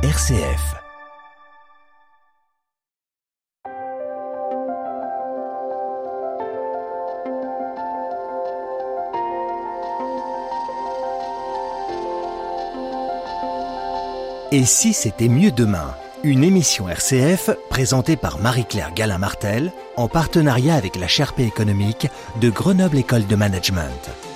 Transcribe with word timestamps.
RCF. 0.00 0.76
Et 14.52 14.64
si 14.64 14.92
c'était 14.92 15.26
mieux 15.26 15.50
demain? 15.50 15.96
Une 16.22 16.44
émission 16.44 16.88
RCF 16.88 17.50
présentée 17.68 18.14
par 18.14 18.38
Marie-Claire 18.38 18.94
Galin-Martel 18.94 19.72
en 19.96 20.06
partenariat 20.06 20.76
avec 20.76 20.94
la 20.94 21.08
Sherpa 21.08 21.42
économique 21.42 22.06
de 22.40 22.50
Grenoble 22.50 22.98
École 22.98 23.26
de 23.26 23.34
Management. 23.34 24.27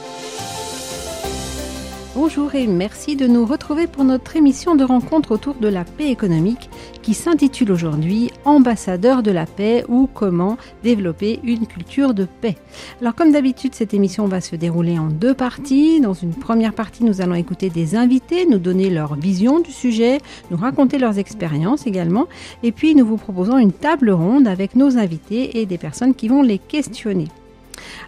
Bonjour 2.15 2.55
et 2.55 2.67
merci 2.67 3.17
de 3.17 3.27
nous 3.27 3.47
retrouver 3.47 3.87
pour 3.87 4.05
notre 4.05 4.37
émission 4.37 4.75
de 4.75 4.85
rencontre 4.85 5.33
autour 5.33 5.55
de 5.55 5.67
la 5.67 5.82
paix 5.82 6.11
économique 6.11 6.69
qui 7.00 7.14
s'intitule 7.14 7.73
aujourd'hui 7.73 8.31
Ambassadeur 8.45 9.23
de 9.23 9.31
la 9.31 9.46
paix 9.46 9.86
ou 9.89 10.11
comment 10.13 10.59
développer 10.85 11.41
une 11.43 11.67
culture 11.67 12.13
de 12.13 12.27
paix. 12.27 12.59
Alors 13.00 13.14
comme 13.14 13.33
d'habitude, 13.33 13.75
cette 13.75 13.95
émission 13.95 14.27
va 14.27 14.43
se 14.43 14.57
dérouler 14.57 14.99
en 14.99 15.07
deux 15.07 15.33
parties. 15.33 16.03
Dans 16.03 16.13
une 16.13 16.35
première 16.35 16.75
partie, 16.75 17.03
nous 17.03 17.22
allons 17.22 17.35
écouter 17.35 17.71
des 17.71 17.96
invités, 17.96 18.44
nous 18.44 18.58
donner 18.58 18.91
leur 18.91 19.14
vision 19.14 19.61
du 19.61 19.72
sujet, 19.72 20.19
nous 20.50 20.58
raconter 20.58 20.99
leurs 20.99 21.19
expériences 21.19 21.86
également. 21.86 22.27
Et 22.63 22.72
puis 22.72 22.94
nous 22.94 23.07
vous 23.07 23.17
proposons 23.17 23.57
une 23.57 23.72
table 23.72 24.11
ronde 24.11 24.49
avec 24.49 24.77
nos 24.77 24.99
invités 24.99 25.61
et 25.61 25.64
des 25.64 25.79
personnes 25.79 26.14
qui 26.14 26.29
vont 26.29 26.43
les 26.43 26.58
questionner. 26.58 27.29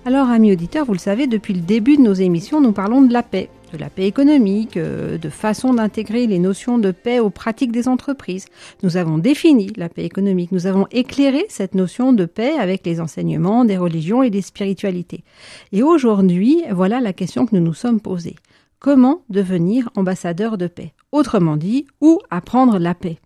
Alors, 0.05 0.29
amis 0.29 0.53
auditeurs, 0.53 0.85
vous 0.85 0.93
le 0.93 0.99
savez, 0.99 1.27
depuis 1.27 1.55
le 1.55 1.61
début 1.61 1.97
de 1.97 2.03
nos 2.03 2.13
émissions, 2.13 2.61
nous 2.61 2.73
parlons 2.73 3.01
de 3.01 3.13
la 3.13 3.23
paix 3.23 3.49
de 3.75 3.81
la 3.81 3.91
paix 3.91 4.07
économique, 4.07 4.77
euh, 4.77 5.19
de 5.19 5.29
façon 5.29 5.75
d'intégrer 5.75 6.27
les 6.27 6.39
notions 6.39 6.79
de 6.79 6.93
paix 6.93 7.19
aux 7.19 7.31
pratiques 7.31 7.73
des 7.73 7.89
entreprises. 7.89 8.47
Nous 8.83 8.97
avons 8.97 9.19
défini 9.19 9.73
la 9.77 9.89
paix 9.89 10.05
économique, 10.05 10.53
nous 10.53 10.67
avons 10.67 10.87
éclairé 10.93 11.45
cette 11.49 11.75
notion 11.75 12.13
de 12.13 12.25
paix 12.25 12.53
avec 12.59 12.87
les 12.87 13.01
enseignements 13.01 13.65
des 13.65 13.77
religions 13.77 14.23
et 14.23 14.31
des 14.31 14.43
spiritualités. 14.43 15.25
Et 15.73 15.83
aujourd'hui, 15.83 16.63
voilà 16.71 17.01
la 17.01 17.13
question 17.13 17.47
que 17.47 17.57
nous 17.57 17.63
nous 17.63 17.75
sommes 17.75 18.01
posée. 18.01 18.37
Comment 18.79 19.23
devenir 19.29 19.91
ambassadeur 19.97 20.57
de 20.57 20.69
paix? 20.69 20.93
Autrement 21.11 21.57
dit, 21.57 21.87
où 22.01 22.21
apprendre 22.31 22.79
la 22.79 22.95
paix? 22.95 23.19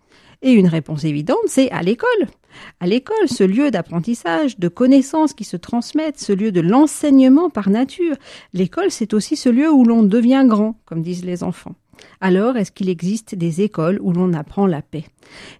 Et 0.43 0.53
une 0.53 0.69
réponse 0.69 1.05
évidente, 1.05 1.39
c'est 1.47 1.71
à 1.71 1.83
l'école. 1.83 2.09
À 2.81 2.87
l'école, 2.87 3.29
ce 3.29 3.45
lieu 3.45 3.71
d'apprentissage, 3.71 4.59
de 4.59 4.69
connaissances 4.69 5.35
qui 5.35 5.45
se 5.45 5.57
transmettent, 5.57 6.21
ce 6.21 6.33
lieu 6.33 6.53
de 6.53 6.61
l'enseignement 6.61 7.51
par 7.51 7.71
nature, 7.71 8.17
l'école, 8.53 8.91
c'est 8.91 9.15
aussi 9.15 9.37
ce 9.37 9.49
lieu 9.49 9.71
où 9.71 9.85
l'on 9.85 10.03
devient 10.03 10.45
grand, 10.47 10.77
comme 10.85 11.03
disent 11.03 11.25
les 11.25 11.43
enfants. 11.43 11.75
Alors, 12.21 12.57
est-ce 12.57 12.71
qu'il 12.71 12.89
existe 12.89 13.35
des 13.35 13.63
écoles 13.63 13.99
où 14.01 14.13
l'on 14.13 14.33
apprend 14.33 14.67
la 14.67 14.83
paix? 14.83 15.05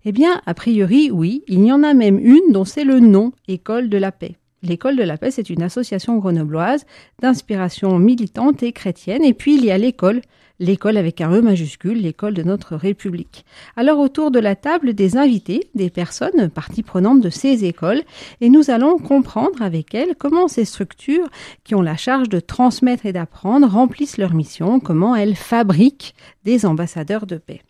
Eh 0.05 0.13
bien, 0.13 0.41
a 0.47 0.55
priori, 0.55 1.11
oui, 1.11 1.43
il 1.49 1.65
y 1.65 1.73
en 1.73 1.83
a 1.83 1.95
même 1.95 2.19
une 2.19 2.53
dont 2.53 2.65
c'est 2.65 2.85
le 2.85 3.01
nom, 3.01 3.33
École 3.49 3.89
de 3.89 3.99
la 3.99 4.13
paix. 4.13 4.37
L'école 4.63 4.97
de 4.97 5.03
la 5.03 5.19
paix, 5.19 5.31
c'est 5.31 5.51
une 5.51 5.63
association 5.63 6.17
grenobloise 6.19 6.85
d'inspiration 7.21 7.99
militante 7.99 8.63
et 8.63 8.73
chrétienne. 8.73 9.25
Et 9.25 9.35
puis, 9.35 9.57
il 9.57 9.65
y 9.65 9.71
a 9.71 9.79
l'école, 9.79 10.21
l'école 10.61 10.97
avec 10.97 11.21
un 11.21 11.31
E 11.33 11.41
majuscule, 11.41 12.01
l'école 12.01 12.35
de 12.35 12.43
notre 12.43 12.77
République. 12.77 13.45
Alors 13.77 13.99
autour 13.99 14.31
de 14.31 14.39
la 14.39 14.57
table 14.57 14.95
des 14.95 15.17
invités, 15.17 15.71
des 15.75 15.91
personnes 15.91 16.49
parties 16.49 16.83
prenantes 16.83 17.21
de 17.21 17.31
ces 17.31 17.65
écoles, 17.65 18.03
et 18.41 18.49
nous 18.49 18.71
allons 18.71 18.99
comprendre 18.99 19.63
avec 19.63 19.95
elles 19.95 20.15
comment 20.17 20.49
ces 20.49 20.65
structures 20.65 21.29
qui 21.65 21.75
ont 21.75 21.83
la 21.83 21.97
charge 21.97 22.29
de 22.29 22.41
transmettre 22.41 23.07
et 23.07 23.13
d'apprendre 23.13 23.69
remplissent 23.69 24.19
leur 24.19 24.35
mission, 24.35 24.81
comment 24.81 25.15
elles 25.15 25.37
fabriquent 25.37 26.15
des 26.45 26.67
ambassadeurs 26.67 27.27
de 27.27 27.37
paix. 27.37 27.63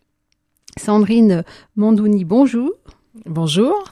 Sandrine 0.77 1.43
Mandouni, 1.75 2.23
bonjour. 2.23 2.71
Bonjour. 3.25 3.85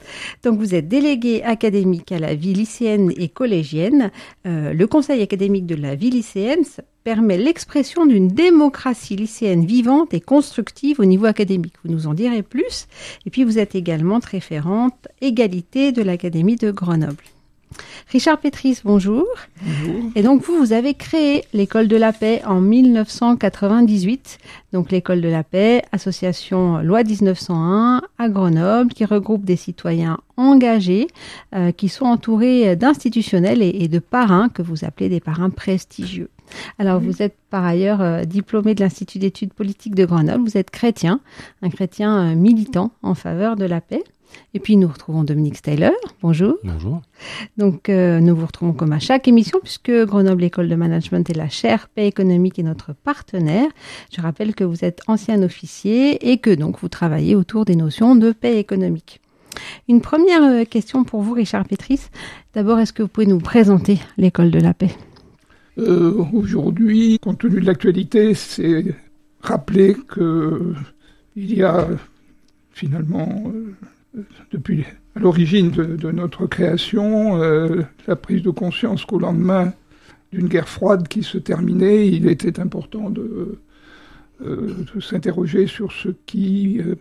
Donc 0.44 0.60
vous 0.60 0.76
êtes 0.76 0.86
déléguée 0.86 1.42
académique 1.42 2.12
à 2.12 2.20
la 2.20 2.36
vie 2.36 2.54
lycéenne 2.54 3.12
et 3.16 3.28
collégienne. 3.28 4.12
Euh, 4.46 4.72
le 4.72 4.86
conseil 4.86 5.22
académique 5.22 5.66
de 5.66 5.74
la 5.74 5.96
vie 5.96 6.10
lycéenne 6.10 6.62
permet 7.02 7.36
l'expression 7.36 8.06
d'une 8.06 8.28
démocratie 8.28 9.16
lycéenne 9.16 9.66
vivante 9.66 10.14
et 10.14 10.20
constructive 10.20 11.00
au 11.00 11.04
niveau 11.04 11.26
académique. 11.26 11.74
Vous 11.84 11.90
nous 11.90 12.06
en 12.06 12.14
direz 12.14 12.44
plus. 12.44 12.86
Et 13.26 13.30
puis 13.30 13.42
vous 13.42 13.58
êtes 13.58 13.74
également 13.74 14.20
référente 14.24 15.08
égalité 15.20 15.90
de 15.90 16.02
l'Académie 16.02 16.56
de 16.56 16.70
Grenoble. 16.70 17.24
Richard 18.10 18.38
Pétris, 18.38 18.80
bonjour. 18.84 19.26
Bonjour. 19.62 20.10
Et 20.14 20.22
donc 20.22 20.42
vous, 20.42 20.56
vous 20.56 20.72
avez 20.72 20.94
créé 20.94 21.44
l'école 21.52 21.88
de 21.88 21.96
la 21.96 22.12
paix 22.12 22.42
en 22.46 22.60
1998. 22.60 24.38
Donc 24.72 24.90
l'école 24.90 25.20
de 25.20 25.28
la 25.28 25.44
paix, 25.44 25.82
association 25.92 26.78
loi 26.78 27.04
1901 27.04 28.02
à 28.18 28.28
Grenoble, 28.28 28.92
qui 28.92 29.04
regroupe 29.04 29.44
des 29.44 29.56
citoyens 29.56 30.18
engagés, 30.36 31.08
euh, 31.54 31.72
qui 31.72 31.88
sont 31.88 32.06
entourés 32.06 32.76
d'institutionnels 32.76 33.62
et, 33.62 33.76
et, 33.80 33.88
de 33.88 33.98
parrains 33.98 34.48
que 34.48 34.62
vous 34.62 34.84
appelez 34.84 35.08
des 35.08 35.20
parrains 35.20 35.50
prestigieux. 35.50 36.30
Alors 36.78 37.00
vous 37.00 37.22
êtes 37.22 37.36
par 37.50 37.64
ailleurs 37.64 38.00
euh, 38.00 38.24
diplômé 38.24 38.74
de 38.74 38.80
l'Institut 38.80 39.18
d'études 39.18 39.52
politiques 39.52 39.94
de 39.94 40.04
Grenoble. 40.04 40.44
Vous 40.44 40.56
êtes 40.56 40.70
chrétien, 40.70 41.20
un 41.62 41.70
chrétien 41.70 42.18
euh, 42.18 42.34
militant 42.34 42.92
en 43.02 43.14
faveur 43.14 43.56
de 43.56 43.64
la 43.64 43.80
paix. 43.80 44.04
Et 44.54 44.60
puis 44.60 44.76
nous 44.76 44.88
retrouvons 44.88 45.24
Dominique 45.24 45.56
Steyler. 45.56 45.92
Bonjour. 46.22 46.56
Bonjour. 46.64 47.02
Donc 47.56 47.88
euh, 47.88 48.20
nous 48.20 48.34
vous 48.34 48.46
retrouvons 48.46 48.72
comme 48.72 48.92
à 48.92 48.98
chaque 48.98 49.28
émission 49.28 49.58
puisque 49.62 49.90
Grenoble 49.90 50.44
École 50.44 50.68
de 50.68 50.74
Management 50.74 51.28
et 51.30 51.34
la 51.34 51.48
chaire 51.48 51.88
Paix 51.88 52.06
économique 52.06 52.58
est 52.58 52.62
notre 52.62 52.92
partenaire. 52.92 53.68
Je 54.14 54.20
rappelle 54.20 54.54
que 54.54 54.64
vous 54.64 54.84
êtes 54.84 55.02
ancien 55.06 55.42
officier 55.42 56.30
et 56.30 56.38
que 56.38 56.54
donc 56.54 56.78
vous 56.80 56.88
travaillez 56.88 57.34
autour 57.34 57.64
des 57.64 57.76
notions 57.76 58.16
de 58.16 58.32
paix 58.32 58.58
économique. 58.58 59.20
Une 59.88 60.00
première 60.00 60.42
euh, 60.42 60.64
question 60.64 61.04
pour 61.04 61.22
vous, 61.22 61.32
Richard 61.32 61.66
Pétris. 61.66 62.08
D'abord, 62.54 62.78
est-ce 62.78 62.92
que 62.92 63.02
vous 63.02 63.08
pouvez 63.08 63.26
nous 63.26 63.38
présenter 63.38 63.98
l'école 64.16 64.50
de 64.50 64.60
la 64.60 64.74
paix? 64.74 64.90
Euh, 65.78 66.24
Aujourd'hui, 66.32 67.18
compte 67.20 67.38
tenu 67.38 67.60
de 67.60 67.66
l'actualité, 67.66 68.34
c'est 68.34 68.84
rappeler 69.40 69.96
que 70.08 70.74
il 71.36 71.54
y 71.54 71.62
a 71.62 71.86
finalement 72.72 73.42
euh, 73.46 73.74
depuis 74.50 74.84
l'origine 75.16 75.70
de, 75.70 76.10
notre 76.10 76.46
création, 76.46 77.42
euh, 77.42 77.82
la 78.06 78.16
prise 78.16 78.42
de 78.42 78.50
conscience 78.50 79.04
qu'au 79.04 79.18
lendemain 79.18 79.72
d'une 80.32 80.48
guerre 80.48 80.68
froide 80.68 81.08
qui 81.08 81.22
se 81.22 81.38
terminait, 81.38 82.08
il 82.08 82.28
était 82.28 82.60
important 82.60 83.10
de, 83.10 83.58
euh, 84.42 84.84
s'interroger 85.00 85.66
sur 85.66 85.92
ce 85.92 86.08
qui 86.26 86.80
euh, 86.80 86.94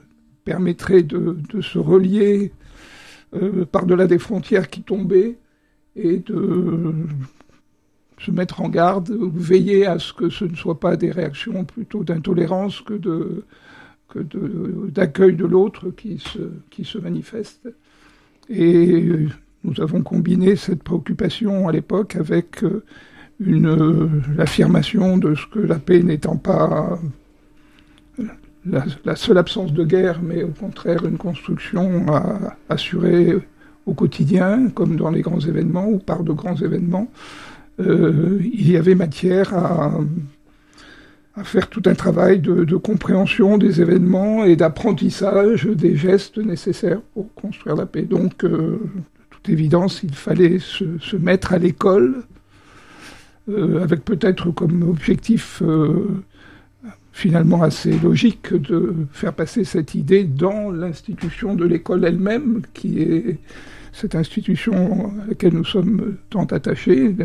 permettrait 0.46 1.04
de, 1.04 1.38
de, 1.50 1.62
se 1.62 1.78
relier 1.78 2.52
par-delà 3.74 4.08
des 4.08 4.20
frontières 4.20 4.70
qui 4.70 4.82
tombaient 4.82 5.38
et 5.98 6.20
de 6.20 6.94
se 8.20 8.32
mettre 8.32 8.62
en 8.62 8.70
garde, 8.70 9.12
veiller 9.12 9.86
à 9.86 10.00
ce 10.00 10.14
que 10.14 10.30
ce 10.30 10.46
ne 10.46 10.56
soit 10.56 10.80
pas 10.80 10.96
des 10.96 11.12
réactions 11.12 11.66
plutôt 11.66 12.06
d'intolérance 12.06 12.80
que 12.82 12.94
de 12.94 13.44
d'accueil 14.24 15.36
de, 15.36 15.46
l'autre 15.46 15.90
qui 15.92 16.20
se, 16.20 16.40
qui 16.70 16.84
se 16.84 16.98
manifeste. 16.98 17.70
Et 18.50 19.28
nous 19.64 19.82
avons 19.82 20.02
combiné 20.02 20.56
cette 20.56 20.84
préoccupation 20.84 21.68
à 21.68 21.72
l'époque 21.72 22.16
avec 22.16 22.64
une 23.40 24.22
l'affirmation 24.36 25.18
de 25.18 25.36
ce 25.36 25.46
que 25.48 25.60
la 25.60 25.80
paix 25.80 26.02
n'étant 26.02 26.38
pas 26.38 27.00
la, 29.06 29.16
seule 29.16 29.38
absence 29.38 29.74
de 29.74 29.84
guerre, 29.84 30.22
mais 30.22 30.44
au 30.44 30.50
contraire 30.50 31.06
une 31.06 31.18
construction 31.18 32.08
à 32.14 32.56
assurer 32.70 33.38
au 33.86 33.94
quotidien, 33.94 34.70
comme 34.70 34.98
dans 34.98 35.10
les 35.10 35.22
grands 35.22 35.40
événements 35.40 35.88
ou 35.88 35.98
par 35.98 36.24
de 36.24 36.34
grands 36.34 36.56
événements, 36.56 37.10
euh, 37.80 38.40
il 38.42 38.70
y 38.70 38.76
avait 38.76 38.96
matière 38.96 39.54
à, 39.54 39.92
à 41.38 41.44
faire 41.44 41.70
tout 41.70 41.84
un 41.86 41.94
travail 41.94 42.40
de, 42.40 42.76
compréhension 42.76 43.58
des 43.58 43.80
événements 43.80 44.44
et 44.44 44.56
d'apprentissage 44.56 45.66
des 45.66 45.96
gestes 45.96 46.40
nécessaires 46.40 47.02
pour 47.14 47.32
construire 47.36 47.76
la 47.76 47.86
paix. 47.86 48.02
Donc, 48.02 48.44
euh, 48.44 48.50
de 48.50 48.80
toute 49.30 49.50
évidence, 49.50 50.02
il 50.04 50.16
fallait 50.16 50.58
se, 50.58 50.98
se 51.00 51.16
mettre 51.16 51.54
à 51.54 51.60
l'école, 51.60 52.24
euh, 53.50 53.84
avec 53.84 54.04
peut-être 54.04 54.50
comme 54.52 54.82
objectif 54.82 55.62
euh, 55.62 56.24
finalement 57.14 57.62
assez 57.62 57.98
logique 58.00 58.54
de 58.54 58.96
faire 59.12 59.34
passer 59.34 59.64
cette 59.64 59.94
idée 59.94 60.24
dans 60.24 60.72
l'institution 60.72 61.54
de 61.54 61.66
l'école 61.66 62.04
elle-même, 62.04 62.64
qui 62.74 63.00
est 63.00 63.38
cette 63.94 64.16
institution 64.16 65.12
à 65.24 65.28
laquelle 65.30 65.54
nous 65.54 65.66
sommes 65.66 66.18
tant 66.32 66.46
attachés. 66.46 67.16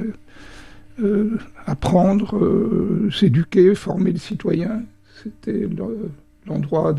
Euh, 1.00 1.38
apprendre, 1.64 2.36
euh, 2.36 3.08
s'éduquer, 3.10 3.74
former 3.74 4.12
le 4.12 4.18
citoyen. 4.18 4.82
C'était 5.22 5.66
l'endroit 6.46 6.94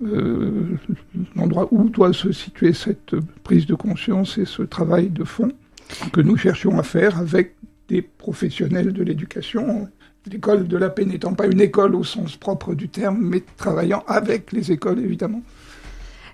euh, 0.00 0.76
l'endroit 1.34 1.66
où 1.72 1.88
doit 1.88 2.12
se 2.12 2.30
situer 2.30 2.72
cette 2.72 3.16
prise 3.42 3.66
de 3.66 3.74
conscience 3.74 4.38
et 4.38 4.44
ce 4.44 4.62
travail 4.62 5.08
de 5.08 5.24
fond 5.24 5.50
que 6.12 6.20
nous 6.20 6.36
cherchions 6.36 6.78
à 6.78 6.84
faire 6.84 7.18
avec 7.18 7.56
des 7.88 8.02
professionnels 8.02 8.92
de 8.92 9.02
l'éducation 9.02 9.88
L'école 10.30 10.68
de 10.68 10.76
la 10.76 10.90
paix 10.90 11.04
n'étant 11.04 11.32
pas 11.32 11.46
une 11.46 11.60
école 11.60 11.94
au 11.94 12.04
sens 12.04 12.36
propre 12.36 12.74
du 12.74 12.88
terme, 12.88 13.18
mais 13.20 13.42
travaillant 13.56 14.04
avec 14.06 14.52
les 14.52 14.72
écoles, 14.72 14.98
évidemment. 14.98 15.42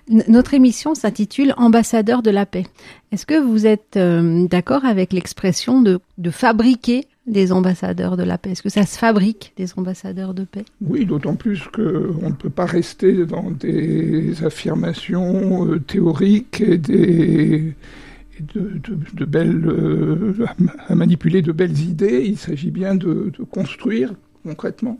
Notre 0.07 0.53
émission 0.53 0.93
s'intitule 0.93 1.53
Ambassadeur 1.57 2.21
de 2.21 2.29
la 2.29 2.45
paix. 2.45 2.65
Est-ce 3.11 3.25
que 3.25 3.41
vous 3.41 3.65
êtes 3.65 3.97
euh, 3.97 4.47
d'accord 4.47 4.85
avec 4.85 5.11
l'expression 5.11 5.81
de, 5.81 5.99
fabriquer 6.29 7.05
des 7.25 7.51
ambassadeurs 7.51 8.15
de 8.15 8.21
la 8.21 8.37
paix? 8.37 8.51
Est-ce 8.51 8.61
que 8.61 8.69
ça 8.69 8.85
se 8.85 8.99
fabrique 8.99 9.53
des 9.57 9.67
ambassadeurs 9.77 10.35
de 10.35 10.43
paix? 10.43 10.65
Oui, 10.81 11.05
d'autant 11.05 11.35
plus 11.35 11.63
qu'on 11.73 12.29
ne 12.29 12.35
peut 12.35 12.51
pas 12.51 12.67
rester 12.67 13.25
dans 13.25 13.49
des 13.49 14.43
affirmations 14.43 15.67
euh, 15.67 15.79
théoriques 15.79 16.61
et 16.61 16.77
des 16.77 17.73
de, 18.53 19.25
belles, 19.25 19.65
euh, 19.65 20.45
à 20.87 20.93
manipuler 20.93 21.41
de 21.41 21.51
belles 21.51 21.79
idées. 21.79 22.25
Il 22.27 22.37
s'agit 22.37 22.69
bien 22.69 22.93
de 22.93 23.31
construire 23.49 24.13
concrètement. 24.43 24.99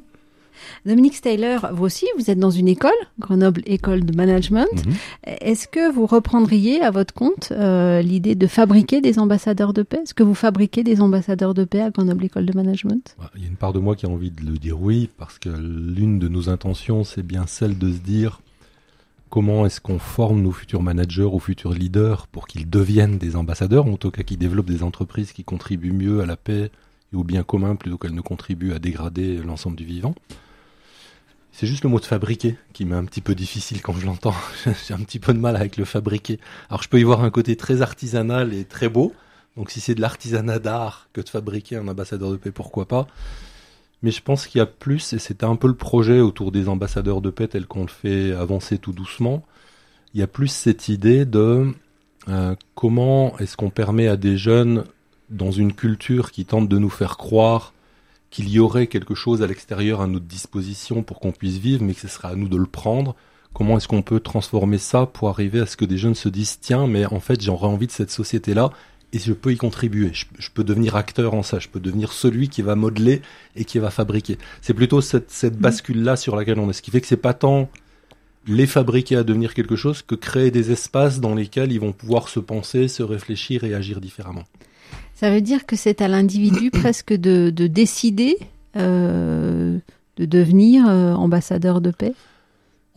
Dominique 0.86 1.16
Steyler, 1.16 1.58
vous 1.74 1.86
aussi, 1.86 2.06
vous 2.18 2.30
êtes 2.30 2.40
dans 2.40 2.52
une 2.52 2.68
école, 2.68 2.92
Grenoble 3.20 3.62
École 3.66 4.06
de 4.06 4.16
Management. 4.16 4.68
Mhm. 4.74 4.94
Est-ce 5.42 5.68
que 5.68 5.92
vous 5.92 6.06
reprendriez 6.06 6.82
à 6.82 6.92
votre 6.92 7.14
compte 7.14 7.50
euh, 7.52 8.02
l'idée 8.02 8.36
de 8.36 8.48
fabriquer 8.48 9.02
des 9.02 9.20
ambassadeurs 9.20 9.74
de 9.74 9.84
paix? 9.84 10.00
Est-ce 10.04 10.14
que 10.14 10.24
vous 10.24 10.36
fabriquez 10.36 10.84
des 10.84 11.02
ambassadeurs 11.02 11.54
de 11.54 11.64
paix 11.64 11.82
à 11.82 11.90
Grenoble 11.90 12.26
École 12.26 12.46
de 12.46 12.54
Management? 12.54 13.16
Bah, 13.20 13.32
Il 13.36 13.44
y 13.44 13.46
a 13.46 13.50
une 13.50 13.56
part 13.56 13.74
de 13.74 13.80
moi 13.80 13.96
qui 13.96 14.06
a 14.06 14.10
envie 14.10 14.32
de 14.32 14.46
le 14.46 14.58
dire 14.58 14.82
oui, 14.82 15.10
parce 15.18 15.40
que 15.40 15.50
l'une 15.50 16.20
de 16.20 16.28
nos 16.28 16.50
intentions, 16.50 17.04
c'est 17.04 17.24
bien 17.24 17.46
celle 17.48 17.78
de 17.78 17.92
se 17.92 18.00
dire 18.00 18.42
comment 19.30 19.66
est-ce 19.66 19.82
qu'on 19.82 20.00
forme 20.00 20.42
nos 20.42 20.52
futurs 20.52 20.82
managers 20.82 21.24
ou 21.24 21.40
futurs 21.40 21.74
leaders 21.74 22.28
pour 22.28 22.48
qu'ils 22.48 22.70
deviennent 22.70 23.18
des 23.18 23.36
ambassadeurs, 23.36 23.86
en 23.86 23.98
tout 23.98 24.12
cas 24.12 24.24
qu'ils 24.24 24.38
développent 24.38 24.70
des 24.70 24.84
entreprises 24.84 25.34
qui 25.34 25.44
contribuent 25.44 25.92
mieux 25.92 26.22
à 26.22 26.26
la 26.26 26.38
paix 26.38 26.72
et 27.12 27.16
au 27.16 27.24
bien 27.24 27.44
commun 27.44 27.76
plutôt 27.76 27.98
qu'elles 27.98 28.16
ne 28.16 28.22
contribuent 28.22 28.74
à 28.74 28.80
dégrader 28.80 29.38
l'ensemble 29.38 29.76
du 29.76 29.84
vivant. 29.84 30.16
C'est 31.58 31.68
juste 31.68 31.84
le 31.84 31.90
mot 31.90 32.02
de 32.02 32.06
fabriquer 32.06 32.58
qui 32.74 32.84
m'est 32.84 32.98
un 32.98 33.06
petit 33.06 33.22
peu 33.22 33.34
difficile 33.34 33.82
quand 33.82 33.94
je 33.94 34.06
l'entends. 34.06 34.36
J'ai 34.88 34.94
un 34.94 35.00
petit 35.00 35.20
peu 35.20 35.34
de 35.34 35.40
mal 35.40 35.56
avec 35.56 35.78
le 35.78 35.86
fabriquer. 35.86 36.38
Alors 36.70 36.84
je 36.84 36.90
peux 36.90 37.00
y 37.00 37.04
voir 37.04 37.24
un 37.24 37.30
côté 37.30 37.56
très 37.56 37.82
artisanal 37.82 38.54
et 38.54 38.66
très 38.66 38.90
beau. 38.90 39.14
Donc 39.56 39.72
si 39.72 39.80
c'est 39.80 39.96
de 39.96 40.02
l'artisanat 40.02 40.60
d'art 40.60 41.08
que 41.14 41.22
de 41.22 41.30
fabriquer 41.30 41.78
un 41.78 41.88
ambassadeur 41.88 42.32
de 42.32 42.36
paix, 42.36 42.52
pourquoi 42.52 42.90
pas? 42.90 43.08
Mais 44.04 44.12
je 44.12 44.22
pense 44.22 44.48
qu'il 44.48 44.60
y 44.60 44.62
a 44.62 44.66
plus, 44.66 45.14
et 45.14 45.18
c'était 45.18 45.46
un 45.46 45.56
peu 45.56 45.70
le 45.70 45.76
projet 45.76 46.20
autour 46.20 46.52
des 46.52 46.68
ambassadeurs 46.68 47.22
de 47.22 47.30
paix 47.30 47.48
tel 47.48 47.68
qu'on 47.68 47.84
le 47.84 47.88
fait 47.88 48.34
avancer 48.34 48.78
tout 48.78 48.92
doucement, 48.92 49.46
il 50.14 50.20
y 50.20 50.24
a 50.24 50.28
plus 50.28 50.50
cette 50.50 50.90
idée 50.90 51.24
de 51.24 51.74
euh, 52.28 52.54
comment 52.76 53.40
est-ce 53.40 53.56
qu'on 53.56 53.70
permet 53.70 54.10
à 54.10 54.18
des 54.18 54.36
jeunes 54.36 54.84
dans 55.30 55.52
une 55.52 55.72
culture 55.72 56.34
qui 56.34 56.44
tente 56.44 56.68
de 56.68 56.78
nous 56.78 56.90
faire 56.90 57.16
croire 57.16 57.72
qu'il 58.36 58.50
y 58.50 58.60
aurait 58.60 58.88
quelque 58.88 59.16
chose 59.16 59.42
à 59.42 59.48
l'extérieur 59.48 60.02
à 60.02 60.08
notre 60.08 60.26
disposition 60.26 61.04
pour 61.04 61.22
qu'on 61.22 61.32
puisse 61.32 61.56
vivre, 61.56 61.82
mais 61.82 61.94
que 61.94 62.02
ce 62.02 62.10
sera 62.10 62.28
à 62.28 62.36
nous 62.36 62.50
de 62.50 62.58
le 62.58 62.66
prendre. 62.66 63.16
Comment 63.54 63.78
est-ce 63.78 63.88
qu'on 63.88 64.02
peut 64.02 64.20
transformer 64.20 64.78
ça 64.78 65.06
pour 65.06 65.30
arriver 65.30 65.62
à 65.62 65.66
ce 65.66 65.78
que 65.78 65.86
des 65.86 65.98
jeunes 65.98 66.16
se 66.16 66.28
disent 66.28 66.60
tiens, 66.60 66.86
mais 66.86 67.06
en 67.06 67.22
fait 67.22 67.42
j'aurais 67.42 67.68
envie 67.68 67.88
de 67.88 67.94
cette 67.94 68.12
société-là 68.12 68.72
et 69.14 69.20
je 69.20 69.32
peux 69.32 69.54
y 69.54 69.56
contribuer. 69.56 70.12
Je, 70.14 70.50
peux 70.54 70.66
devenir 70.66 70.98
acteur 70.98 71.34
en 71.34 71.44
ça. 71.44 71.60
Je 71.60 71.70
peux 71.70 71.80
devenir 71.80 72.12
celui 72.12 72.50
qui 72.50 72.62
va 72.62 72.76
modeler 72.76 73.22
et 73.56 73.64
qui 73.64 73.80
va 73.80 73.90
fabriquer. 73.90 74.38
C'est 74.62 74.74
plutôt 74.74 75.00
cette, 75.00 75.32
cette 75.32 75.56
mmh. 75.56 75.62
bascule-là 75.62 76.18
sur 76.18 76.36
laquelle 76.36 76.60
on 76.60 76.70
est. 76.70 76.74
Ce 76.74 76.82
qui 76.82 76.92
fait 76.92 77.00
que 77.00 77.08
c'est 77.08 77.16
pas 77.16 77.34
tant 77.34 77.70
les 78.48 78.68
fabriquer 78.68 79.16
à 79.16 79.24
devenir 79.24 79.54
quelque 79.54 79.78
chose 79.78 80.02
que 80.02 80.16
créer 80.16 80.52
des 80.52 80.74
espaces 80.74 81.22
dans 81.22 81.36
lesquels 81.36 81.72
ils 81.72 81.80
vont 81.80 81.94
pouvoir 81.94 82.28
se 82.28 82.42
penser, 82.42 82.90
se 82.90 83.02
réfléchir 83.02 83.64
et 83.64 83.74
agir 83.74 84.02
différemment. 84.02 84.44
Ça 85.16 85.32
veut 85.32 85.42
dire 85.42 85.66
que 85.66 85.76
c'est 85.76 86.02
à 86.02 86.08
l'individu 86.08 86.70
presque 86.72 87.14
de, 87.14 87.50
décider 87.50 88.38
euh, 88.76 89.78
de 90.18 90.26
devenir 90.26 90.88
euh, 90.88 91.14
ambassadeur 91.14 91.82
de 91.82 91.92
paix 91.92 92.14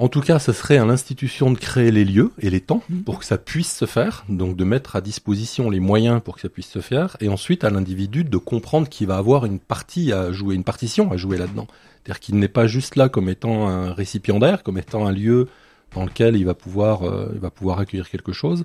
en 0.00 0.08
tout 0.08 0.20
cas, 0.20 0.38
ce 0.38 0.52
serait 0.52 0.78
à 0.78 0.84
l'institution 0.84 1.50
de 1.50 1.58
créer 1.58 1.90
les 1.90 2.04
lieux 2.04 2.30
et 2.38 2.50
les 2.50 2.60
temps 2.60 2.84
mm. 2.88 3.00
pour 3.00 3.18
que 3.18 3.24
ça 3.24 3.36
puisse 3.36 3.76
se 3.76 3.84
faire, 3.84 4.24
donc 4.28 4.56
de 4.56 4.62
mettre 4.62 4.94
à 4.94 5.00
disposition 5.00 5.70
les 5.70 5.80
moyens 5.80 6.22
pour 6.22 6.36
que 6.36 6.40
ça 6.40 6.48
puisse 6.48 6.68
se 6.68 6.78
faire, 6.80 7.16
et 7.20 7.28
ensuite 7.28 7.64
à 7.64 7.70
l'individu 7.70 8.22
de 8.22 8.36
comprendre 8.36 8.88
qu'il 8.88 9.08
va 9.08 9.16
avoir 9.16 9.44
une 9.44 9.58
partie 9.58 10.12
à 10.12 10.30
jouer, 10.30 10.54
une 10.54 10.62
partition 10.62 11.10
à 11.10 11.16
jouer 11.16 11.36
là-dedans. 11.36 11.66
C'est-à-dire 11.96 12.20
qu'il 12.20 12.36
n'est 12.36 12.46
pas 12.46 12.68
juste 12.68 12.94
là 12.94 13.08
comme 13.08 13.28
étant 13.28 13.66
un 13.66 13.92
récipiendaire, 13.92 14.62
comme 14.62 14.78
étant 14.78 15.04
un 15.04 15.10
lieu 15.10 15.48
dans 15.92 16.04
lequel 16.04 16.36
il 16.36 16.44
va 16.44 16.54
pouvoir, 16.54 17.02
euh, 17.02 17.32
il 17.34 17.40
va 17.40 17.50
pouvoir 17.50 17.80
accueillir 17.80 18.08
quelque 18.08 18.32
chose, 18.32 18.64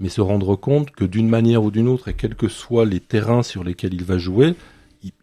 mais 0.00 0.08
se 0.08 0.20
rendre 0.20 0.56
compte 0.56 0.90
que 0.90 1.04
d'une 1.04 1.28
manière 1.28 1.62
ou 1.62 1.70
d'une 1.70 1.88
autre, 1.88 2.08
et 2.08 2.14
quels 2.14 2.34
que 2.34 2.48
soient 2.48 2.84
les 2.84 3.00
terrains 3.00 3.42
sur 3.42 3.64
lesquels 3.64 3.94
il 3.94 4.04
va 4.04 4.18
jouer, 4.18 4.54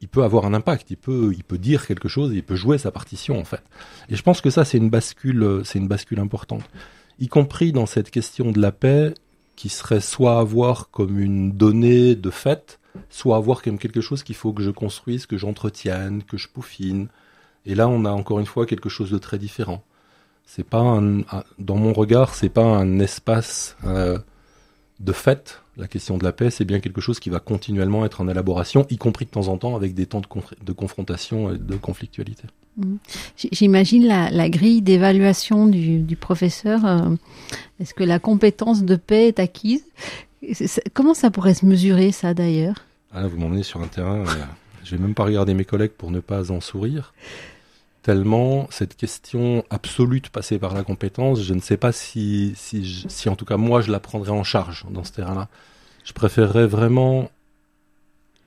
il, 0.02 0.08
peut 0.08 0.24
avoir 0.24 0.46
un 0.46 0.54
impact, 0.54 0.92
il 0.92 0.98
peut, 0.98 1.34
il 1.36 1.44
peut 1.44 1.58
dire 1.58 1.86
quelque 1.86 2.08
chose, 2.08 2.32
il 2.34 2.44
peut 2.44 2.56
jouer 2.56 2.78
sa 2.78 2.92
partition 2.92 3.40
en 3.40 3.44
fait. 3.44 3.64
Et 4.10 4.16
je 4.16 4.24
pense 4.24 4.40
que 4.40 4.50
ça 4.50 4.64
c'est 4.64 4.78
une 4.78 4.90
bascule, 4.90 5.62
c'est 5.66 5.80
une 5.80 5.88
bascule 5.88 6.20
importante, 6.20 6.64
y 7.20 7.28
compris 7.28 7.72
dans 7.74 7.86
cette 7.86 8.10
question 8.10 8.52
de 8.52 8.62
la 8.62 8.72
paix, 8.72 9.14
qui 9.56 9.70
serait 9.70 10.00
soit 10.00 10.40
à 10.40 10.44
voir 10.44 10.90
comme 10.90 11.20
une 11.20 11.52
donnée 11.52 12.16
de 12.16 12.30
fait, 12.30 12.80
soit 13.10 13.38
à 13.38 13.40
voir 13.40 13.62
comme 13.62 13.78
quelque 13.78 14.02
chose 14.02 14.24
qu'il 14.24 14.36
faut 14.36 14.54
que 14.54 14.64
je 14.64 14.72
construise, 14.72 15.26
que 15.26 15.38
j'entretienne, 15.38 16.24
que 16.24 16.38
je 16.38 16.48
pouffine. 16.48 17.08
Et 17.66 17.76
là, 17.76 17.88
on 17.88 18.06
a 18.06 18.12
encore 18.12 18.40
une 18.40 18.46
fois 18.46 18.66
quelque 18.66 18.90
chose 18.90 19.12
de 19.12 19.18
très 19.18 19.38
différent. 19.38 19.84
C'est 20.46 20.68
pas 20.68 21.00
dans 21.60 21.78
mon 21.78 21.94
regard, 21.94 22.36
c'est 22.36 22.50
pas 22.50 22.66
un 22.66 23.00
espace 23.00 23.78
euh, 23.86 24.18
de 25.04 25.12
fait, 25.12 25.62
la 25.78 25.88
question 25.88 26.18
de 26.18 26.24
la 26.24 26.32
paix, 26.32 26.50
c'est 26.50 26.66
bien 26.66 26.80
quelque 26.80 27.02
chose 27.02 27.20
qui 27.20 27.30
va 27.30 27.40
continuellement 27.40 28.06
être 28.06 28.22
en 28.22 28.28
élaboration, 28.28 28.86
y 28.90 28.98
compris 28.98 29.26
de 29.26 29.32
temps 29.32 29.50
en 29.50 29.58
temps 29.58 29.76
avec 29.76 29.94
des 29.94 30.06
temps 30.06 30.22
de, 30.22 30.72
confrontation 30.72 31.54
et 31.54 31.58
de 31.58 31.76
conflictualité. 31.76 32.44
Mmh. 32.78 32.96
J'imagine 33.52 34.08
la, 34.08 34.50
grille 34.50 34.82
d'évaluation 34.82 35.68
du, 35.68 36.16
professeur. 36.16 36.86
Euh, 36.86 37.10
est-ce 37.80 37.94
que 37.94 38.04
la 38.04 38.20
compétence 38.20 38.84
de 38.84 38.96
paix 38.96 39.28
est 39.28 39.40
acquise? 39.40 39.84
Comment 40.94 41.14
ça 41.14 41.32
pourrait 41.32 41.54
se 41.54 41.66
mesurer, 41.66 42.12
ça 42.12 42.34
d'ailleurs? 42.34 42.76
Ah, 43.14 43.28
Vous 43.28 43.38
m'emmenez 43.38 43.64
sur 43.64 43.82
un 43.82 43.88
terrain. 43.88 44.24
Je 44.26 44.32
euh, 44.32 44.44
je 44.84 44.96
vais 44.96 45.02
même 45.02 45.14
pas 45.14 45.24
regarder 45.24 45.54
mes 45.54 45.64
collègues 45.64 45.94
pour 45.98 46.12
ne 46.12 46.20
pas 46.20 46.52
en 46.52 46.60
sourire 46.60 47.14
tellement 48.04 48.68
cette 48.70 48.96
question 48.96 49.64
absolue 49.70 50.20
de 50.20 50.28
passer 50.28 50.60
par 50.60 50.74
la 50.74 50.84
compétence, 50.84 51.42
je 51.42 51.54
ne 51.54 51.62
sais 51.62 51.78
pas 51.78 51.92
si, 51.92 52.54
si, 52.56 53.30
en 53.30 53.36
tout 53.36 53.46
cas 53.46 53.58
moi 53.58 53.82
je 53.82 53.92
la 53.92 54.00
prendrais 54.00 54.32
en 54.32 54.44
charge 54.44 54.86
dans 54.92 55.04
ce 55.04 55.14
terrain-là. 55.14 55.48
Je 56.04 56.12
préférerais 56.12 56.68
vraiment 56.68 57.32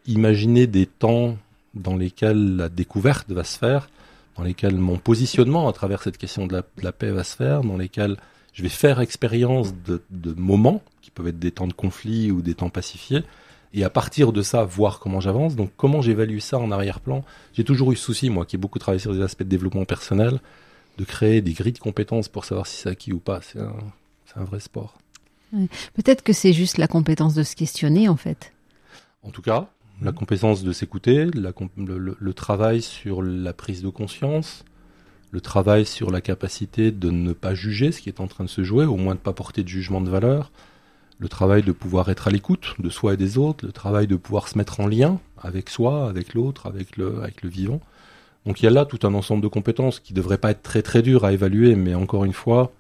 imaginer 0.07 0.67
des 0.67 0.87
temps 0.87 1.37
dans 1.75 1.97
lesquels 1.97 2.57
la 2.57 2.69
découverte 2.69 3.31
va 3.31 3.45
se 3.45 3.59
faire, 3.59 3.89
dans 4.37 4.45
lesquels 4.45 4.77
mon 4.77 4.99
positionnement 4.99 5.69
à 5.69 5.73
travers 5.73 6.03
cette 6.03 6.19
question 6.19 6.47
de 6.47 6.53
la, 6.53 6.61
de 6.61 6.85
la 6.85 6.93
paix 6.93 7.11
va 7.11 7.25
se 7.25 7.35
faire, 7.35 7.63
dans 7.63 7.79
lesquels 7.79 8.19
je 8.53 8.63
vais 8.63 8.69
faire 8.69 9.01
expérience 9.01 9.75
de, 9.87 10.03
de 10.11 10.33
moments 10.39 10.83
qui 11.01 11.11
peuvent 11.11 11.29
être 11.29 11.39
des 11.39 11.51
temps 11.51 11.67
de 11.67 11.73
conflit 11.73 12.31
ou 12.31 12.43
des 12.43 12.55
temps 12.55 12.71
pacifiés, 12.71 13.25
et 13.73 13.85
à 13.85 13.91
partir 13.91 14.33
de 14.33 14.43
ça, 14.43 14.65
voir 14.65 14.99
comment 15.01 15.21
j'avance. 15.21 15.57
Donc, 15.57 15.71
comment 15.77 16.01
j'évalue 16.01 16.39
ça 16.39 16.59
en 16.59 16.71
arrière-plan 16.71 17.25
J'ai 17.53 17.65
toujours 17.65 17.93
eu 17.93 17.97
ce 17.97 18.05
souci, 18.05 18.31
moi, 18.31 18.47
qui 18.47 18.57
ai 18.57 18.59
beaucoup 18.59 18.79
travaillé 18.79 19.01
sur 19.01 19.15
des 19.15 19.23
aspects 19.23 19.43
de 19.43 19.49
développement 19.49 19.85
personnel, 19.85 20.41
de 20.99 21.05
créer 21.05 21.43
des 21.43 21.53
grilles 21.53 21.73
de 21.73 21.79
compétences 21.79 22.29
pour 22.29 22.45
savoir 22.45 22.67
si 22.67 22.83
c'est 22.83 22.89
acquis 22.89 23.13
ou 23.13 23.19
pas. 23.19 23.41
C'est 23.43 23.59
un, 23.59 24.45
vrai 24.45 24.61
sport. 24.61 24.99
Peut-être 25.95 26.23
que 26.23 26.33
c'est 26.33 26.53
juste 26.53 26.79
la 26.79 26.89
compétence 26.89 27.35
de 27.35 27.43
se 27.43 27.57
questionner, 27.57 28.09
en 28.09 28.17
fait. 28.17 28.53
En 29.23 29.31
tout 29.31 29.43
cas, 29.43 29.69
la 30.03 30.13
compétence 30.13 30.63
de 30.63 30.73
s'écouter, 30.73 31.25
le, 31.25 32.17
le, 32.19 32.35
travail 32.35 32.83
sur 32.83 33.23
la 33.23 33.53
prise 33.55 33.83
de 33.83 33.89
conscience, 33.89 34.65
le 35.31 35.41
travail 35.41 35.87
sur 35.87 36.11
la 36.11 36.21
capacité 36.21 36.91
de 36.91 37.11
ne 37.11 37.33
pas 37.33 37.55
juger 37.55 37.93
ce 37.93 38.01
qui 38.01 38.09
est 38.09 38.21
en 38.21 38.27
train 38.27 38.45
de 38.45 38.51
se 38.51 38.63
jouer, 38.63 38.85
au 38.85 38.97
moins 38.97 39.15
de 39.15 39.21
ne 39.21 39.25
pas 39.25 39.33
porter 39.33 39.63
de 39.63 39.69
jugement 39.69 40.01
de 40.01 40.11
valeur, 40.11 40.53
le 41.19 41.29
travail 41.29 41.63
de 41.63 41.73
pouvoir 41.73 42.09
être 42.11 42.29
à 42.29 42.31
l'écoute 42.31 42.75
de 42.79 42.91
soi 42.91 43.15
et 43.15 43.17
des 43.17 43.39
autres, 43.39 43.65
le 43.65 43.73
travail 43.73 44.07
de 44.07 44.17
pouvoir 44.17 44.49
se 44.49 44.59
mettre 44.59 44.81
en 44.81 44.87
lien 44.87 45.19
avec 45.39 45.71
soi, 45.71 46.09
avec 46.09 46.35
l'autre, 46.35 46.67
avec 46.67 46.97
le, 46.97 47.23
vivant. 47.45 47.81
Donc 48.45 48.61
il 48.61 48.65
y 48.65 48.69
a 48.69 48.71
là 48.71 48.85
tout 48.85 49.07
un 49.07 49.15
ensemble 49.15 49.43
de 49.43 49.49
compétences 49.49 50.01
qui 50.01 50.13
ne 50.13 50.17
devraient 50.17 50.39
pas 50.39 50.51
être 50.51 50.63
très 50.63 50.83
très 50.83 51.03
dures 51.03 51.25
à 51.25 51.33
évaluer, 51.33 51.75
mais 51.75 51.95
encore 51.95 52.25
une 52.25 52.33
fois, 52.33 52.73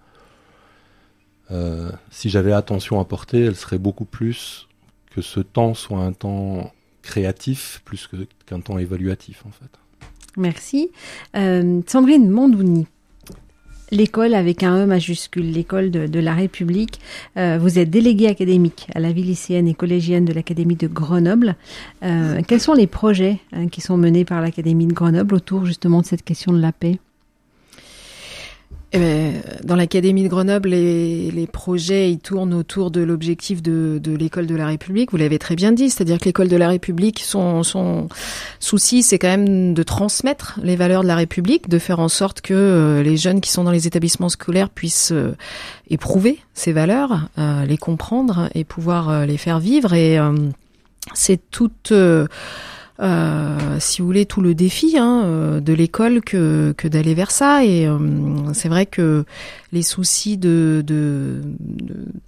euh, 1.50 1.90
si 2.11 2.28
j'avais 2.28 2.52
attention 2.52 3.00
à 3.00 3.05
porter, 3.05 3.45
elle 3.45 3.57
serait 3.57 3.78
beaucoup 3.78 4.05
plus 4.05 4.69
que 5.11 5.23
ce 5.23 5.40
temps 5.40 5.75
soit 5.75 6.00
un 6.00 6.12
temps 6.12 6.73
créatif 7.02 7.81
plus 7.85 8.09
qu'un 8.45 8.61
temps 8.61 8.78
évaluatif 8.78 9.45
en 9.47 9.50
fait. 9.50 9.71
Merci. 10.37 10.90
Euh, 11.35 11.81
Sandrine 11.87 12.28
Mondouni, 12.28 12.87
l'école 13.90 14.35
avec 14.35 14.62
un 14.62 14.85
E 14.85 14.87
majuscule, 14.87 15.50
l'école 15.50 15.90
de, 15.90 16.21
la 16.21 16.35
République. 16.35 17.00
Euh, 17.37 17.59
vous 17.61 17.78
êtes 17.78 17.90
délégué 17.90 18.26
académique 18.28 18.88
à 18.95 19.00
la 19.00 19.12
vie 19.12 19.23
lycéenne 19.23 19.69
et 19.69 19.75
collégienne 19.75 20.25
de 20.25 20.33
l'Académie 20.33 20.76
de 20.76 20.87
Grenoble. 20.87 21.57
Euh, 22.02 22.40
quels 22.47 22.61
sont 22.61 22.75
les 22.75 22.87
projets 22.87 23.38
hein, 23.52 23.69
qui 23.69 23.81
sont 23.81 23.97
menés 23.97 24.25
par 24.25 24.40
l'Académie 24.40 24.87
de 24.87 24.95
Grenoble 24.95 25.35
autour 25.35 25.66
justement 25.66 26.00
de 26.00 26.07
cette 26.07 26.25
question 26.25 26.52
de 26.52 26.61
la 26.61 26.73
paix? 26.73 26.99
Eh 28.93 28.99
ben, 28.99 29.43
dans 29.64 29.75
l'académie 29.75 30.23
de 30.23 30.28
Grenoble, 30.28 30.69
les, 30.69 31.33
les, 31.33 31.47
projets 31.49 32.12
ils 32.12 32.21
tournent 32.21 32.55
autour 32.55 32.93
de 32.93 33.00
l'objectif 33.00 33.61
de, 33.61 33.99
de 34.00 34.16
l'école 34.16 34.47
de 34.47 34.55
la 34.55 34.66
République. 34.66 35.11
Vous 35.11 35.16
l'avez 35.16 35.40
très 35.40 35.57
bien 35.57 35.73
dit, 35.73 35.90
c'est-à-dire 35.90 36.19
que 36.19 36.26
l'école 36.26 36.47
de 36.47 36.57
la 36.57 36.69
République, 36.69 37.21
son, 37.21 37.64
son 37.64 38.09
souci, 38.61 39.02
c'est 39.02 39.19
quand 39.19 39.28
même 39.28 39.75
de 39.75 39.83
transmettre 39.83 40.61
les 40.62 40.76
valeurs 40.76 41.02
de 41.02 41.09
la 41.09 41.16
République, 41.16 41.69
de 41.69 41.81
faire 41.81 41.99
en 41.99 42.09
sorte 42.09 42.43
que 42.43 42.55
euh, 42.55 43.02
les 43.02 43.16
jeunes 43.16 43.40
qui 43.40 43.50
sont 43.50 43.64
dans 43.64 43.73
les 43.73 43.88
établissements 43.88 44.28
scolaires 44.28 44.71
puissent 44.71 45.12
euh, 45.12 45.35
éprouver 45.90 46.38
ces 46.55 46.73
valeurs, 46.73 47.28
euh, 47.38 47.64
les 47.64 47.78
comprendre 47.78 48.49
et 48.55 48.62
pouvoir 48.62 49.26
les 49.26 49.37
faire 49.37 49.59
vivre. 49.59 49.95
Et 49.95 50.19
c'est 51.12 51.40
toute 51.50 51.93
euh, 53.00 53.76
si 53.79 54.00
vous 54.00 54.07
voulez, 54.07 54.26
tout 54.26 54.41
le 54.41 54.55
défi 54.55 54.97
hein, 54.99 55.23
euh, 55.25 55.61
de 55.61 55.73
l'école 55.73 56.21
que, 56.23 56.75
d'aller 56.85 57.15
vers 57.15 57.31
ça. 57.31 57.65
Et 57.65 57.87
euh, 57.87 57.99
c'est 58.53 58.69
vrai 58.69 58.87
que 58.87 59.25
les 59.73 59.83
soucis 59.83 60.37
de, 60.37 60.85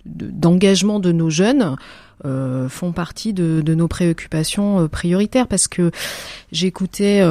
d'engagement 0.04 1.00
de, 1.00 1.12
nos 1.12 1.30
jeunes 1.30 1.76
font 2.68 2.92
partie 2.92 3.32
de, 3.32 3.62
de, 3.64 3.74
nos 3.74 3.88
préoccupations 3.88 4.88
prioritaires 4.88 5.46
parce 5.46 5.68
que 5.68 5.92
j'écoutais 6.50 7.22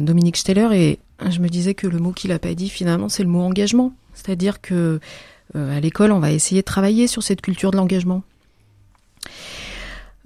Dominique 0.00 0.36
Steller 0.36 0.68
et 0.72 0.98
je 1.28 1.40
me 1.40 1.48
disais 1.48 1.74
que 1.74 1.88
le 1.88 1.98
mot 1.98 2.12
qu'il 2.12 2.30
a 2.32 2.38
pas 2.38 2.54
dit 2.54 2.68
finalement 2.68 3.08
c'est 3.08 3.24
le 3.24 3.28
mot 3.28 3.40
engagement. 3.40 3.92
C'est-à-dire 4.14 4.60
que 4.60 5.00
à 5.54 5.80
l'école 5.80 6.12
on 6.12 6.20
va 6.20 6.30
essayer 6.30 6.60
de 6.60 6.66
travailler 6.66 7.08
sur 7.08 7.24
cette 7.24 7.40
culture 7.40 7.72
de 7.72 7.76
l'engagement. 7.76 8.22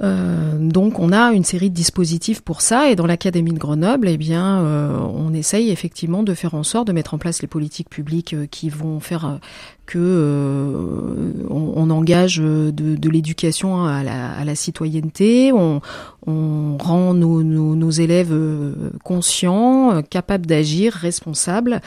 Euh, 0.03 0.59
donc 0.59 0.99
on 0.99 1.13
a 1.13 1.33
une 1.33 1.45
série 1.45 1.71
de 1.71 1.75
dispositifs 1.75 2.41
pour 2.41 2.63
ça 2.63 2.91
et 2.91 2.97
dans 2.97 3.07
l'académie 3.07 3.53
de 3.53 3.59
Grenoble, 3.59 4.09
eh 4.09 4.17
bien, 4.17 4.61
euh, 4.61 4.99
on 4.99 5.33
essaye 5.33 5.71
effectivement 5.71 6.25
de 6.25 6.35
faire 6.35 6.55
en 6.55 6.65
sorte 6.65 6.89
de 6.89 6.93
mettre 6.93 7.15
en 7.15 7.19
place 7.19 7.43
les 7.43 7.49
politiques 7.49 7.89
publiques 7.89 8.35
euh, 8.35 8.47
qui 8.47 8.71
vont 8.71 8.99
faire 8.99 9.39
que 9.87 9.99
euh, 9.99 11.45
on, 11.51 11.91
engage 11.91 12.39
de, 12.39 12.71
de 12.71 13.11
l'éducation 13.11 13.85
à 13.85 14.03
la, 14.03 14.33
à 14.33 14.45
la, 14.45 14.55
citoyenneté, 14.55 15.53
on, 15.53 15.81
rend 16.27 17.13
nos, 17.15 17.91
élèves 17.91 18.33
euh, 18.33 18.73
conscients, 19.03 19.97
euh, 19.97 20.03
capables 20.03 20.47
d'agir, 20.47 20.95
responsables 20.95 21.81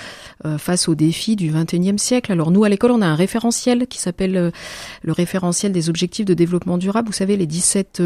face 0.58 0.88
aux 0.88 0.96
défis 0.96 1.36
du 1.36 1.52
XXIe 1.52 1.98
siècle. 1.98 2.32
Alors 2.32 2.52
nous, 2.52 2.64
à 2.64 2.70
l'école, 2.70 2.92
on 2.92 3.02
a 3.02 3.08
un 3.08 3.16
référentiel 3.16 3.88
qui 3.88 4.00
s'appelle 4.00 4.52
le 5.02 5.12
référentiel 5.12 5.72
des 5.72 5.90
objectifs 5.90 6.26
de 6.26 6.34
développement 6.34 6.78
durable. 6.78 7.08
Vous 7.08 7.14
savez, 7.14 7.36
les 7.36 7.48
17 7.48 8.02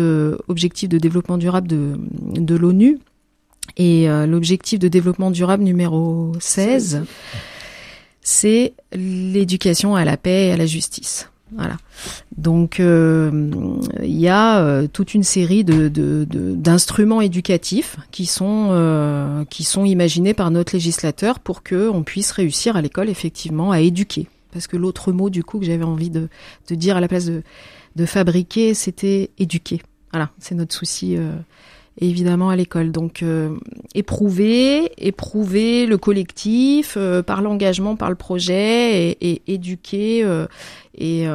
objectifs 0.47 0.89
de 0.89 0.97
développement 0.97 1.37
durable 1.37 1.67
de, 1.67 1.99
de 2.35 2.55
l'ONU. 2.55 2.99
Et 3.77 4.07
l'objectif 4.27 4.79
de 4.79 4.87
développement 4.87 5.31
durable 5.31 5.63
numéro 5.63 6.31
16 6.39 7.03
c'est 8.21 8.73
l'éducation 8.93 9.95
à 9.95 10.05
la 10.05 10.17
paix 10.17 10.47
et 10.47 10.51
à 10.51 10.57
la 10.57 10.65
justice. 10.65 11.31
Voilà. 11.53 11.77
Donc 12.37 12.79
euh, 12.79 13.51
il 14.01 14.17
y 14.17 14.29
a 14.29 14.61
euh, 14.61 14.87
toute 14.87 15.13
une 15.13 15.23
série 15.23 15.65
de, 15.65 15.89
d'instruments 16.55 17.19
éducatifs 17.19 17.97
qui 18.11 18.25
sont 18.25 18.69
euh, 18.71 19.43
qui 19.49 19.65
sont 19.65 19.83
imaginés 19.83 20.33
par 20.33 20.49
notre 20.49 20.73
législateur 20.73 21.39
pour 21.39 21.61
que 21.61 21.89
on 21.89 22.03
puisse 22.03 22.31
réussir 22.31 22.77
à 22.77 22.81
l'école 22.81 23.09
effectivement 23.09 23.71
à 23.71 23.81
éduquer. 23.81 24.27
Parce 24.53 24.67
que 24.67 24.77
l'autre 24.77 25.11
mot 25.11 25.29
du 25.29 25.43
coup 25.43 25.59
que 25.59 25.65
j'avais 25.65 25.83
envie 25.83 26.09
de, 26.09 26.29
de 26.69 26.75
dire 26.75 26.95
à 26.95 27.01
la 27.01 27.09
place 27.09 27.25
de, 27.25 27.43
de 27.97 28.05
fabriquer, 28.05 28.73
c'était 28.73 29.31
éduquer. 29.37 29.81
Voilà, 30.11 30.29
c'est 30.39 30.55
notre 30.55 30.73
souci 30.73 31.17
évidemment 32.01 32.49
à 32.49 32.55
l'école. 32.55 32.91
Donc 32.91 33.23
euh, 33.23 33.55
éprouver, 33.95 34.91
éprouver 34.97 35.85
le 35.85 35.97
collectif 35.97 36.95
euh, 36.97 37.21
par 37.21 37.41
l'engagement, 37.41 37.95
par 37.95 38.09
le 38.09 38.15
projet 38.15 39.11
et, 39.11 39.31
et 39.31 39.41
éduquer 39.47 40.23
euh, 40.23 40.47
et 40.97 41.25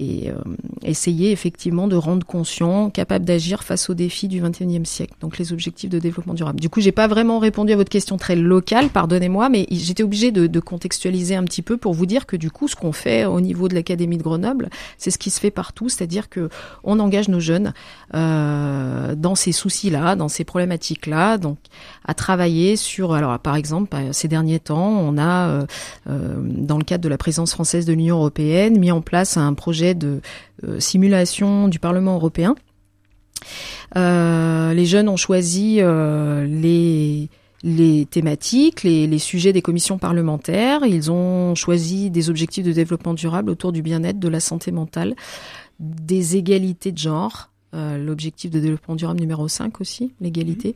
et 0.00 0.30
euh, 0.30 0.34
essayer 0.82 1.30
effectivement 1.30 1.86
de 1.86 1.94
rendre 1.94 2.26
conscient, 2.26 2.88
capable 2.88 3.26
d'agir 3.26 3.62
face 3.62 3.90
aux 3.90 3.94
défis 3.94 4.28
du 4.28 4.42
21e 4.42 4.86
siècle. 4.86 5.12
Donc 5.20 5.36
les 5.36 5.52
objectifs 5.52 5.90
de 5.90 5.98
développement 5.98 6.32
durable. 6.32 6.58
Du 6.58 6.70
coup, 6.70 6.80
j'ai 6.80 6.90
pas 6.90 7.06
vraiment 7.06 7.38
répondu 7.38 7.72
à 7.74 7.76
votre 7.76 7.90
question 7.90 8.16
très 8.16 8.34
locale, 8.34 8.88
pardonnez-moi, 8.88 9.50
mais 9.50 9.66
j'étais 9.70 10.02
obligée 10.02 10.32
de, 10.32 10.60
contextualiser 10.60 11.36
un 11.36 11.44
petit 11.44 11.62
peu 11.62 11.76
pour 11.76 11.92
vous 11.94 12.06
dire 12.06 12.26
que 12.26 12.36
du 12.36 12.50
coup, 12.50 12.68
ce 12.68 12.76
qu'on 12.76 12.92
fait 12.92 13.24
au 13.24 13.40
niveau 13.40 13.68
de 13.68 13.74
l'académie 13.74 14.16
de 14.16 14.22
Grenoble, 14.22 14.70
c'est 14.98 15.10
ce 15.10 15.18
qui 15.18 15.30
se 15.30 15.40
fait 15.40 15.50
partout, 15.50 15.88
c'est-à-dire 15.88 16.28
que 16.28 16.48
on 16.84 16.98
engage 16.98 17.28
nos 17.28 17.40
jeunes 17.40 17.72
euh, 18.14 19.14
dans 19.14 19.34
ces 19.34 19.52
soucis-là, 19.52 20.16
dans 20.16 20.28
ces 20.28 20.44
problématiques-là, 20.44 21.38
donc 21.38 21.58
à 22.06 22.14
travailler 22.14 22.76
sur. 22.76 23.12
Alors, 23.12 23.38
par 23.38 23.56
exemple, 23.56 23.88
bah, 23.90 24.12
ces 24.12 24.28
derniers 24.28 24.60
temps, 24.60 24.88
on 24.88 25.18
a 25.18 25.48
euh, 25.48 25.66
dans 26.06 26.78
le 26.78 26.84
cadre 26.84 27.02
de 27.02 27.08
la 27.08 27.18
présidence 27.18 27.52
française 27.52 27.84
de 27.84 27.92
l'Union 27.92 28.16
européenne 28.16 28.78
mis 28.78 28.92
en 28.92 29.00
place 29.00 29.36
un 29.36 29.54
projet 29.54 29.89
de 29.94 30.20
euh, 30.64 30.80
simulation 30.80 31.68
du 31.68 31.78
Parlement 31.78 32.14
européen. 32.14 32.54
Euh, 33.96 34.72
les 34.72 34.86
jeunes 34.86 35.08
ont 35.08 35.16
choisi 35.16 35.78
euh, 35.80 36.46
les 36.46 37.28
les 37.62 38.06
thématiques, 38.06 38.84
les, 38.84 39.06
les, 39.06 39.18
sujets 39.18 39.52
des 39.52 39.60
commissions 39.60 39.98
parlementaires. 39.98 40.80
Ils 40.86 41.10
ont 41.10 41.54
choisi 41.54 42.08
des 42.08 42.30
objectifs 42.30 42.64
de 42.64 42.72
développement 42.72 43.12
durable 43.12 43.50
autour 43.50 43.70
du 43.70 43.82
bien-être, 43.82 44.18
de 44.18 44.28
la 44.28 44.40
santé 44.40 44.72
mentale, 44.72 45.14
des 45.78 46.38
égalités 46.38 46.90
de 46.90 46.96
genre, 46.96 47.50
l'objectif 47.74 48.50
de 48.50 48.60
développement 48.60 48.96
durable 48.96 49.20
numéro 49.20 49.46
5 49.46 49.78
aussi, 49.82 50.14
l'égalité. 50.22 50.74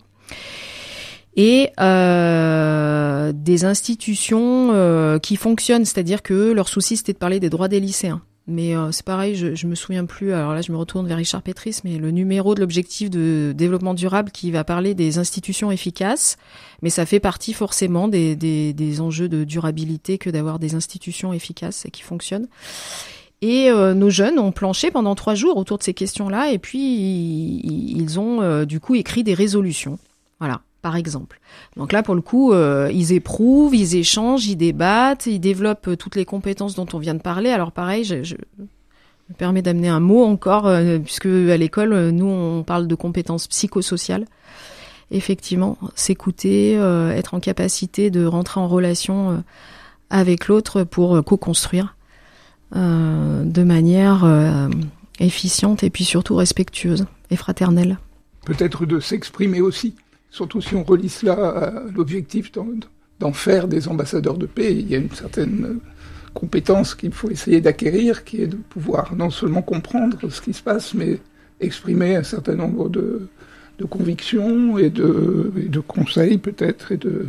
Et 1.37 1.71
euh, 1.81 3.33
des 3.35 3.65
institutions 3.65 5.19
qui 5.23 5.37
fonctionnent, 5.37 5.87
c'est-à-dire 5.87 6.23
que 6.23 6.53
leur 6.53 6.69
souci 6.69 6.99
c'était 6.99 7.15
de 7.15 7.19
parler 7.19 7.41
des 7.41 7.49
droits 7.49 7.69
des 7.69 7.81
lycéens. 7.81 8.21
Mais 8.47 8.77
euh, 8.77 8.93
c'est 8.93 9.05
pareil, 9.05 9.37
je, 9.37 9.55
je 9.55 9.67
me 9.67 9.75
souviens 9.75 10.05
plus. 10.05 10.33
Alors 10.33 10.53
là, 10.53 10.61
je 10.61 10.71
me 10.71 10.77
retourne 10.77 11.07
vers 11.07 11.17
Richard 11.17 11.41
Petris, 11.41 11.79
mais 11.83 11.97
le 11.97 12.11
numéro 12.11 12.55
de 12.55 12.61
l'objectif 12.61 13.09
de 13.09 13.55
développement 13.57 13.95
durable 13.95 14.31
qui 14.31 14.51
va 14.51 14.65
parler 14.65 14.95
des 14.95 15.19
institutions 15.19 15.71
efficaces, 15.71 16.37
mais 16.83 16.91
ça 16.91 17.07
fait 17.07 17.21
partie 17.21 17.55
forcément 17.55 18.07
des, 18.07 18.37
des, 18.37 18.75
des 18.75 19.01
enjeux 19.01 19.31
de 19.31 19.45
durabilité 19.45 20.19
que 20.19 20.29
d'avoir 20.29 20.59
des 20.59 20.75
institutions 20.75 21.33
efficaces 21.33 21.87
et 21.87 21.91
qui 21.91 22.03
fonctionnent. 22.03 22.49
Et 23.41 23.71
euh, 23.71 23.93
nos 23.93 24.09
jeunes 24.09 24.39
ont 24.39 24.53
planché 24.53 24.91
pendant 24.91 25.15
trois 25.15 25.35
jours 25.35 25.59
autour 25.59 25.77
de 25.77 25.83
ces 25.83 25.93
questions-là, 25.93 26.51
et 26.51 26.59
puis 26.59 26.81
ils, 26.83 28.19
ont 28.19 28.41
euh, 28.41 28.65
du 28.65 28.81
coup 28.81 28.95
écrit 28.95 29.23
des 29.23 29.35
résolutions. 29.35 29.99
Voilà 30.39 30.63
par 30.85 30.97
exemple. 30.97 31.41
Donc 31.79 31.93
là, 31.93 32.03
pour 32.03 32.15
le 32.15 32.21
coup, 32.21 32.53
euh, 32.53 32.91
ils 32.93 33.15
éprouvent, 33.15 33.75
ils 33.75 33.97
échangent, 33.97 34.47
ils 34.47 34.57
débattent, 34.57 35.25
ils 35.25 35.39
développent 35.39 35.89
euh, 35.89 35.97
toutes 35.97 36.15
les 36.15 36.27
compétences 36.27 36.75
dont 36.75 36.87
on 36.93 36.99
vient 36.99 37.15
de 37.15 37.23
parler. 37.23 37.49
Alors 37.49 37.73
pareil, 37.73 38.05
je, 38.05 38.23
je 38.23 38.35
me 38.35 39.35
permets 39.39 39.63
d'amener 39.63 39.89
un 39.89 39.99
mot 39.99 40.23
encore, 40.25 40.67
euh, 40.67 40.99
puisque 40.99 41.25
à 41.25 41.57
l'école, 41.57 42.11
nous, 42.11 42.27
on 42.27 42.65
parle 42.65 42.87
de 42.87 42.95
compétences 42.95 43.49
psychosociales. 43.49 44.27
Effectivement, 45.11 45.79
s'écouter, 45.95 46.75
être 46.75 47.33
en 47.33 47.41
capacité 47.41 48.11
de 48.11 48.27
rentrer 48.27 48.61
en 48.61 48.69
relation 48.69 49.43
avec 50.11 50.49
l'autre 50.49 50.83
pour 50.83 51.23
co-construire 51.25 51.95
de 52.73 53.63
manière 53.63 54.27
efficiente 55.21 55.85
et 55.85 55.91
puis 55.91 56.05
surtout 56.05 56.35
respectueuse 56.37 57.05
et 57.31 57.37
fraternelle. 57.37 57.99
Peut-être 58.45 58.87
de 58.87 58.99
s'exprimer 58.99 59.61
aussi 59.61 59.95
surtout 60.35 60.61
si 60.61 60.75
on 60.75 60.83
relie 60.83 61.09
cela 61.09 61.35
à 61.35 61.73
l'objectif 61.95 62.51
d'en 63.21 63.33
faire 63.33 63.69
des 63.69 63.87
ambassadeurs 63.87 64.37
de 64.37 64.47
paix. 64.47 64.75
Il 64.75 64.91
y 64.91 64.97
a 64.97 64.99
une 64.99 65.13
certaine 65.13 65.79
compétence 66.35 66.97
qu'il 66.97 67.13
faut 67.13 67.31
essayer 67.31 67.61
d'acquérir, 67.61 68.25
qui 68.25 68.43
est 68.43 68.49
de 68.49 68.57
pouvoir 68.57 69.15
non 69.15 69.31
seulement 69.31 69.63
comprendre 69.63 70.29
ce 70.29 70.41
qui 70.41 70.53
se 70.53 70.63
passe, 70.63 70.93
mais 70.93 71.21
exprimer 71.61 72.17
un 72.17 72.25
certain 72.25 72.57
nombre 72.57 72.89
de, 72.89 73.29
convictions 73.89 74.77
et 74.77 74.91
de, 74.91 75.53
de 75.55 75.81
conseils 75.81 76.39
peut-être 76.39 76.91
et 76.91 76.97
de, 76.97 77.29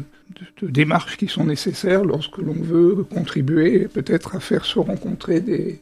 démarches 0.63 1.17
qui 1.17 1.27
sont 1.27 1.45
nécessaires 1.45 2.03
lorsque 2.03 2.39
l'on 2.39 2.53
veut 2.53 3.03
contribuer 3.03 3.87
peut-être 3.87 4.35
à 4.35 4.39
faire 4.39 4.65
se 4.65 4.79
rencontrer 4.79 5.41
des, 5.41 5.79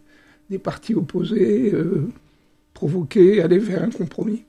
partis 0.62 0.94
opposés, 0.94 1.72
euh, 1.74 2.10
provoquer, 2.74 3.42
aller 3.42 3.58
vers 3.58 3.82
un 3.82 3.90
compromis 3.90 4.44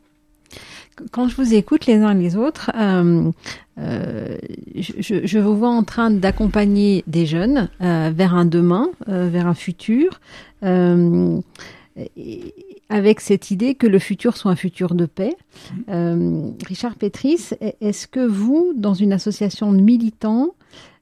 quand 1.11 1.29
je 1.29 1.37
vous 1.37 1.55
écoute 1.55 1.87
les 1.87 1.97
uns 1.97 2.15
les 2.15 2.37
autres, 2.37 2.71
euh, 2.77 3.31
euh, 3.79 4.37
je, 4.77 5.27
je, 5.27 5.39
vous 5.39 5.57
vois 5.57 5.71
en 5.71 5.83
train 5.83 6.11
d'accompagner 6.11 7.05
des 7.07 7.27
jeunes 7.27 7.69
euh, 7.81 8.11
vers 8.15 8.35
un 8.35 8.45
demain, 8.45 8.91
vers 9.07 9.47
un 9.47 9.55
futur, 9.55 10.21
avec 12.89 13.21
cette 13.21 13.51
idée 13.51 13.75
que 13.75 13.87
le 13.87 13.99
futur 13.99 14.37
soit 14.37 14.51
un 14.51 14.57
futur 14.57 14.95
de 14.95 15.07
paix. 15.07 15.37
Richard 16.67 16.97
Petris, 16.97 17.51
est-ce 17.81 18.07
que 18.07 18.25
vous, 18.25 18.73
dans 18.77 18.95
une 18.95 19.13
association 19.13 19.73
de 19.73 19.81
militants, 19.81 20.55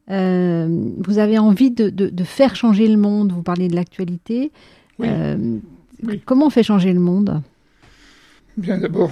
vous 0.08 1.18
avez 1.18 1.38
envie 1.38 1.70
de, 1.70 1.90
de, 1.90 2.08
de, 2.08 2.24
faire 2.24 2.56
changer 2.56 2.88
le 2.88 2.96
monde? 2.96 3.32
Vous 3.32 3.42
parlez 3.42 3.68
de 3.68 3.76
l'actualité. 3.76 4.50
Oui. 4.98 5.08
Oui. 6.04 6.20
Comment 6.24 6.46
on 6.46 6.50
fait 6.50 6.64
changer 6.64 6.92
le 6.92 6.98
monde? 7.00 7.40
Bien 8.56 8.78
d'abord, 8.78 9.10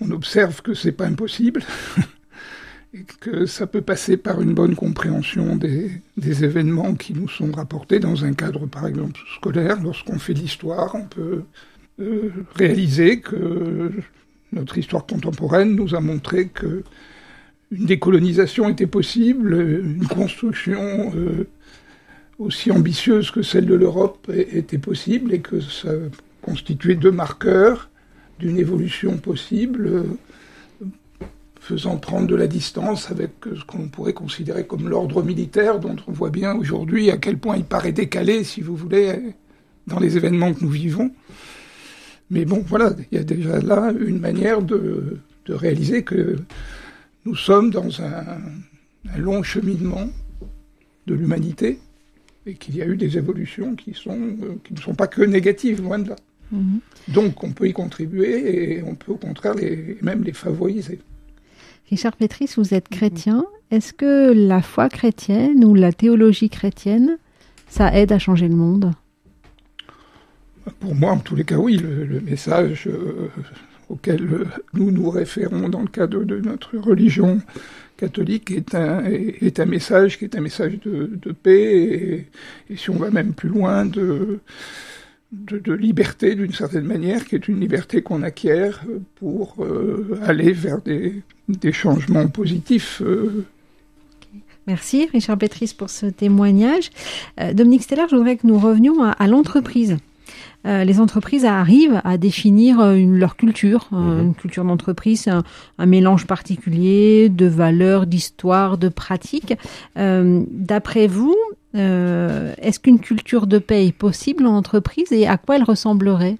on, 0.00 0.10
observe 0.10 0.62
que 0.62 0.74
c'est 0.74 0.92
pas 0.92 1.06
impossible. 1.06 1.62
et 2.94 3.04
que 3.20 3.44
ça 3.44 3.66
peut 3.66 3.82
passer 3.82 4.16
par 4.16 4.40
une 4.40 4.54
bonne 4.54 4.74
compréhension 4.74 5.56
des, 5.56 6.00
événements 6.16 6.94
qui 6.94 7.12
nous 7.12 7.28
sont 7.28 7.52
rapportés 7.52 7.98
dans 7.98 8.24
un 8.24 8.32
cadre, 8.32 8.66
par 8.66 8.86
exemple, 8.86 9.20
scolaire. 9.36 9.82
Lorsqu'on 9.82 10.18
fait 10.18 10.32
l'histoire, 10.32 10.94
on 10.94 11.04
peut 11.04 11.42
euh, 12.00 12.30
réaliser 12.54 13.20
que 13.20 13.92
notre 14.52 14.78
histoire 14.78 15.04
contemporaine 15.04 15.74
nous 15.74 15.94
a 15.94 16.00
montré 16.00 16.48
que 16.48 16.82
une 17.70 17.84
décolonisation 17.84 18.70
était 18.70 18.86
possible, 18.86 19.52
une 19.84 20.06
construction 20.06 21.12
euh, 21.14 21.46
aussi 22.38 22.70
ambitieuse 22.70 23.30
que 23.30 23.42
celle 23.42 23.66
de 23.66 23.74
l'Europe 23.74 24.30
était 24.34 24.78
possible 24.78 25.34
et 25.34 25.40
que 25.40 25.60
ça 25.60 25.90
constituait 26.48 26.94
deux 26.94 27.12
marqueurs 27.12 27.90
d'une 28.38 28.58
évolution 28.58 29.18
possible. 29.18 29.86
Euh, 29.86 30.02
faisant 31.60 31.98
prendre 31.98 32.26
de 32.26 32.34
la 32.34 32.46
distance 32.46 33.10
avec 33.10 33.32
ce 33.44 33.62
qu'on 33.64 33.88
pourrait 33.88 34.14
considérer 34.14 34.66
comme 34.66 34.88
l'ordre 34.88 35.22
militaire, 35.22 35.78
dont 35.78 35.96
on 36.06 36.12
voit 36.12 36.30
bien 36.30 36.56
aujourd'hui 36.56 37.10
à 37.10 37.18
quel 37.18 37.36
point 37.36 37.58
il 37.58 37.64
paraît 37.64 37.92
décalé, 37.92 38.42
si 38.42 38.62
vous 38.62 38.74
voulez, 38.74 39.34
dans 39.86 40.00
les 40.00 40.16
événements 40.16 40.54
que 40.54 40.64
nous 40.64 40.70
vivons. 40.70 41.10
Mais 42.30 42.46
bon, 42.46 42.64
voilà, 42.66 42.94
il 43.12 43.18
y 43.18 43.20
a 43.20 43.24
déjà 43.24 43.60
là 43.60 43.92
une 43.92 44.18
manière 44.18 44.62
de, 44.62 45.18
réaliser 45.46 46.04
que 46.04 46.36
nous 47.26 47.36
sommes 47.36 47.70
dans 47.70 48.00
un, 48.00 48.38
long 49.18 49.42
cheminement 49.42 50.08
de 51.06 51.14
l'humanité 51.14 51.80
et 52.46 52.54
qu'il 52.54 52.76
y 52.76 52.82
a 52.82 52.86
eu 52.86 52.96
des 52.96 53.18
évolutions 53.18 53.74
qui, 53.74 53.94
euh, 54.06 54.54
qui 54.64 54.74
ne 54.74 54.78
sont 54.78 54.94
pas 54.94 55.06
que 55.06 55.22
négatives, 55.22 55.82
loin 55.82 55.98
de 55.98 56.10
là. 56.10 56.16
Mhm. 56.52 56.80
Donc 57.08 57.44
on 57.44 57.52
peut 57.52 57.68
y 57.68 57.72
contribuer 57.72 58.76
et 58.76 58.82
on 58.82 58.94
peut 58.94 59.12
au 59.12 59.16
contraire 59.16 59.54
les, 59.54 59.98
même 60.02 60.22
les 60.24 60.32
favoriser. 60.32 61.00
Richard 61.90 62.16
Pétris, 62.16 62.52
vous 62.56 62.74
êtes 62.74 62.88
chrétien. 62.88 63.44
Est-ce 63.70 63.92
que 63.92 64.32
la 64.32 64.62
foi 64.62 64.88
chrétienne 64.88 65.64
ou 65.64 65.74
la 65.74 65.92
théologie 65.92 66.50
chrétienne, 66.50 67.18
ça 67.68 67.94
aide 67.94 68.12
à 68.12 68.18
changer 68.18 68.48
le 68.48 68.56
monde? 68.56 68.92
Pour 70.80 70.94
moi, 70.94 71.12
en 71.12 71.18
tous 71.18 71.34
les 71.34 71.44
cas, 71.44 71.56
oui. 71.56 71.78
Le, 71.78 72.20
message 72.20 72.86
euh, 72.86 73.30
auquel 73.88 74.46
nous 74.74 74.90
nous 74.90 75.10
référons 75.10 75.68
dans 75.68 75.80
le 75.80 75.88
cadre 75.88 76.24
de 76.24 76.40
notre 76.40 76.76
religion 76.76 77.40
catholique 77.96 78.50
est 78.50 78.74
un, 78.74 79.04
est, 79.04 79.58
un 79.60 79.66
message 79.66 80.18
qui 80.18 80.24
est 80.24 80.36
un 80.36 80.40
message 80.40 80.78
de, 80.84 81.32
paix 81.32 82.26
et, 82.70 82.76
si 82.76 82.90
on 82.90 82.96
va 82.96 83.10
même 83.10 83.32
plus 83.32 83.48
loin, 83.48 83.84
de, 83.84 84.40
de, 85.32 85.72
liberté 85.72 86.34
d'une 86.34 86.52
certaine 86.52 86.84
manière, 86.84 87.24
qui 87.24 87.34
est 87.34 87.48
une 87.48 87.60
liberté 87.60 88.02
qu'on 88.02 88.22
acquiert 88.22 88.82
pour 89.16 89.56
euh, 89.60 90.18
aller 90.24 90.52
vers 90.52 90.80
des, 90.80 91.22
des 91.48 91.72
changements 91.72 92.28
positifs. 92.28 93.02
Euh. 93.02 93.44
Merci 94.66 95.08
Richard 95.12 95.36
Bétris 95.36 95.74
pour 95.76 95.90
ce 95.90 96.06
témoignage. 96.06 96.90
Euh, 97.40 97.52
Dominique 97.52 97.82
Steller, 97.82 98.04
je 98.10 98.16
voudrais 98.16 98.36
que 98.36 98.46
nous 98.46 98.58
revenions 98.58 99.02
à, 99.02 99.26
l'entreprise. 99.26 99.96
les 100.64 101.00
entreprises 101.00 101.46
arrivent 101.46 102.02
à 102.04 102.18
définir 102.18 102.82
leur 102.94 103.36
culture, 103.36 103.88
mhm. 103.90 104.20
une 104.20 104.34
culture 104.34 104.64
d'entreprise, 104.64 105.26
un, 105.28 105.42
un, 105.78 105.86
mélange 105.86 106.26
particulier 106.26 107.30
de 107.30 107.46
valeurs, 107.46 108.06
d'histoire, 108.06 108.76
de 108.76 108.88
pratiques. 108.90 109.54
D'après 109.96 111.06
vous, 111.06 111.36
euh, 111.74 112.54
est-ce 112.58 112.80
qu'une 112.80 113.00
culture 113.00 113.46
de 113.46 113.58
paix 113.58 113.86
est 113.86 113.92
possible 113.92 114.46
en 114.46 114.56
entreprise 114.56 115.12
et 115.12 115.26
à 115.26 115.36
quoi 115.36 115.56
elle 115.56 115.64
ressemblerait? 115.64 116.38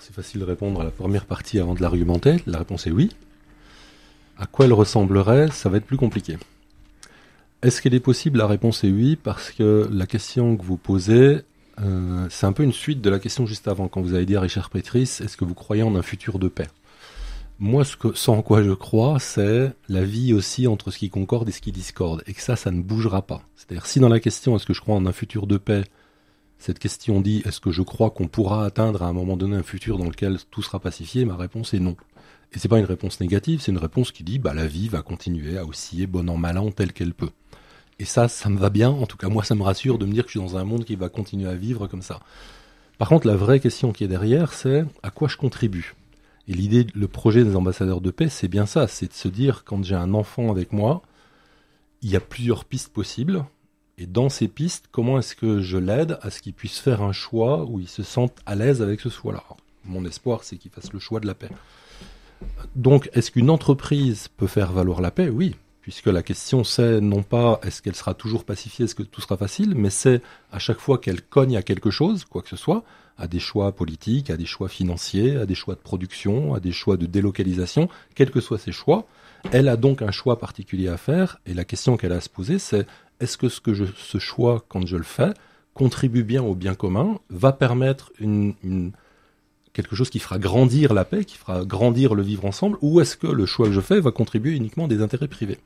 C'est 0.00 0.14
facile 0.14 0.40
de 0.40 0.46
répondre 0.46 0.80
à 0.80 0.84
la 0.84 0.90
première 0.90 1.24
partie 1.24 1.58
avant 1.58 1.74
de 1.74 1.82
l'argumenter. 1.82 2.36
La 2.46 2.58
réponse 2.58 2.86
est 2.86 2.90
oui. 2.90 3.10
À 4.38 4.46
quoi 4.46 4.66
elle 4.66 4.72
ressemblerait, 4.72 5.50
ça 5.50 5.68
va 5.68 5.78
être 5.78 5.86
plus 5.86 5.96
compliqué. 5.96 6.36
Est-ce 7.62 7.80
qu'elle 7.80 7.94
est 7.94 8.00
possible? 8.00 8.38
La 8.38 8.46
réponse 8.46 8.84
est 8.84 8.90
oui, 8.90 9.16
parce 9.16 9.50
que 9.50 9.88
la 9.90 10.06
question 10.06 10.56
que 10.56 10.62
vous 10.62 10.76
posez, 10.76 11.40
euh, 11.80 12.26
c'est 12.30 12.46
un 12.46 12.52
peu 12.52 12.62
une 12.62 12.72
suite 12.72 13.00
de 13.00 13.10
la 13.10 13.18
question 13.18 13.46
juste 13.46 13.68
avant, 13.68 13.88
quand 13.88 14.02
vous 14.02 14.14
avez 14.14 14.26
dit 14.26 14.36
à 14.36 14.40
Richard 14.40 14.70
Petris, 14.70 15.02
est-ce 15.02 15.36
que 15.36 15.44
vous 15.44 15.54
croyez 15.54 15.82
en 15.82 15.96
un 15.96 16.02
futur 16.02 16.38
de 16.38 16.48
paix? 16.48 16.68
Moi, 17.58 17.84
ce 17.84 17.96
que, 17.96 18.14
sans 18.14 18.42
quoi 18.42 18.62
je 18.62 18.72
crois, 18.72 19.18
c'est 19.18 19.72
la 19.88 20.04
vie 20.04 20.34
aussi 20.34 20.66
entre 20.66 20.90
ce 20.90 20.98
qui 20.98 21.08
concorde 21.08 21.48
et 21.48 21.52
ce 21.52 21.60
qui 21.60 21.72
discorde, 21.72 22.22
et 22.26 22.34
que 22.34 22.42
ça, 22.42 22.56
ça 22.56 22.70
ne 22.70 22.82
bougera 22.82 23.22
pas. 23.22 23.42
C'est-à-dire, 23.56 23.86
si 23.86 23.98
dans 23.98 24.08
la 24.08 24.20
question 24.20 24.56
est-ce 24.56 24.66
que 24.66 24.74
je 24.74 24.80
crois 24.80 24.96
en 24.96 25.06
un 25.06 25.12
futur 25.12 25.46
de 25.46 25.56
paix, 25.56 25.84
cette 26.58 26.78
question 26.78 27.20
dit 27.20 27.42
est-ce 27.44 27.60
que 27.60 27.70
je 27.70 27.82
crois 27.82 28.10
qu'on 28.10 28.28
pourra 28.28 28.64
atteindre 28.64 29.02
à 29.02 29.06
un 29.06 29.12
moment 29.12 29.36
donné 29.36 29.56
un 29.56 29.62
futur 29.62 29.98
dans 29.98 30.06
lequel 30.06 30.38
tout 30.50 30.62
sera 30.62 30.80
pacifié, 30.80 31.24
ma 31.24 31.36
réponse 31.36 31.74
est 31.74 31.80
non. 31.80 31.96
Et 32.52 32.58
c'est 32.58 32.68
pas 32.68 32.78
une 32.78 32.84
réponse 32.84 33.20
négative, 33.20 33.60
c'est 33.60 33.72
une 33.72 33.78
réponse 33.78 34.12
qui 34.12 34.24
dit 34.24 34.38
bah 34.38 34.54
la 34.54 34.66
vie 34.66 34.88
va 34.88 35.02
continuer 35.02 35.58
à 35.58 35.64
osciller 35.64 36.06
bon 36.06 36.28
an 36.28 36.36
mal 36.36 36.58
an 36.58 36.70
telle 36.70 36.92
qu'elle 36.92 37.14
peut. 37.14 37.30
Et 37.98 38.04
ça, 38.04 38.28
ça 38.28 38.50
me 38.50 38.58
va 38.58 38.70
bien. 38.70 38.90
En 38.90 39.06
tout 39.06 39.16
cas, 39.16 39.28
moi, 39.28 39.42
ça 39.42 39.54
me 39.54 39.62
rassure 39.62 39.98
de 39.98 40.04
me 40.04 40.12
dire 40.12 40.24
que 40.24 40.28
je 40.28 40.38
suis 40.38 40.46
dans 40.46 40.56
un 40.58 40.64
monde 40.64 40.84
qui 40.84 40.96
va 40.96 41.08
continuer 41.08 41.48
à 41.48 41.54
vivre 41.54 41.86
comme 41.86 42.02
ça. 42.02 42.20
Par 42.98 43.08
contre, 43.08 43.26
la 43.26 43.36
vraie 43.36 43.60
question 43.60 43.92
qui 43.92 44.04
est 44.04 44.08
derrière, 44.08 44.52
c'est 44.52 44.84
à 45.02 45.10
quoi 45.10 45.28
je 45.28 45.36
contribue? 45.36 45.94
Et 46.48 46.52
l'idée, 46.52 46.86
le 46.94 47.08
projet 47.08 47.44
des 47.44 47.56
ambassadeurs 47.56 48.00
de 48.00 48.10
paix, 48.10 48.28
c'est 48.28 48.48
bien 48.48 48.66
ça, 48.66 48.86
c'est 48.86 49.08
de 49.08 49.12
se 49.12 49.28
dire, 49.28 49.64
quand 49.64 49.82
j'ai 49.84 49.94
un 49.94 50.14
enfant 50.14 50.50
avec 50.50 50.72
moi, 50.72 51.02
il 52.02 52.10
y 52.10 52.16
a 52.16 52.20
plusieurs 52.20 52.64
pistes 52.64 52.92
possibles. 52.92 53.44
Et 53.98 54.06
dans 54.06 54.28
ces 54.28 54.46
pistes, 54.46 54.86
comment 54.92 55.18
est-ce 55.18 55.34
que 55.34 55.60
je 55.60 55.78
l'aide 55.78 56.18
à 56.22 56.30
ce 56.30 56.40
qu'il 56.40 56.52
puisse 56.52 56.78
faire 56.78 57.02
un 57.02 57.12
choix 57.12 57.64
où 57.64 57.80
il 57.80 57.88
se 57.88 58.02
sente 58.02 58.38
à 58.44 58.54
l'aise 58.54 58.82
avec 58.82 59.00
ce 59.00 59.08
choix-là? 59.08 59.42
Mon 59.84 60.04
espoir, 60.04 60.44
c'est 60.44 60.56
qu'il 60.56 60.70
fasse 60.70 60.92
le 60.92 60.98
choix 60.98 61.18
de 61.18 61.26
la 61.26 61.34
paix. 61.34 61.48
Donc, 62.74 63.08
est-ce 63.14 63.30
qu'une 63.30 63.50
entreprise 63.50 64.28
peut 64.36 64.46
faire 64.46 64.72
valoir 64.72 65.00
la 65.00 65.10
paix? 65.10 65.30
Oui, 65.30 65.56
puisque 65.80 66.06
la 66.06 66.22
question 66.22 66.64
c'est 66.64 67.00
non 67.00 67.22
pas 67.22 67.60
est-ce 67.62 67.80
qu'elle 67.80 67.94
sera 67.94 68.12
toujours 68.12 68.44
pacifiée, 68.44 68.84
est-ce 68.84 68.94
que 68.94 69.02
tout 69.02 69.20
sera 69.20 69.36
facile, 69.36 69.74
mais 69.74 69.88
c'est 69.88 70.20
à 70.52 70.58
chaque 70.58 70.80
fois 70.80 70.98
qu'elle 70.98 71.22
cogne 71.22 71.56
à 71.56 71.62
quelque 71.62 71.90
chose, 71.90 72.24
quoi 72.24 72.42
que 72.42 72.48
ce 72.48 72.56
soit, 72.56 72.84
à 73.18 73.26
des 73.26 73.38
choix 73.38 73.72
politiques, 73.72 74.30
à 74.30 74.36
des 74.36 74.46
choix 74.46 74.68
financiers, 74.68 75.36
à 75.36 75.46
des 75.46 75.54
choix 75.54 75.74
de 75.74 75.80
production, 75.80 76.54
à 76.54 76.60
des 76.60 76.72
choix 76.72 76.96
de 76.96 77.06
délocalisation, 77.06 77.88
quels 78.14 78.30
que 78.30 78.40
soient 78.40 78.58
ces 78.58 78.72
choix, 78.72 79.06
elle 79.52 79.68
a 79.68 79.76
donc 79.76 80.02
un 80.02 80.10
choix 80.10 80.38
particulier 80.38 80.88
à 80.88 80.96
faire, 80.96 81.38
et 81.46 81.54
la 81.54 81.64
question 81.64 81.96
qu'elle 81.96 82.12
a 82.12 82.16
à 82.16 82.20
se 82.20 82.28
poser, 82.28 82.58
c'est 82.58 82.86
est-ce 83.20 83.38
que 83.38 83.48
ce, 83.48 83.60
que 83.60 83.74
je, 83.74 83.84
ce 83.96 84.18
choix, 84.18 84.64
quand 84.68 84.86
je 84.86 84.96
le 84.96 85.02
fais, 85.02 85.32
contribue 85.74 86.24
bien 86.24 86.42
au 86.42 86.54
bien 86.54 86.74
commun, 86.74 87.18
va 87.30 87.52
permettre 87.52 88.12
une, 88.18 88.54
quelque 89.72 89.94
chose 89.94 90.10
qui 90.10 90.18
fera 90.18 90.38
grandir 90.38 90.94
la 90.94 91.04
paix, 91.04 91.24
qui 91.24 91.36
fera 91.36 91.64
grandir 91.64 92.14
le 92.14 92.22
vivre 92.22 92.44
ensemble, 92.44 92.78
ou 92.80 93.00
est-ce 93.00 93.16
que 93.16 93.26
le 93.26 93.46
choix 93.46 93.66
que 93.66 93.72
je 93.72 93.80
fais 93.80 94.00
va 94.00 94.10
contribuer 94.10 94.56
uniquement 94.56 94.84
à 94.84 94.88
des 94.88 95.02
intérêts 95.02 95.28
privés? 95.28 95.58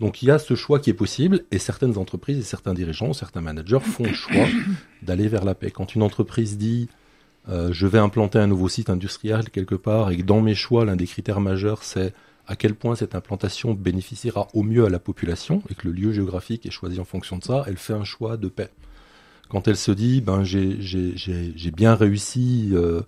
Donc 0.00 0.22
il 0.22 0.26
y 0.26 0.30
a 0.30 0.38
ce 0.38 0.54
choix 0.54 0.80
qui 0.80 0.88
est 0.88 0.94
possible 0.94 1.44
et 1.50 1.58
certaines 1.58 1.98
entreprises 1.98 2.38
et 2.38 2.42
certains 2.42 2.72
dirigeants, 2.72 3.12
certains 3.12 3.42
managers 3.42 3.80
font 3.80 4.04
le 4.04 4.14
choix 4.14 4.46
d'aller 5.02 5.28
vers 5.28 5.44
la 5.44 5.54
paix. 5.54 5.70
Quand 5.70 5.94
une 5.94 6.02
entreprise 6.02 6.56
dit 6.56 6.88
euh, 7.48 7.70
je 7.72 7.86
vais 7.86 7.98
implanter 7.98 8.38
un 8.38 8.46
nouveau 8.46 8.68
site 8.68 8.88
industriel 8.90 9.50
quelque 9.50 9.74
part 9.74 10.10
et 10.10 10.16
que 10.16 10.22
dans 10.22 10.40
mes 10.40 10.54
choix 10.54 10.86
l'un 10.86 10.96
des 10.96 11.06
critères 11.06 11.40
majeurs 11.40 11.82
c'est 11.84 12.14
à 12.46 12.56
quel 12.56 12.74
point 12.74 12.96
cette 12.96 13.14
implantation 13.14 13.74
bénéficiera 13.74 14.48
au 14.54 14.62
mieux 14.62 14.86
à 14.86 14.88
la 14.88 14.98
population 14.98 15.62
et 15.68 15.74
que 15.74 15.86
le 15.86 15.92
lieu 15.92 16.12
géographique 16.12 16.64
est 16.66 16.70
choisi 16.70 16.98
en 16.98 17.04
fonction 17.04 17.36
de 17.36 17.44
ça, 17.44 17.64
elle 17.66 17.76
fait 17.76 17.92
un 17.92 18.04
choix 18.04 18.36
de 18.36 18.48
paix. 18.48 18.70
Quand 19.50 19.68
elle 19.68 19.76
se 19.76 19.92
dit 19.92 20.22
ben 20.22 20.44
j'ai 20.44 21.70
bien 21.70 21.94
réussi 21.94 22.70
euh, 22.72 23.02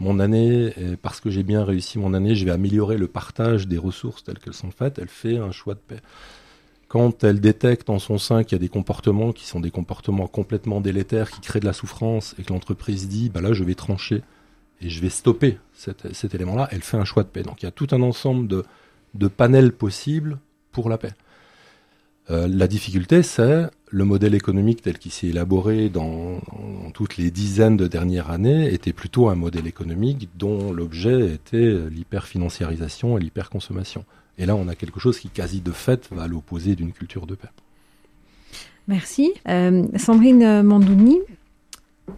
mon 0.00 0.18
année, 0.18 0.74
parce 1.02 1.20
que 1.20 1.30
j'ai 1.30 1.42
bien 1.42 1.64
réussi 1.64 1.98
mon 1.98 2.14
année, 2.14 2.34
je 2.34 2.44
vais 2.44 2.50
améliorer 2.50 2.96
le 2.96 3.06
partage 3.06 3.68
des 3.68 3.78
ressources 3.78 4.24
telles 4.24 4.38
qu'elles 4.38 4.54
sont 4.54 4.70
faites, 4.70 4.98
elle 4.98 5.08
fait 5.08 5.36
un 5.36 5.52
choix 5.52 5.74
de 5.74 5.80
paix. 5.80 6.00
Quand 6.88 7.22
elle 7.22 7.40
détecte 7.40 7.88
en 7.88 8.00
son 8.00 8.18
sein 8.18 8.42
qu'il 8.42 8.56
y 8.56 8.56
a 8.56 8.58
des 8.58 8.68
comportements 8.68 9.32
qui 9.32 9.46
sont 9.46 9.60
des 9.60 9.70
comportements 9.70 10.26
complètement 10.26 10.80
délétères, 10.80 11.30
qui 11.30 11.40
créent 11.40 11.60
de 11.60 11.66
la 11.66 11.72
souffrance, 11.72 12.34
et 12.36 12.42
que 12.42 12.52
l'entreprise 12.52 13.08
dit, 13.08 13.28
bah 13.28 13.40
là, 13.40 13.52
je 13.52 13.62
vais 13.62 13.76
trancher 13.76 14.22
et 14.80 14.88
je 14.88 15.00
vais 15.00 15.08
stopper 15.08 15.58
cet, 15.72 16.34
élément-là, 16.34 16.68
elle 16.72 16.82
fait 16.82 16.96
un 16.96 17.04
choix 17.04 17.22
de 17.22 17.28
paix. 17.28 17.42
Donc 17.42 17.62
il 17.62 17.66
y 17.66 17.68
a 17.68 17.70
tout 17.70 17.86
un 17.92 18.02
ensemble 18.02 18.48
de, 18.48 19.28
panels 19.28 19.72
possibles 19.72 20.40
pour 20.72 20.88
la 20.88 20.98
paix. 20.98 21.12
Euh, 22.30 22.48
la 22.48 22.66
difficulté, 22.66 23.22
c'est 23.22 23.70
le 23.90 24.04
modèle 24.04 24.34
économique 24.34 24.82
tel 24.82 24.98
qu'il 24.98 25.10
s'est 25.10 25.28
élaboré 25.28 25.88
dans, 25.88 26.40
toutes 26.94 27.16
les 27.16 27.30
dizaines 27.30 27.76
de 27.76 27.86
dernières 27.86 28.30
années 28.30 28.72
était 28.72 28.92
plutôt 28.92 29.28
un 29.28 29.34
modèle 29.34 29.66
économique 29.66 30.28
dont 30.36 30.72
l'objet 30.72 31.34
était 31.34 31.74
l'hyperfinanciarisation 31.90 33.18
et 33.18 33.20
l'hyperconsommation. 33.20 34.04
Et 34.38 34.46
là, 34.46 34.54
on 34.54 34.68
a 34.68 34.74
quelque 34.74 35.00
chose 35.00 35.18
qui, 35.18 35.28
quasi 35.28 35.60
de 35.60 35.72
fait, 35.72 36.08
va 36.12 36.22
à 36.22 36.28
l'opposé 36.28 36.76
d'une 36.76 36.92
culture 36.92 37.26
de 37.26 37.34
paix. 37.34 37.48
Merci. 38.88 39.32
Euh, 39.48 39.84
Sandrine 39.96 40.62
Mandouni, 40.62 41.18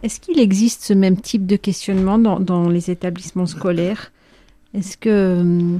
est-ce 0.03 0.19
qu'il 0.19 0.39
existe 0.39 0.83
ce 0.83 0.93
même 0.93 1.19
type 1.19 1.45
de 1.45 1.55
questionnement 1.55 2.17
dans, 2.17 2.39
dans 2.39 2.69
les 2.69 2.89
établissements 2.89 3.45
scolaires? 3.45 4.11
Est-ce 4.73 4.97
que 4.97 5.77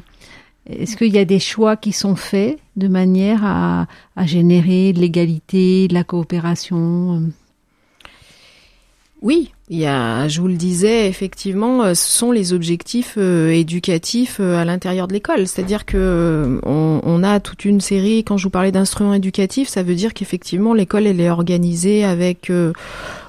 est-ce 0.70 0.96
qu'il 0.96 1.14
y 1.14 1.20
a 1.20 1.26
des 1.26 1.40
choix 1.40 1.76
qui 1.76 1.92
sont 1.92 2.16
faits 2.16 2.58
de 2.78 2.88
manière 2.88 3.44
à, 3.44 3.88
générer 4.26 4.94
de 4.94 5.00
l'égalité, 5.00 5.88
de 5.88 5.94
la 5.94 6.04
coopération 6.06 7.24
Oui, 9.22 9.52
il 9.70 9.78
y 9.78 9.86
a, 9.86 10.28
je 10.30 10.40
vous 10.40 10.48
le 10.48 10.56
disais, 10.56 11.08
effectivement, 11.10 11.84
euh, 11.84 11.94
ce 11.94 12.10
sont 12.10 12.32
les 12.32 12.54
objectifs 12.54 13.16
euh, 13.18 13.50
éducatifs 13.50 14.38
euh, 14.40 14.58
à 14.58 14.64
l'intérieur 14.64 15.08
de 15.08 15.14
l'école. 15.14 15.48
C'est-à-dire 15.48 15.86
que 15.86 16.60
on, 16.64 17.02
on, 17.04 17.24
a 17.24 17.42
toute 17.42 17.66
une 17.66 17.82
série. 17.82 18.24
Quand 18.24 18.38
je 18.38 18.44
vous 18.44 18.50
parlais 18.50 18.72
d'instruments 18.72 19.14
éducatifs, 19.14 19.68
ça 19.68 19.84
veut 19.84 19.96
dire 19.96 20.14
qu'effectivement 20.14 20.74
l'école 20.74 21.08
elle 21.08 21.20
est 21.20 21.30
organisée 21.30 22.06
avec 22.06 22.52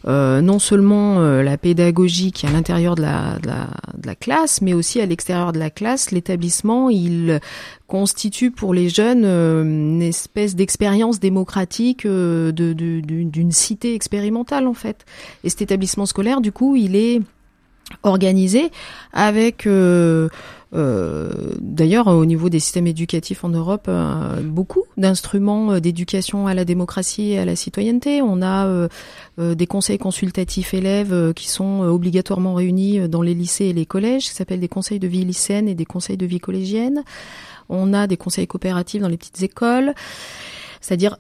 non 0.07 0.59
seulement 0.59 1.21
la 1.21 1.57
pédagogie 1.57 2.33
qui 2.33 2.47
est 2.47 2.49
à 2.49 2.53
l'intérieur 2.53 2.95
de 2.95 3.03
la, 3.03 3.39
de, 3.39 3.47
la, 3.47 3.69
de 3.97 4.07
la 4.07 4.15
classe, 4.15 4.61
mais 4.61 4.75
aussi 4.75 5.01
à 5.01 5.07
l'extérieur 5.07 5.53
de 5.53 5.59
la 5.59 5.71
classe. 5.71 6.11
L'établissement, 6.11 6.91
il 6.91 7.41
constitue 7.87 8.51
pour 8.51 8.75
les 8.75 8.89
jeunes 8.89 9.25
une 9.25 10.03
espèce 10.03 10.55
d'expérience 10.55 11.21
démocratique 11.21 12.07
de, 12.07 12.73
d'une 12.73 13.53
cité 13.53 13.95
expérimentale 13.95 14.67
en 14.67 14.75
fait. 14.75 15.05
Et 15.43 15.49
cet 15.49 15.63
établissement 15.63 16.07
scolaire 16.07 16.41
du 16.41 16.53
coup, 16.53 16.77
il 16.77 16.97
est 16.97 17.23
organisé 18.03 18.71
avec 19.13 19.67
euh, 19.67 20.29
euh, 20.75 21.31
d'ailleurs 21.61 22.09
au 22.09 22.25
niveau 22.25 22.49
des 22.49 22.59
systèmes 22.59 22.87
éducatifs 22.87 23.45
en 23.45 23.49
Europe 23.49 23.87
euh, 23.89 24.41
beaucoup 24.43 24.85
d'instruments 24.97 25.79
d'éducation 25.79 26.47
à 26.47 26.55
la 26.55 26.65
démocratie 26.65 27.33
et 27.33 27.39
à 27.39 27.45
la 27.45 27.57
citoyenneté. 27.57 28.23
On 28.23 28.43
a 28.43 28.89
des 29.39 29.67
conseils 29.67 29.99
consultatifs 29.99 30.75
élèves 30.75 31.33
qui 31.35 31.49
sont 31.49 31.81
obligatoirement 31.83 32.55
réunis 32.55 33.09
dans 33.09 33.23
les 33.23 33.35
lycées 33.35 33.67
et 33.67 33.73
les 33.73 33.87
collèges, 33.87 34.25
qui 34.25 34.35
s'appellent 34.35 34.61
des 34.61 34.69
conseils 34.69 34.99
de 34.99 35.09
vie 35.09 35.25
lycéenne 35.25 35.69
et 35.69 35.75
des 35.75 35.85
conseils 35.85 36.17
de 36.17 36.27
vie 36.27 36.41
collégienne. 36.41 37.03
On 37.69 37.95
a 37.95 38.07
des 38.07 38.17
conseils 38.17 38.47
coopératifs 38.47 39.01
dans 39.01 39.09
les 39.09 39.17
petites 39.17 39.43
écoles 39.43 39.95
c'est-à-dire 40.85 41.17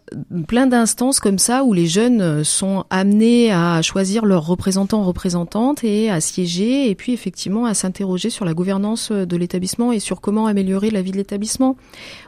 plein 0.46 0.66
d'instances 0.66 1.20
comme 1.20 1.38
ça 1.38 1.64
où 1.64 1.72
les 1.72 1.86
jeunes 1.86 2.44
sont 2.44 2.84
amenés 2.90 3.50
à 3.50 3.80
choisir 3.80 4.26
leurs 4.26 4.46
représentants, 4.46 5.02
représentantes 5.04 5.82
et 5.84 6.10
à 6.10 6.20
siéger 6.20 6.90
et 6.90 6.94
puis 6.94 7.14
effectivement 7.14 7.64
à 7.64 7.72
s'interroger 7.72 8.28
sur 8.28 8.44
la 8.44 8.52
gouvernance 8.52 9.10
de 9.10 9.36
l'établissement 9.38 9.90
et 9.90 10.00
sur 10.00 10.20
comment 10.20 10.46
améliorer 10.46 10.90
la 10.90 11.00
vie 11.00 11.12
de 11.12 11.16
l'établissement. 11.16 11.78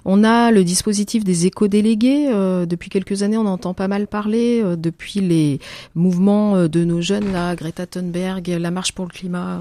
On 0.06 0.24
a 0.24 0.50
le 0.50 0.64
dispositif 0.64 1.24
des 1.24 1.44
éco-délégués. 1.44 2.30
Euh, 2.32 2.64
depuis 2.64 2.88
quelques 2.88 3.22
années, 3.22 3.36
on 3.36 3.44
entend 3.44 3.74
pas 3.74 3.86
mal 3.86 4.06
parler 4.06 4.62
euh, 4.62 4.76
depuis 4.76 5.20
les 5.20 5.60
mouvements 5.94 6.56
euh, 6.56 6.68
de 6.68 6.84
nos 6.84 7.02
jeunes 7.02 7.32
là, 7.32 7.54
Greta 7.54 7.86
Thunberg, 7.86 8.48
la 8.48 8.70
marche 8.70 8.92
pour 8.92 9.04
le 9.04 9.10
climat. 9.10 9.60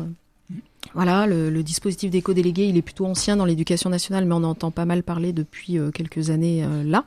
Voilà, 0.94 1.28
le, 1.28 1.64
dispositif 1.64 2.10
d'éco-délégué, 2.10 2.66
il 2.66 2.78
est 2.78 2.82
plutôt 2.82 3.06
ancien 3.06 3.36
dans 3.36 3.46
l'éducation 3.46 3.90
nationale, 3.90 4.26
mais 4.26 4.36
on 4.36 4.44
entend 4.44 4.72
pas 4.72 4.86
mal 4.86 5.04
parler 5.04 5.34
depuis 5.34 5.78
quelques 5.94 6.30
années 6.30 6.66
là. 6.86 7.04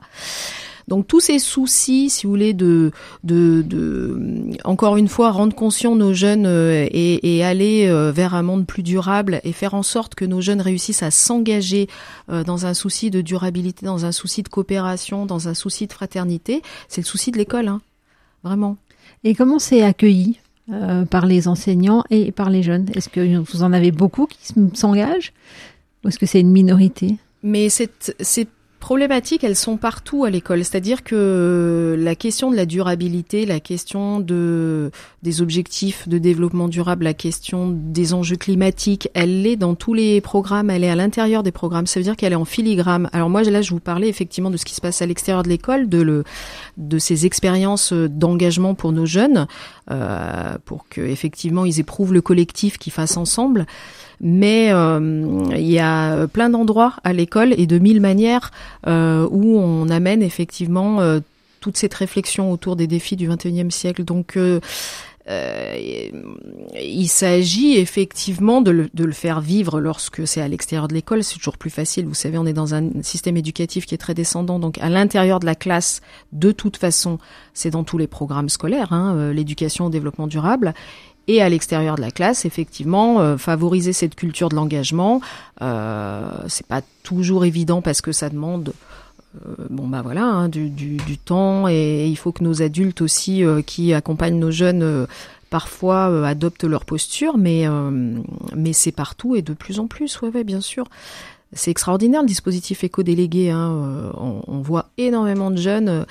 Donc 0.89 1.05
tous 1.05 1.19
ces 1.19 1.37
soucis, 1.37 2.09
si 2.09 2.25
vous 2.25 2.31
voulez, 2.31 2.53
de, 2.53 2.91
de, 3.23 4.17
encore 4.63 4.97
une 4.97 5.07
fois 5.07 5.29
rendre 5.29 5.55
conscient 5.55 5.95
nos 5.95 6.13
jeunes 6.13 6.47
euh, 6.47 6.87
et, 6.91 7.43
aller 7.43 7.87
euh, 7.87 8.11
vers 8.11 8.33
un 8.33 8.41
monde 8.41 8.65
plus 8.65 8.81
durable 8.81 9.39
et 9.43 9.53
faire 9.53 9.75
en 9.75 9.83
sorte 9.83 10.15
que 10.15 10.25
nos 10.25 10.41
jeunes 10.41 10.61
réussissent 10.61 11.03
à 11.03 11.11
s'engager 11.11 11.87
euh, 12.31 12.43
dans 12.43 12.65
un 12.65 12.73
souci 12.73 13.11
de 13.11 13.21
durabilité, 13.21 13.85
dans 13.85 14.05
un 14.05 14.11
souci 14.11 14.41
de 14.41 14.49
coopération, 14.49 15.27
dans 15.27 15.47
un 15.47 15.53
souci 15.53 15.85
de 15.85 15.93
fraternité, 15.93 16.63
c'est 16.87 17.01
le 17.01 17.05
souci 17.05 17.29
de 17.29 17.37
l'école, 17.37 17.67
hein, 17.67 17.81
vraiment. 18.43 18.75
Et 19.23 19.35
comment 19.35 19.59
c'est 19.59 19.83
accueilli? 19.83 20.39
Par 21.09 21.25
les 21.25 21.47
enseignants 21.47 22.03
et 22.09 22.31
par 22.31 22.49
les 22.49 22.63
jeunes. 22.63 22.87
Est-ce 22.95 23.09
que 23.09 23.37
vous 23.37 23.63
en 23.63 23.73
avez 23.73 23.91
beaucoup 23.91 24.27
qui 24.27 24.53
s'engagent? 24.73 25.33
Ou 26.03 26.09
est-ce 26.09 26.19
que 26.19 26.25
c'est 26.25 26.39
une 26.39 26.51
minorité? 26.51 27.17
Mais 27.43 27.69
c'est 27.69 28.47
problématiques, 28.79 29.43
elles 29.43 29.55
sont 29.55 29.77
partout 29.77 30.23
à 30.23 30.29
l'école. 30.29 30.63
C'est-à-dire 30.63 31.03
que 31.03 31.95
la 31.97 32.15
question 32.15 32.51
de 32.51 32.55
la 32.55 32.65
durabilité, 32.65 33.45
la 33.45 33.59
question 33.59 34.19
de 34.19 34.91
des 35.21 35.41
objectifs 35.41 36.07
de 36.07 36.17
développement 36.17 36.67
durable, 36.67 37.03
la 37.03 37.13
question 37.13 37.69
des 37.69 38.13
enjeux 38.13 38.37
climatiques, 38.37 39.09
elle 39.13 39.45
est 39.45 39.57
dans 39.57 39.75
tous 39.75 39.93
les 39.93 40.21
programmes, 40.21 40.69
elle 40.69 40.83
est 40.83 40.89
à 40.89 40.95
l'intérieur 40.95 41.43
des 41.43 41.51
programmes. 41.51 41.87
Ça 41.87 41.99
veut 41.99 42.03
dire 42.05 42.15
qu'elle 42.15 42.33
est 42.33 42.37
en 42.37 42.45
filigrane. 42.45 43.09
Alors 43.11 43.29
moi, 43.29 43.43
là, 43.43 43.61
je 43.61 43.71
vous 43.71 43.79
parlais 43.79 44.07
effectivement 44.07 44.49
de 44.49 44.57
ce 44.57 44.65
qui 44.65 44.73
se 44.73 44.81
passe 44.81 45.01
à 45.01 45.05
l'extérieur 45.05 45.43
de 45.43 45.49
l'école, 45.49 45.89
de 45.89 46.01
le 46.01 46.23
de 46.77 46.97
ces 46.97 47.25
expériences 47.25 47.93
d'engagement 47.93 48.75
pour 48.75 48.91
nos 48.91 49.05
jeunes, 49.05 49.47
euh, 49.91 50.57
pour 50.65 50.87
que 50.89 51.01
effectivement 51.01 51.65
ils 51.65 51.79
éprouvent 51.79 52.13
le 52.13 52.21
collectif 52.21 52.77
qu'ils 52.77 52.93
fassent 52.93 53.17
ensemble 53.17 53.65
mais 54.21 54.71
euh, 54.71 55.43
il 55.51 55.69
y 55.69 55.79
a 55.79 56.27
plein 56.27 56.49
d'endroits 56.49 56.95
à 57.03 57.13
l'école 57.13 57.53
et 57.57 57.67
de 57.67 57.79
mille 57.79 58.01
manières 58.01 58.51
euh, 58.87 59.27
où 59.31 59.57
on 59.57 59.89
amène 59.89 60.21
effectivement 60.21 61.01
euh, 61.01 61.19
toute 61.59 61.77
cette 61.77 61.93
réflexion 61.93 62.51
autour 62.51 62.75
des 62.75 62.87
défis 62.87 63.15
du 63.15 63.27
XXIe 63.27 63.71
siècle. 63.71 64.03
Donc 64.03 64.37
euh, 65.29 65.77
il 66.81 67.07
s'agit 67.07 67.77
effectivement 67.77 68.61
de 68.61 68.71
le, 68.71 68.89
de 68.93 69.03
le, 69.03 69.11
faire 69.11 69.41
vivre 69.41 69.79
lorsque 69.79 70.27
c'est 70.27 70.41
à 70.41 70.47
l'extérieur 70.47 70.87
de 70.87 70.95
l'école. 70.95 71.23
C'est 71.23 71.37
toujours 71.37 71.57
plus 71.57 71.69
facile. 71.69 72.07
Vous 72.07 72.15
savez, 72.15 72.37
on 72.37 72.47
est 72.47 72.53
dans 72.53 72.73
un 72.73 72.89
système 73.03 73.37
éducatif 73.37 73.85
qui 73.85 73.93
est 73.93 73.99
très 73.99 74.15
descendant. 74.15 74.57
Donc, 74.57 74.79
à 74.79 74.89
l'intérieur 74.89 75.39
de 75.39 75.45
la 75.45 75.55
classe, 75.55 76.01
de 76.31 76.51
toute 76.51 76.77
façon, 76.77 77.19
c'est 77.53 77.69
dans 77.69 77.83
tous 77.83 77.99
les 77.99 78.07
programmes 78.07 78.49
scolaires, 78.49 78.91
hein, 78.91 79.31
l'éducation 79.31 79.85
au 79.85 79.89
développement 79.89 80.25
durable 80.25 80.73
et 81.29 81.43
à 81.43 81.47
l'extérieur 81.47 81.95
de 81.95 82.01
la 82.01 82.09
classe, 82.09 82.43
effectivement, 82.43 83.21
euh, 83.21 83.37
favoriser 83.37 83.93
cette 83.93 84.15
culture 84.15 84.49
de 84.49 84.55
l'engagement. 84.55 85.21
Euh, 85.61 86.27
c'est 86.47 86.65
pas 86.65 86.81
toujours 87.03 87.45
évident 87.45 87.83
parce 87.83 88.01
que 88.01 88.11
ça 88.11 88.29
demande 88.29 88.73
euh, 89.35 89.67
bon 89.69 89.87
bah 89.87 90.01
voilà 90.01 90.23
hein, 90.23 90.49
du, 90.49 90.71
du, 90.71 90.97
du, 90.97 91.19
temps 91.19 91.67
et 91.69 92.07
il 92.07 92.15
faut 92.15 92.31
que 92.31 92.43
nos 92.43 92.63
adultes 92.63 93.01
aussi 93.01 93.43
euh, 93.43 93.61
qui 93.61 93.93
accompagnent 93.93 94.39
nos 94.39 94.49
jeunes 94.49 95.05
parfois 95.51 96.27
adoptent 96.27 96.63
leur 96.63 96.83
posture, 96.83 97.37
mais 97.37 97.65
mais 98.55 98.73
c'est 98.73 98.91
partout 98.91 99.35
et 99.35 99.43
de 99.43 99.53
plus 99.53 99.79
en 99.79 99.85
plus, 99.85 100.21
ouais, 100.21 100.29
ouais 100.29 100.43
bien 100.43 100.61
sûr. 100.61 100.85
C'est 101.53 101.71
extraordinaire 101.71 102.21
le 102.21 102.27
dispositif 102.27 102.83
éco-délégué. 102.83 103.49
Hein, 103.49 104.13
on, 104.17 104.43
on, 104.47 104.61
voit 104.61 104.89
énormément 104.99 105.49
de 105.49 105.57
jeunes 105.57 106.05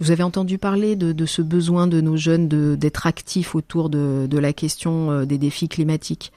vous 0.00 0.10
avez 0.10 0.22
entendu 0.22 0.58
parler 0.58 0.96
de, 0.96 1.12
de 1.12 1.26
ce 1.26 1.42
besoin 1.42 1.86
de 1.86 2.00
nos 2.00 2.16
jeunes 2.16 2.48
d'être 2.48 3.06
actifs 3.06 3.54
autour 3.54 3.90
de, 3.90 4.26
de, 4.28 4.38
la 4.38 4.52
question 4.52 5.10
euh, 5.10 5.24
des 5.24 5.38
défis 5.38 5.68
climatiques. 5.68 6.32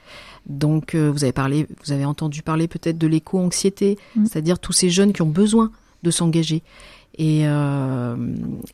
Donc, 0.46 0.94
euh, 0.94 1.10
vous 1.10 1.24
avez 1.24 1.32
parlé, 1.32 1.66
vous 1.84 1.92
avez 1.92 2.04
entendu 2.04 2.42
parler 2.42 2.68
peut-être 2.68 2.98
de 2.98 3.06
l'éco-anxiété, 3.06 3.98
mmh. 4.16 4.26
c'est-à-dire 4.26 4.58
tous 4.58 4.72
ces 4.72 4.90
jeunes 4.90 5.12
qui 5.12 5.22
ont 5.22 5.28
besoin 5.28 5.70
de 6.02 6.10
s'engager. 6.10 6.62
Et, 7.20 7.48
euh, 7.48 8.16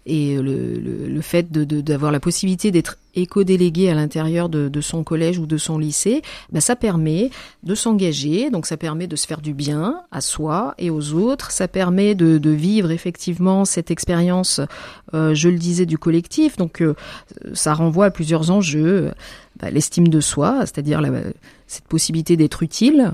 et 0.04 0.36
le, 0.36 0.74
le, 0.74 1.08
le, 1.08 1.20
fait 1.22 1.50
d'avoir 1.50 2.12
de, 2.12 2.16
la 2.16 2.20
possibilité 2.20 2.70
d'être 2.70 2.98
éco-délégué 3.14 3.88
à 3.88 3.94
l'intérieur 3.94 4.50
de, 4.50 4.68
de, 4.68 4.80
son 4.82 5.02
collège 5.02 5.38
ou 5.38 5.46
de 5.46 5.56
son 5.56 5.78
lycée, 5.78 6.20
ben 6.52 6.60
ça 6.60 6.76
permet 6.76 7.30
de 7.62 7.74
s'engager, 7.74 8.50
donc 8.50 8.66
ça 8.66 8.76
permet 8.76 9.06
de 9.06 9.16
se 9.16 9.26
faire 9.26 9.40
du 9.40 9.54
bien 9.54 10.02
à 10.10 10.20
soi 10.20 10.74
et 10.76 10.90
aux 10.90 11.14
autres, 11.14 11.52
ça 11.52 11.68
permet 11.68 12.14
de, 12.14 12.36
de 12.36 12.50
vivre 12.50 12.90
effectivement 12.90 13.64
cette 13.64 13.90
expérience, 13.90 14.60
euh, 15.14 15.34
je 15.34 15.48
le 15.48 15.56
disais, 15.56 15.86
du 15.86 15.96
collectif, 15.96 16.58
donc 16.58 16.82
euh, 16.82 16.94
ça 17.54 17.72
renvoie 17.72 18.06
à 18.06 18.10
plusieurs 18.10 18.50
enjeux, 18.50 19.10
ben, 19.56 19.72
l'estime 19.72 20.08
de 20.08 20.20
soi, 20.20 20.60
c'est-à-dire 20.60 21.00
cette 21.66 21.84
possibilité 21.84 22.36
d'être 22.36 22.62
utile, 22.62 23.12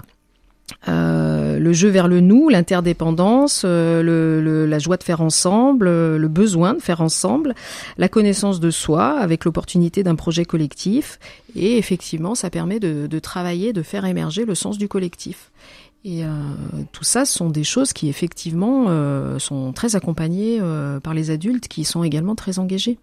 euh, 0.89 1.59
le 1.59 1.73
jeu 1.73 1.89
vers 1.89 2.09
le 2.09 2.21
nous, 2.21 2.49
l'interdépendance, 2.49 3.63
euh, 3.65 4.03
le, 4.03 4.41
le, 4.41 4.67
la 4.67 4.79
joie 4.79 4.97
de 4.97 5.03
faire 5.03 5.21
ensemble, 5.21 5.87
euh, 5.89 6.19
le 6.19 6.29
besoin 6.29 6.75
de 6.75 6.81
faire 6.81 7.01
ensemble, 7.01 7.55
la 7.99 8.09
connaissance 8.09 8.61
de 8.61 8.71
soi 8.71 9.19
avec 9.19 9.45
l'opportunité 9.45 10.03
d'un 10.03 10.15
projet 10.15 10.45
collectif. 10.45 11.19
Et 11.57 11.79
effectivement, 11.79 12.35
ça 12.35 12.51
permet 12.51 12.81
de, 12.81 13.07
de, 13.07 13.19
travailler, 13.19 13.73
de 13.73 13.83
faire 13.83 14.05
émerger 14.05 14.45
le 14.45 14.55
sens 14.55 14.79
du 14.79 14.89
collectif. 14.89 15.51
Et 16.05 16.25
euh, 16.25 16.29
tout 16.93 17.05
ça 17.05 17.27
sont 17.27 17.51
des 17.51 17.65
choses 17.65 17.93
qui 17.93 18.09
effectivement 18.09 18.87
sont 19.39 19.73
très 19.73 19.97
accompagnées 19.97 20.59
par 21.03 21.13
les 21.13 21.31
adultes 21.31 21.69
qui 21.69 21.85
sont 21.85 22.03
également 22.05 22.35
très 22.35 22.59
engagés. 22.59 22.99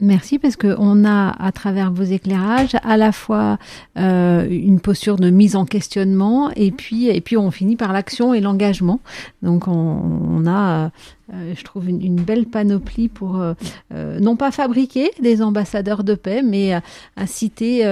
Merci 0.00 0.40
parce 0.40 0.56
qu'on 0.56 1.04
a 1.04 1.30
à 1.38 1.52
travers 1.52 1.92
vos 1.92 2.02
éclairages 2.02 2.76
à 2.82 2.96
la 2.96 3.12
fois 3.12 3.58
euh, 3.96 4.46
une 4.50 4.80
posture 4.80 5.16
de 5.16 5.30
mise 5.30 5.54
en 5.54 5.66
questionnement 5.66 6.50
et 6.56 6.72
puis 6.72 7.08
et 7.08 7.20
puis 7.20 7.36
on 7.36 7.52
finit 7.52 7.76
par 7.76 7.92
l'action 7.92 8.34
et 8.34 8.40
l'engagement. 8.40 8.98
Donc 9.42 9.68
on, 9.68 10.46
a, 10.48 10.90
euh, 11.32 11.54
je 11.56 11.62
trouve 11.62 11.88
une, 11.88 12.16
belle 12.16 12.46
panoplie 12.46 13.08
pour 13.08 13.40
euh, 13.40 13.54
non 13.92 14.34
pas 14.34 14.50
fabriquer 14.50 15.10
des 15.20 15.42
ambassadeurs 15.42 16.02
de 16.02 16.14
paix, 16.14 16.42
mais 16.42 16.72
inciter 17.16 17.84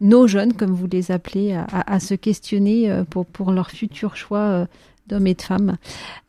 nos 0.00 0.26
jeunes, 0.26 0.54
comme 0.54 0.72
vous 0.72 0.88
les 0.90 1.12
appelez, 1.12 1.52
à, 1.52 1.66
à 1.86 2.00
se 2.00 2.14
questionner 2.14 2.90
pour 3.10 3.26
pour 3.26 3.52
leur 3.52 3.70
futur 3.70 4.16
choix 4.16 4.66
d'hommes 5.10 5.26
et 5.26 5.34
de 5.34 5.42
femmes. 5.42 5.76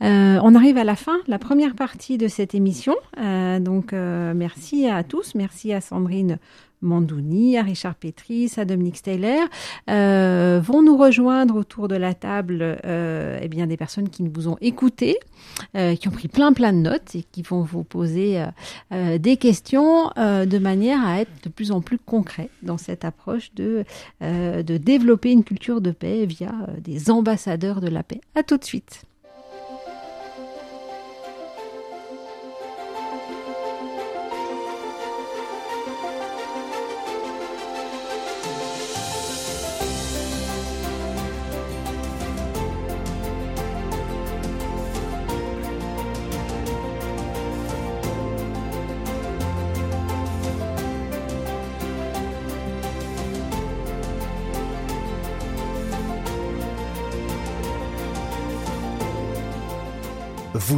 Euh, 0.03 0.39
on 0.43 0.55
arrive 0.55 0.77
à 0.77 0.83
la 0.83 0.95
fin, 0.95 1.19
la 1.27 1.39
première 1.39 1.75
partie 1.75 2.17
de 2.17 2.27
cette 2.27 2.55
émission. 2.55 2.95
Euh, 3.19 3.59
donc, 3.59 3.93
euh, 3.93 4.33
merci 4.35 4.87
à 4.87 5.03
tous. 5.03 5.35
Merci 5.35 5.73
à 5.73 5.81
Sandrine 5.81 6.39
Mandouni, 6.81 7.57
à 7.57 7.63
Richard 7.63 7.95
Petris, 7.95 8.53
à 8.57 8.65
Dominique 8.65 8.97
Steyler, 8.97 9.41
euh, 9.89 10.59
vont 10.63 10.81
nous 10.81 10.97
rejoindre 10.97 11.55
autour 11.55 11.87
de 11.87 11.95
la 11.95 12.13
table 12.13 12.79
euh, 12.85 13.39
eh 13.41 13.47
bien, 13.47 13.67
des 13.67 13.77
personnes 13.77 14.09
qui 14.09 14.27
vous 14.27 14.47
ont 14.47 14.57
écouté, 14.61 15.17
euh, 15.75 15.95
qui 15.95 16.07
ont 16.07 16.11
pris 16.11 16.27
plein 16.27 16.53
plein 16.53 16.73
de 16.73 16.79
notes 16.79 17.15
et 17.15 17.23
qui 17.23 17.41
vont 17.41 17.61
vous 17.61 17.83
poser 17.83 18.43
des 18.91 19.37
questions 19.37 20.09
de 20.17 20.57
manière 20.57 21.05
à 21.05 21.21
être 21.21 21.31
de 21.43 21.49
plus 21.49 21.71
en 21.71 21.81
plus 21.81 21.97
concret 21.97 22.49
dans 22.63 22.77
cette 22.77 23.05
approche 23.05 23.53
de, 23.53 23.83
de 24.21 24.77
développer 24.77 25.31
une 25.31 25.43
culture 25.43 25.81
de 25.81 25.91
paix 25.91 26.25
via 26.25 26.51
des 26.79 27.09
ambassadeurs 27.09 27.81
de 27.81 27.87
la 27.87 28.03
paix. 28.03 28.21
À 28.35 28.43
tout 28.43 28.57
de 28.57 28.63
suite. 28.63 29.03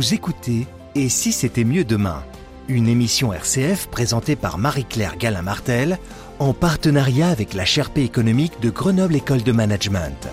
Vous 0.04 0.14
écoutez 0.14 0.68
Et 0.96 1.08
si 1.08 1.32
c'était 1.32 1.64
mieux 1.64 1.86
demain 1.86 2.26
Une 2.68 2.90
émission 2.90 3.32
RCF 3.32 3.88
présentée 3.88 4.36
par 4.36 4.58
Marie-Claire 4.58 5.16
Galin-Martel 5.16 5.98
en 6.40 6.54
partenariat 6.54 7.30
avec 7.30 7.54
la 7.54 7.64
Sherpa 7.64 8.02
économique 8.02 8.60
de 8.62 8.70
Grenoble 8.70 9.16
École 9.16 9.44
de 9.44 9.54
Management. 9.54 10.28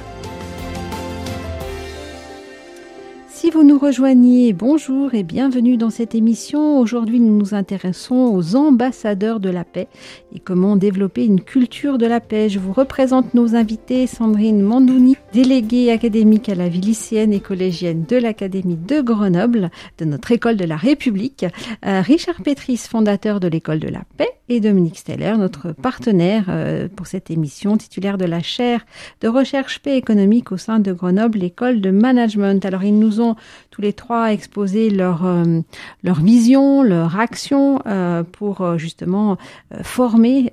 Nous 3.64 3.78
rejoignez, 3.78 4.54
bonjour 4.54 5.12
et 5.12 5.22
bienvenue 5.22 5.76
dans 5.76 5.90
cette 5.90 6.14
émission. 6.14 6.78
Aujourd'hui, 6.78 7.20
nous 7.20 7.36
nous 7.36 7.54
intéressons 7.54 8.32
aux 8.34 8.56
ambassadeurs 8.56 9.38
de 9.38 9.50
la 9.50 9.64
paix 9.64 9.88
et 10.34 10.38
comment 10.38 10.76
développer 10.76 11.26
une 11.26 11.42
culture 11.42 11.98
de 11.98 12.06
la 12.06 12.20
paix. 12.20 12.48
Je 12.48 12.58
vous 12.58 12.72
représente 12.72 13.34
nos 13.34 13.54
invités, 13.54 14.06
Sandrine 14.06 14.62
Mandouni, 14.62 15.16
déléguée 15.34 15.92
académique 15.92 16.48
à 16.48 16.54
la 16.54 16.68
vie 16.68 16.80
lycéenne 16.80 17.34
et 17.34 17.40
collégienne 17.40 18.06
de 18.08 18.16
l'Académie 18.16 18.78
de 18.78 19.02
Grenoble, 19.02 19.70
de 19.98 20.06
notre 20.06 20.32
école 20.32 20.56
de 20.56 20.64
la 20.64 20.76
République, 20.76 21.44
euh, 21.84 22.00
Richard 22.00 22.42
Petris, 22.42 22.78
fondateur 22.78 23.40
de 23.40 23.48
l'école 23.48 23.80
de 23.80 23.88
la 23.88 24.04
paix, 24.16 24.39
et 24.50 24.60
Dominique 24.60 24.98
Steller, 24.98 25.34
notre 25.38 25.70
partenaire 25.70 26.46
euh, 26.48 26.88
pour 26.94 27.06
cette 27.06 27.30
émission, 27.30 27.76
titulaire 27.76 28.18
de 28.18 28.24
la 28.24 28.42
chaire 28.42 28.84
de 29.20 29.28
recherche 29.28 29.78
paix 29.78 29.96
économique 29.96 30.50
au 30.50 30.56
sein 30.56 30.80
de 30.80 30.92
Grenoble, 30.92 31.38
l'école 31.38 31.80
de 31.80 31.90
management. 31.90 32.64
Alors, 32.64 32.82
ils 32.82 32.98
nous 32.98 33.20
ont 33.20 33.36
tous 33.70 33.80
les 33.80 33.92
trois 33.92 34.32
exposé 34.32 34.90
leur, 34.90 35.24
euh, 35.24 35.60
leur 36.02 36.20
vision, 36.20 36.82
leur 36.82 37.18
action 37.18 37.80
euh, 37.86 38.24
pour 38.24 38.76
justement 38.76 39.38
former, 39.82 40.52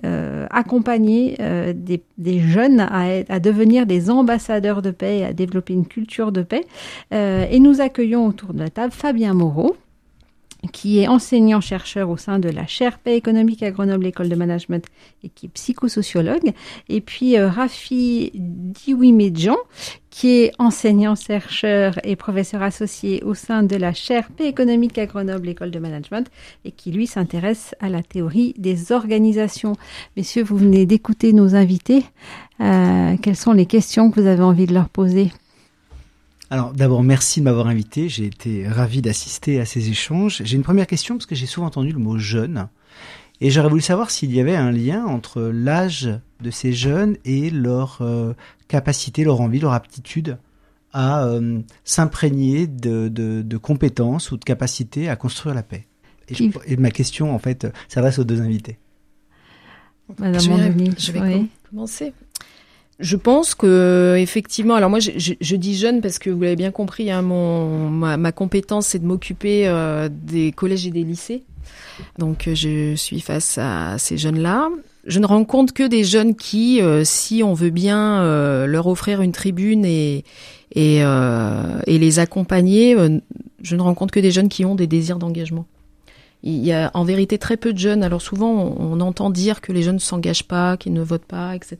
accompagner 0.52 1.38
des, 1.74 2.40
jeunes 2.40 2.82
à, 2.82 3.06
à, 3.30 3.40
devenir 3.40 3.86
des 3.86 4.10
ambassadeurs 4.10 4.82
de 4.82 4.92
paix, 4.92 5.26
à 5.26 5.34
développer 5.34 5.74
une 5.74 5.86
culture 5.86 6.32
de 6.32 6.44
paix. 6.44 6.66
et 7.12 7.60
nous 7.60 7.82
accueillons 7.82 8.28
autour 8.28 8.54
de 8.54 8.60
la 8.60 8.70
table 8.70 8.94
Fabien 8.94 9.34
Moreau, 9.34 9.76
qui 10.74 11.00
est 11.00 11.08
enseignant-chercheur 11.08 12.10
au 12.10 12.18
sein 12.18 12.40
de 12.40 12.50
la 12.50 12.66
chaire 12.66 13.00
paix 13.00 13.16
économique 13.16 13.64
à 13.64 13.72
Grenoble 13.72 14.08
École 14.08 14.30
de 14.30 14.36
Management 14.36 14.86
et 15.24 15.30
qui 15.30 15.48
est 15.48 15.50
psychosociologue. 15.50 16.52
Et 16.90 17.02
puis 17.02 17.38
euh, 17.38 17.50
Rafi 17.50 18.32
Diwimedjan, 18.34 19.58
qui 20.10 20.30
est 20.42 20.52
enseignant-chercheur 20.58 22.00
et 22.04 22.16
professeur 22.16 22.62
associé 22.62 23.24
au 23.24 23.34
sein 23.34 23.64
de 23.64 23.76
la 23.76 23.94
chaire 23.94 24.30
paix 24.32 24.48
économique 24.48 24.98
à 24.98 25.06
Grenoble 25.06 25.50
École 25.50 25.72
de 25.72 25.80
Management 25.80 26.28
et 26.66 26.72
qui 26.72 26.92
lui 26.92 27.08
s'intéresse 27.08 27.76
à 27.80 27.90
la 27.90 28.02
théorie 28.02 28.54
des 28.58 28.92
organisations. 28.92 29.74
Messieurs, 30.16 30.44
vous 30.44 30.58
venez 30.58 30.86
d'écouter 30.86 31.34
nos 31.34 31.56
invités. 31.56 32.04
Euh, 32.62 33.16
quelles 33.22 33.36
sont 33.36 33.54
les 33.54 33.68
questions 33.68 34.10
que 34.10 34.20
vous 34.20 34.28
avez 34.28 34.44
envie 34.44 34.66
de 34.66 34.74
leur 34.74 34.90
poser? 34.90 35.32
Alors 36.50 36.72
d'abord, 36.72 37.04
merci 37.04 37.42
de 37.42 37.46
m'avoir 37.46 37.68
invité. 37.68 38.08
J'ai 38.08 38.26
été 38.26 38.68
ravi 38.68 39.02
d'assister 39.02 39.60
à 39.60 39.66
ces 39.66 39.90
échanges. 39.90 40.42
J'ai 40.44 40.56
une 40.56 40.64
première 40.64 40.88
question 40.88 41.16
parce 41.16 41.26
que 41.26 41.36
j'ai 41.36 41.46
souvent 41.46 41.68
entendu 41.68 41.92
le 41.92 42.00
mot 42.00 42.18
jeune. 42.18 42.70
Et 43.42 43.52
j'aurais 43.52 43.70
voulu 43.70 43.82
savoir 43.82 44.10
s'il 44.10 44.34
y 44.34 44.40
avait 44.40 44.56
un 44.56 44.72
lien 44.72 45.06
entre 45.06 45.42
l'âge 45.42 46.10
de 46.42 46.50
ces 46.50 46.74
jeunes 46.74 47.18
et 47.26 47.50
leur 47.50 48.00
euh, 48.02 48.34
capacité, 48.68 49.24
leur 49.24 49.42
envie, 49.42 49.60
leur 49.60 49.74
aptitude 49.74 50.38
à 50.94 51.26
euh, 51.26 51.60
s'imprégner 51.84 52.66
de, 52.66 53.10
de, 53.10 53.58
compétences 53.58 54.32
ou 54.32 54.38
de 54.38 54.44
capacités 54.44 55.10
à 55.10 55.16
construire 55.16 55.54
la 55.54 55.64
paix. 55.64 55.86
Et, 56.30 56.78
ma 56.78 56.92
question, 56.92 57.34
en 57.34 57.40
fait, 57.40 57.68
s'adresse 57.88 58.20
aux 58.20 58.24
deux 58.24 58.42
invités. 58.42 58.80
Madame 60.18 60.42
je 60.42 60.52
vais, 60.52 60.92
je 60.98 61.12
vais 61.12 61.46
commencer. 61.70 62.14
Je 63.00 63.16
pense 63.16 63.54
que 63.54 64.16
effectivement, 64.18 64.74
alors 64.74 64.90
moi 64.90 65.00
je, 65.00 65.12
je, 65.40 65.56
dis 65.56 65.76
jeune 65.76 66.02
parce 66.02 66.18
que 66.18 66.32
vous 66.32 66.42
l'avez 66.42 66.56
bien 66.56 66.72
compris, 66.72 67.12
hein, 67.12 67.22
mon 67.22 67.90
ma, 67.90 68.32
compétence 68.32 68.88
c'est 68.88 69.00
de 69.00 69.06
m'occuper 69.06 69.68
euh, 69.68 70.10
des 70.12 70.52
collèges 70.52 70.88
et 70.88 70.92
des 70.92 71.04
lycées. 71.04 71.44
Donc 72.18 72.48
euh, 72.48 72.56
je 72.56 72.96
suis 72.96 73.20
face 73.20 73.60
à 73.60 74.00
ces 74.00 74.18
jeunes-là. 74.18 74.70
Je 75.06 75.20
ne 75.20 75.28
rencontre 75.28 75.74
que 75.74 75.88
des 75.88 76.04
jeunes 76.04 76.36
qui, 76.36 76.82
euh, 76.82 77.04
si 77.04 77.44
on 77.44 77.54
veut 77.54 77.70
bien 77.70 78.24
leur 78.66 78.88
offrir 78.88 79.22
une 79.22 79.32
tribune 79.32 79.86
et 79.86 80.24
les 80.76 82.20
accompagner, 82.20 82.98
je 83.62 83.76
ne 83.76 83.82
rencontre 83.82 84.12
que 84.12 84.20
des 84.20 84.32
jeunes 84.32 84.50
qui 84.50 84.66
ont 84.66 84.74
des 84.74 84.88
désirs 84.88 85.20
d'engagement. 85.20 85.68
Il 86.44 86.64
y 86.64 86.72
a 86.72 86.92
en 86.94 87.04
vérité 87.04 87.38
très 87.38 87.58
peu 87.58 87.74
de 87.74 87.78
jeunes. 87.78 88.04
Alors 88.04 88.22
souvent, 88.22 88.52
on, 88.52 89.00
entend 89.02 89.30
dire 89.30 89.60
que 89.60 89.72
les 89.72 89.82
jeunes 89.82 89.96
ne 89.96 90.00
s'engagent 90.00 90.44
pas, 90.44 90.78
qu'ils 90.78 90.94
ne 90.94 91.02
votent 91.02 91.26
pas, 91.26 91.56
etc. 91.56 91.78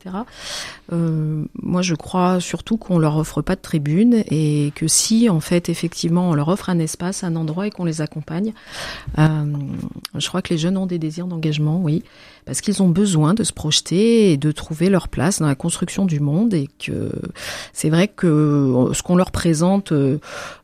Euh, 0.92 1.44
moi, 1.62 1.82
je 1.82 1.94
crois 1.94 2.40
surtout 2.40 2.76
qu'on 2.76 2.98
leur 2.98 3.16
offre 3.16 3.40
pas 3.40 3.54
de 3.54 3.60
tribune 3.60 4.24
et 4.30 4.72
que 4.74 4.88
si, 4.88 5.28
en 5.28 5.40
fait, 5.40 5.68
effectivement, 5.68 6.30
on 6.30 6.34
leur 6.34 6.48
offre 6.48 6.70
un 6.70 6.78
espace, 6.78 7.24
un 7.24 7.36
endroit 7.36 7.66
et 7.66 7.70
qu'on 7.70 7.84
les 7.84 8.00
accompagne, 8.00 8.52
euh, 9.18 9.44
je 10.16 10.28
crois 10.28 10.42
que 10.42 10.52
les 10.52 10.58
jeunes 10.58 10.76
ont 10.76 10.86
des 10.86 10.98
désirs 10.98 11.26
d'engagement, 11.26 11.80
oui 11.80 12.02
parce 12.48 12.62
qu'ils 12.62 12.82
ont 12.82 12.88
besoin 12.88 13.34
de 13.34 13.44
se 13.44 13.52
projeter 13.52 14.32
et 14.32 14.38
de 14.38 14.52
trouver 14.52 14.88
leur 14.88 15.08
place 15.08 15.40
dans 15.40 15.46
la 15.46 15.54
construction 15.54 16.06
du 16.06 16.18
monde 16.18 16.54
et 16.54 16.66
que 16.82 17.12
c'est 17.74 17.90
vrai 17.90 18.08
que 18.08 18.26
euh, 18.26 18.94
ce 18.94 19.02
qu'on 19.02 19.16
leur 19.16 19.30
présente 19.30 19.92
euh, 19.92 20.16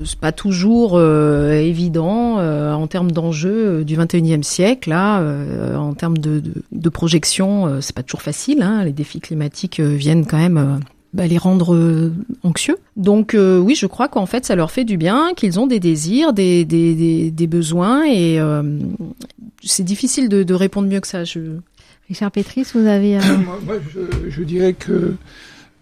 c'est 0.02 0.18
pas 0.18 0.32
toujours 0.32 0.92
euh, 0.94 1.52
évident 1.52 2.38
en 2.38 2.86
termes 2.86 3.12
d'enjeux 3.12 3.84
du 3.84 3.98
21e 3.98 4.42
siècle 4.42 4.88
là 4.88 5.22
en 5.76 5.92
termes 5.92 6.16
de, 6.16 6.40
de, 6.40 6.54
de 6.72 6.88
projection 6.88 7.82
c'est 7.82 7.94
pas 7.94 8.02
toujours 8.02 8.22
facile 8.22 8.62
hein, 8.62 8.82
les 8.82 8.92
défis 8.92 9.20
climatiques 9.20 9.78
viennent 9.78 10.24
quand 10.24 10.38
même 10.38 10.80
bah, 11.12 11.26
les 11.26 11.38
rendre 11.38 12.10
anxieux. 12.42 12.78
Donc 12.96 13.36
oui, 13.36 13.74
je 13.74 13.86
crois 13.86 14.08
qu'en 14.08 14.26
fait, 14.26 14.44
ça 14.46 14.56
leur 14.56 14.70
fait 14.70 14.84
du 14.84 14.96
bien, 14.96 15.32
qu'ils 15.36 15.60
ont 15.60 15.66
des 15.66 15.80
désirs, 15.80 16.32
des, 16.32 16.64
des, 16.64 17.30
des, 17.30 17.46
besoins, 17.46 18.04
et 18.06 18.40
c'est 19.62 19.84
difficile 19.84 20.28
de, 20.28 20.42
de, 20.42 20.54
répondre 20.54 20.88
mieux 20.88 21.00
que 21.00 21.06
ça. 21.06 21.24
Je, 21.24 21.40
Richard 22.08 22.30
Pétris, 22.30 22.66
vous 22.74 22.86
avez... 22.86 23.16
Euh, 23.16 23.20
moi, 23.64 23.76
je, 24.28 24.42
dirais 24.42 24.74
que 24.74 25.14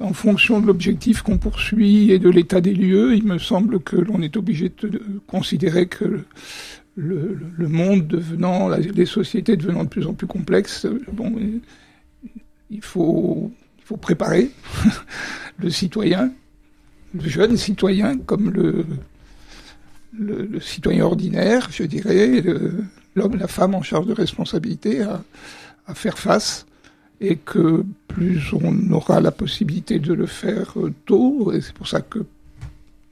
en 0.00 0.12
fonction 0.12 0.61
de 0.61 0.66
l'objectif 0.66 1.22
qu'on 1.22 1.38
poursuit 1.38 2.11
et 2.11 2.18
de 2.18 2.28
l'état 2.28 2.61
des 2.61 2.74
lieux, 2.74 3.14
il 3.14 3.24
me 3.24 3.38
semble 3.38 3.80
que 3.80 3.96
l'on 3.96 4.20
est 4.22 4.37
obligé 4.37 4.70
de, 4.82 5.00
considérer 5.26 5.87
que 5.87 6.24
le, 6.96 7.38
monde 7.58 8.06
devenant, 8.06 8.68
les 8.68 9.06
sociétés 9.06 9.56
devenant 9.56 9.85
de 9.85 9.88
plus 9.88 10.06
en 10.06 10.14
plus 10.14 10.26
complexes, 10.26 10.87
bon, 11.12 11.32
il 12.70 12.82
faut, 12.82 13.52
il 13.78 13.85
faut 13.85 13.96
préparer 13.96 14.50
le 15.58 15.70
citoyen, 15.70 16.32
le 17.14 17.28
jeune 17.28 17.56
citoyen, 17.56 18.18
comme 18.18 18.50
le, 18.50 18.85
le, 20.18 20.61
citoyen 20.61 21.04
ordinaire, 21.04 21.68
je 21.70 21.85
dirais, 21.85 22.42
l'homme, 23.14 23.37
la 23.37 23.48
femme 23.48 23.74
en 23.74 23.82
charge 23.82 24.06
de 24.06 24.14
responsabilité, 24.14 25.02
à, 25.02 25.22
à 25.86 25.94
faire 25.94 26.18
face 26.18 26.66
et 27.20 27.36
que 27.36 27.84
plus 28.08 28.52
on 28.52 28.90
aura 28.90 29.20
la 29.20 29.30
possibilité 29.30 29.98
de 29.98 30.12
le 30.12 30.26
faire 30.26 30.74
euh, 30.76 30.92
tôt, 31.06 31.52
et 31.52 31.60
c'est 31.60 31.74
pour 31.74 31.86
ça 31.86 32.00
que 32.00 32.18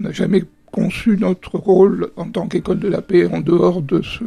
n'a 0.01 0.13
jamais 0.13 0.45
conçu 0.73 1.17
notre 1.19 1.59
rôle 1.59 2.11
en 2.17 2.29
tant 2.29 2.49
qu'école 2.49 2.79
de 2.79 2.89
la 2.89 3.03
paix 3.03 3.27
en 3.27 3.41
dehors 3.41 3.83
de 3.83 4.03
ce, 4.03 4.25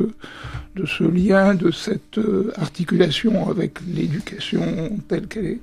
de 0.76 0.86
ce 0.86 1.04
lien, 1.04 1.56
de 1.56 1.72
cette 1.72 2.18
euh, 2.18 2.52
articulation 2.56 3.50
avec 3.50 3.80
l'éducation 3.88 4.98
telle 5.08 5.28
qu'elle 5.28 5.46
est 5.46 5.60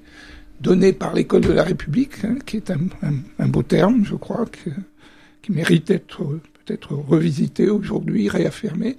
donnée 0.60 0.92
par 0.92 1.14
l'école 1.14 1.42
de 1.42 1.52
la 1.52 1.64
République, 1.64 2.24
hein, 2.24 2.36
qui 2.44 2.58
est 2.58 2.70
un, 2.70 2.80
un, 3.38 3.48
beau 3.48 3.62
terme, 3.62 4.04
je 4.04 4.14
crois, 4.14 4.44
qui, 4.46 4.70
qui 5.42 5.52
mérite 5.52 5.88
d'être 5.88 6.22
peut-être 6.64 6.92
revisité 6.92 7.70
aujourd'hui, 7.70 8.28
réaffirmé, 8.28 8.96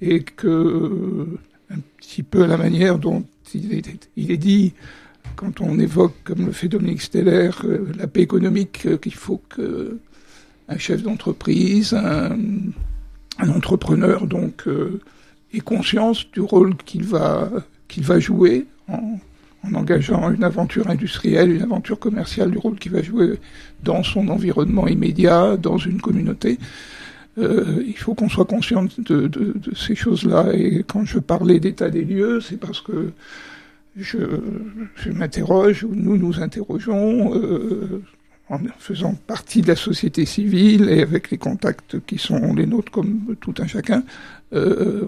et 0.00 0.20
que 0.22 1.38
un 1.70 1.78
petit 1.98 2.22
peu 2.22 2.46
la 2.46 2.56
manière 2.56 2.98
dont 2.98 3.24
il 3.54 3.72
est, 4.30 4.36
dit 4.36 4.74
quand 5.36 5.60
on 5.60 5.78
évoque, 5.78 6.14
comme 6.24 6.46
le 6.46 6.52
fait 6.52 6.68
Dominique 6.68 7.02
Steller, 7.02 7.50
euh, 7.64 7.86
la 7.96 8.06
paix 8.06 8.22
économique, 8.22 8.86
euh, 8.86 8.96
qu'il 8.96 9.14
faut 9.14 9.40
que 9.48 9.98
un 10.68 10.78
chef 10.78 11.02
d'entreprise, 11.02 11.94
un, 11.94 12.36
entrepreneur, 13.38 14.26
donc, 14.26 14.66
euh, 14.66 15.00
ait 15.54 15.60
conscience 15.60 16.30
du 16.30 16.40
rôle 16.40 16.76
qu'il 16.76 17.04
va, 17.04 17.50
qu'il 17.88 18.02
va 18.02 18.20
jouer 18.20 18.66
en, 18.88 19.18
engageant 19.72 20.30
une 20.30 20.44
aventure 20.44 20.90
industrielle, 20.90 21.52
une 21.52 21.62
aventure 21.62 21.98
commerciale, 21.98 22.50
du 22.50 22.58
rôle 22.58 22.78
qu'il 22.78 22.92
va 22.92 23.02
jouer 23.02 23.38
dans 23.82 24.02
son 24.02 24.28
environnement 24.28 24.86
immédiat, 24.86 25.56
dans 25.56 25.78
une 25.78 26.00
communauté. 26.00 26.58
Euh, 27.38 27.82
il 27.86 27.96
faut 27.96 28.14
qu'on 28.14 28.28
soit 28.28 28.44
conscient 28.44 28.84
de, 28.98 29.26
de, 29.26 29.54
de 29.54 29.74
ces 29.74 29.94
choses-là. 29.94 30.52
Et 30.54 30.84
quand 30.86 31.04
je 31.04 31.18
parlais 31.18 31.60
d'état 31.60 31.90
des 31.90 32.04
lieux, 32.04 32.40
c'est 32.40 32.58
parce 32.58 32.80
que 32.80 33.12
je, 33.96 34.18
je 34.96 35.10
m'interroge, 35.10 35.84
ou 35.84 35.94
nous 35.94 36.16
nous 36.16 36.40
interrogeons, 36.40 37.34
euh, 37.34 38.02
en 38.50 38.58
faisant 38.78 39.14
partie 39.26 39.60
de 39.62 39.68
la 39.68 39.76
société 39.76 40.24
civile 40.24 40.88
et 40.88 41.02
avec 41.02 41.30
les 41.30 41.38
contacts 41.38 42.00
qui 42.06 42.18
sont 42.18 42.54
les 42.54 42.66
nôtres 42.66 42.90
comme 42.90 43.36
tout 43.40 43.54
un 43.58 43.66
chacun, 43.66 44.02
euh, 44.54 45.02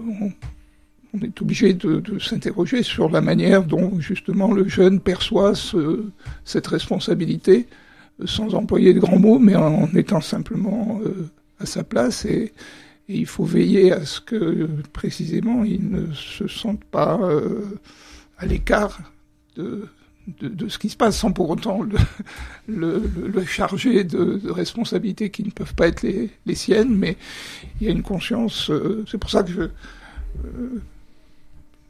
on, 1.13 1.19
est 1.21 1.41
obligé 1.41 1.73
de, 1.73 1.99
de 1.99 2.19
s'interroger 2.19 2.83
sur 2.83 3.09
la 3.09 3.19
manière 3.19 3.63
dont 3.63 3.99
justement 3.99 4.53
le 4.53 4.67
jeune 4.67 4.99
perçoit 4.99 5.55
ce, 5.55 6.05
cette 6.45 6.67
responsabilité, 6.67 7.67
sans 8.25 8.53
employer 8.53 8.93
de 8.93 8.99
grands 8.99 9.19
mots, 9.19 9.39
mais 9.39 9.55
en, 9.55 9.87
étant 9.95 10.21
simplement 10.21 11.01
euh, 11.03 11.29
à 11.61 11.65
sa 11.65 11.83
place 11.83 12.25
et, 12.25 12.53
il 13.07 13.25
faut 13.25 13.43
veiller 13.43 13.91
à 13.91 14.05
ce 14.05 14.21
que 14.21 14.69
précisément 14.93 15.65
il 15.65 15.89
ne 15.89 16.13
se 16.13 16.47
sente 16.47 16.83
pas 16.85 17.19
euh, 17.21 17.79
à 18.37 18.45
l'écart 18.45 19.01
de, 19.57 19.87
de, 20.39 20.69
ce 20.69 20.77
qui 20.77 20.87
se 20.87 20.95
passe 20.95 21.17
sans 21.17 21.33
pour 21.33 21.49
autant 21.49 21.81
le, 22.67 23.01
charger 23.45 24.03
de, 24.05 24.49
responsabilités 24.49 25.29
qui 25.29 25.43
ne 25.43 25.49
peuvent 25.49 25.75
pas 25.75 25.87
être 25.87 26.03
les, 26.03 26.29
les, 26.45 26.55
siennes, 26.55 26.95
mais 26.95 27.17
il 27.79 27.87
y 27.87 27.89
a 27.89 27.91
une 27.91 28.03
conscience. 28.03 28.69
Euh, 28.69 29.03
c'est 29.09 29.17
pour 29.17 29.29
ça 29.29 29.43
que 29.43 29.51
euh, 30.45 30.81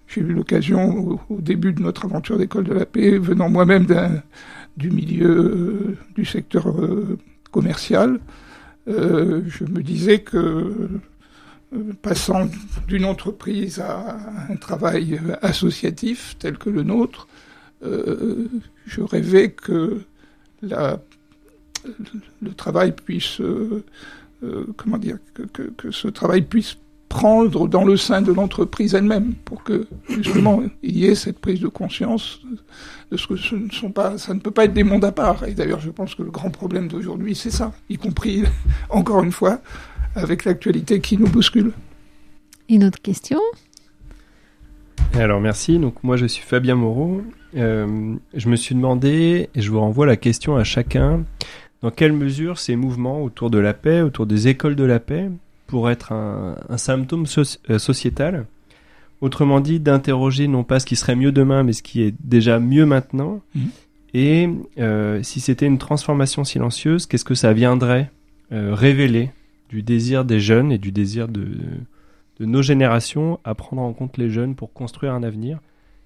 j'ai 0.07 0.21
eu 0.21 0.33
l'occasion 0.33 1.19
au, 1.29 1.41
début 1.41 1.71
de 1.71 1.81
notre 1.81 2.05
aventure 2.05 2.39
d'école 2.39 2.63
de 2.63 2.73
la 2.73 2.85
paix, 2.87 3.19
venant 3.19 3.49
moi-même 3.49 3.85
du 4.75 4.89
milieu 4.89 5.97
du 6.15 6.25
secteur 6.25 6.73
commercial, 7.51 8.19
euh, 8.87 9.41
je 9.47 9.63
me 9.65 9.81
disais 9.81 10.19
que 10.21 10.89
passant 12.01 12.49
d'une 12.87 13.05
entreprise 13.05 13.79
à 13.79 14.17
un 14.49 14.55
travail 14.55 15.19
associatif 15.41 16.35
tel 16.39 16.57
que 16.57 16.69
le 16.69 16.83
nôtre, 16.83 17.27
euh, 17.83 18.47
je 18.85 19.01
rêvais 19.01 19.51
que 19.51 20.01
le 20.61 22.53
travail 22.55 22.91
puisse, 22.93 23.39
euh, 23.41 23.83
euh, 24.43 24.65
comment 24.77 24.97
dire, 24.97 25.17
que, 25.53 25.91
ce 25.91 26.07
travail 26.07 26.43
puisse 26.43 26.77
prendre 27.11 27.67
dans 27.67 27.83
le 27.83 27.97
sein 27.97 28.21
de 28.21 28.31
l'entreprise 28.31 28.95
elle-même 28.95 29.33
pour 29.43 29.63
que 29.63 29.85
justement 30.07 30.63
il 30.81 30.97
y 30.97 31.07
ait 31.07 31.15
cette 31.15 31.39
prise 31.39 31.59
de 31.59 31.67
conscience 31.67 32.39
de 33.11 33.17
ce 33.17 33.27
que 33.27 33.35
ce 33.35 33.53
ne 33.53 33.69
sont 33.69 33.91
pas, 33.91 34.17
ça 34.17 34.33
ne 34.33 34.39
peut 34.39 34.49
pas 34.49 34.63
être 34.63 34.71
des 34.71 34.85
mondes 34.85 35.03
à 35.03 35.11
part. 35.11 35.43
Et 35.45 35.51
d'ailleurs, 35.53 35.81
je 35.81 35.89
pense 35.89 36.15
que 36.15 36.23
le 36.23 36.31
grand 36.31 36.51
problème 36.51 36.87
d'aujourd'hui, 36.87 37.35
c'est 37.35 37.51
ça, 37.51 37.73
y 37.89 37.97
compris 37.97 38.43
encore 38.89 39.23
une 39.23 39.33
fois 39.33 39.59
avec 40.15 40.45
l'actualité 40.45 41.01
qui 41.01 41.17
nous 41.17 41.27
bouscule. 41.27 41.73
Une 42.69 42.85
autre 42.85 43.01
question? 43.01 43.41
Alors 45.13 45.41
merci, 45.41 45.79
donc 45.79 46.01
moi 46.03 46.15
je 46.15 46.25
suis 46.27 46.43
Fabien 46.43 46.75
Moreau. 46.75 47.23
Euh, 47.57 48.15
je 48.33 48.47
me 48.47 48.55
suis 48.55 48.73
demandé, 48.73 49.49
et 49.53 49.61
je 49.61 49.69
vous 49.69 49.81
renvoie 49.81 50.05
la 50.05 50.15
question 50.15 50.55
à 50.55 50.63
chacun, 50.63 51.25
dans 51.81 51.91
quelle 51.91 52.13
mesure 52.13 52.57
ces 52.57 52.77
mouvements 52.77 53.21
autour 53.21 53.49
de 53.49 53.57
la 53.57 53.73
paix, 53.73 53.99
autour 53.99 54.25
des 54.25 54.47
écoles 54.47 54.77
de 54.77 54.85
la 54.85 55.01
paix, 55.01 55.29
pourraient 55.71 55.93
être 55.93 56.11
un, 56.11 56.57
un 56.69 56.77
symptôme 56.77 57.25
so 57.25 57.41
euh, 57.69 57.79
sociétal 57.79 58.45
Autrement 59.21 59.59
dit, 59.59 59.79
d'interroger 59.79 60.47
non 60.47 60.63
pas 60.63 60.79
ce 60.79 60.87
qui 60.87 60.95
serait 60.95 61.15
mieux 61.15 61.31
demain, 61.31 61.61
mais 61.61 61.73
ce 61.73 61.83
qui 61.83 62.01
est 62.01 62.15
déjà 62.23 62.59
mieux 62.59 62.87
maintenant. 62.87 63.39
Mmh. 63.53 63.61
Et 64.15 64.49
euh, 64.79 65.21
si 65.21 65.39
c'était 65.39 65.67
une 65.67 65.77
transformation 65.77 66.43
silencieuse, 66.43 67.05
qu'est-ce 67.05 67.23
que 67.23 67.35
ça 67.35 67.53
viendrait 67.53 68.09
euh, 68.51 68.73
révéler 68.73 69.29
du 69.69 69.83
désir 69.83 70.25
des 70.25 70.39
jeunes 70.39 70.71
et 70.71 70.79
du 70.79 70.91
désir 70.91 71.27
de, 71.27 71.47
de 72.39 72.45
nos 72.45 72.63
générations 72.63 73.39
à 73.43 73.53
prendre 73.53 73.83
en 73.83 73.93
compte 73.93 74.17
les 74.17 74.31
jeunes 74.31 74.55
pour 74.55 74.73
construire 74.73 75.13
un 75.13 75.21
avenir 75.21 75.59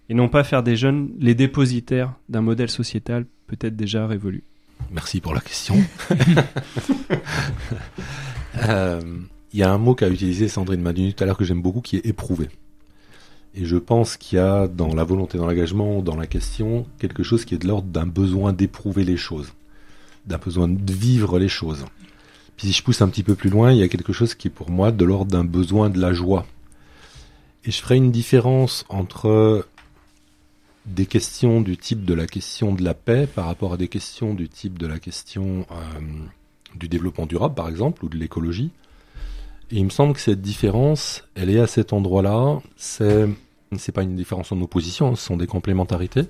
et 0.10 0.14
non 0.14 0.28
pas 0.28 0.44
faire 0.44 0.62
des 0.62 0.76
jeunes 0.76 1.10
les 1.18 1.34
dépositaires 1.34 2.14
d'un 2.30 2.42
modèle 2.42 2.70
sociétal 2.70 3.26
peut-être 3.48 3.78
déjà 3.78 4.06
révolu? 4.06 4.44
Merci 4.92 5.22
pour 5.22 5.34
la 5.34 5.42
question. 5.42 5.76
Euh, 8.70 9.02
il 9.56 9.60
y 9.60 9.64
a 9.64 9.72
un 9.72 9.78
mot 9.78 9.96
qu'a 9.96 10.10
utilisé 10.10 10.50
Sandrine 10.50 10.82
Madunu 10.82 11.14
tout 11.14 11.24
à 11.24 11.26
l'heure 11.26 11.38
que 11.38 11.46
j'aime 11.46 11.62
beaucoup 11.62 11.80
qui 11.80 11.96
est 11.96 12.06
éprouvé. 12.06 12.50
Et 13.54 13.64
je 13.64 13.78
pense 13.78 14.18
qu'il 14.18 14.38
y 14.38 14.42
a 14.42 14.68
dans 14.68 14.94
la 14.94 15.06
volonté, 15.06 15.38
dans 15.38 15.48
l'engagement, 15.48 16.02
dans 16.02 16.18
la 16.18 16.28
question, 16.28 16.86
quelque 17.00 17.24
chose 17.24 17.46
qui 17.46 17.56
est 17.56 17.60
de 17.60 17.66
l'ordre 17.66 17.88
d'un 17.88 18.06
besoin 18.06 18.52
d'éprouver 18.52 19.06
les 19.06 19.16
choses, 19.16 19.54
d'un 20.26 20.40
besoin 20.40 20.68
de 20.68 20.92
vivre 20.92 21.40
les 21.40 21.48
choses. 21.48 21.86
Puis 22.58 22.68
si 22.68 22.74
je 22.74 22.84
pousse 22.84 23.02
un 23.02 23.08
petit 23.08 23.24
peu 23.24 23.36
plus 23.36 23.50
loin, 23.50 23.72
il 23.72 23.78
y 23.78 23.84
a 23.84 23.88
quelque 23.88 24.12
chose 24.12 24.36
qui 24.36 24.50
est 24.50 24.52
pour 24.52 24.70
moi 24.70 24.92
de 24.92 25.06
l'ordre 25.06 25.32
d'un 25.32 25.46
besoin 25.46 25.90
de 25.90 26.02
la 26.02 26.12
joie. 26.12 26.46
Et 27.64 27.72
je 27.72 27.80
ferai 27.80 27.96
une 27.96 28.12
différence 28.12 28.84
entre 28.90 29.66
des 30.86 31.06
questions 31.06 31.62
du 31.62 31.78
type 31.78 32.04
de 32.04 32.14
la 32.14 32.28
question 32.28 32.74
de 32.74 32.84
la 32.84 32.94
paix 32.94 33.26
par 33.26 33.46
rapport 33.46 33.72
à 33.72 33.78
des 33.78 33.88
questions 33.88 34.34
du 34.34 34.50
type 34.50 34.78
de 34.78 34.86
la 34.86 35.00
question 35.00 35.66
euh, 35.72 35.76
du 36.76 36.90
développement 36.90 37.26
durable, 37.26 37.56
par 37.56 37.70
exemple, 37.70 38.04
ou 38.04 38.10
de 38.10 38.18
l'écologie. 38.18 38.72
Et 39.72 39.78
il 39.78 39.86
me 39.86 39.90
semble 39.90 40.14
que 40.14 40.20
cette 40.20 40.42
différence, 40.42 41.24
elle 41.36 41.50
est 41.50 41.60
à 41.60 41.68
cet 41.68 41.94
endroit-là. 41.94 42.60
C'est, 42.76 43.28
c'est 43.78 43.92
pas 43.92 44.04
une 44.04 44.16
différence 44.16 44.52
en 44.52 44.62
opposition, 44.62 45.16
ce 45.16 45.26
sont 45.26 45.38
des 45.38 45.48
complémentarités 45.48 46.28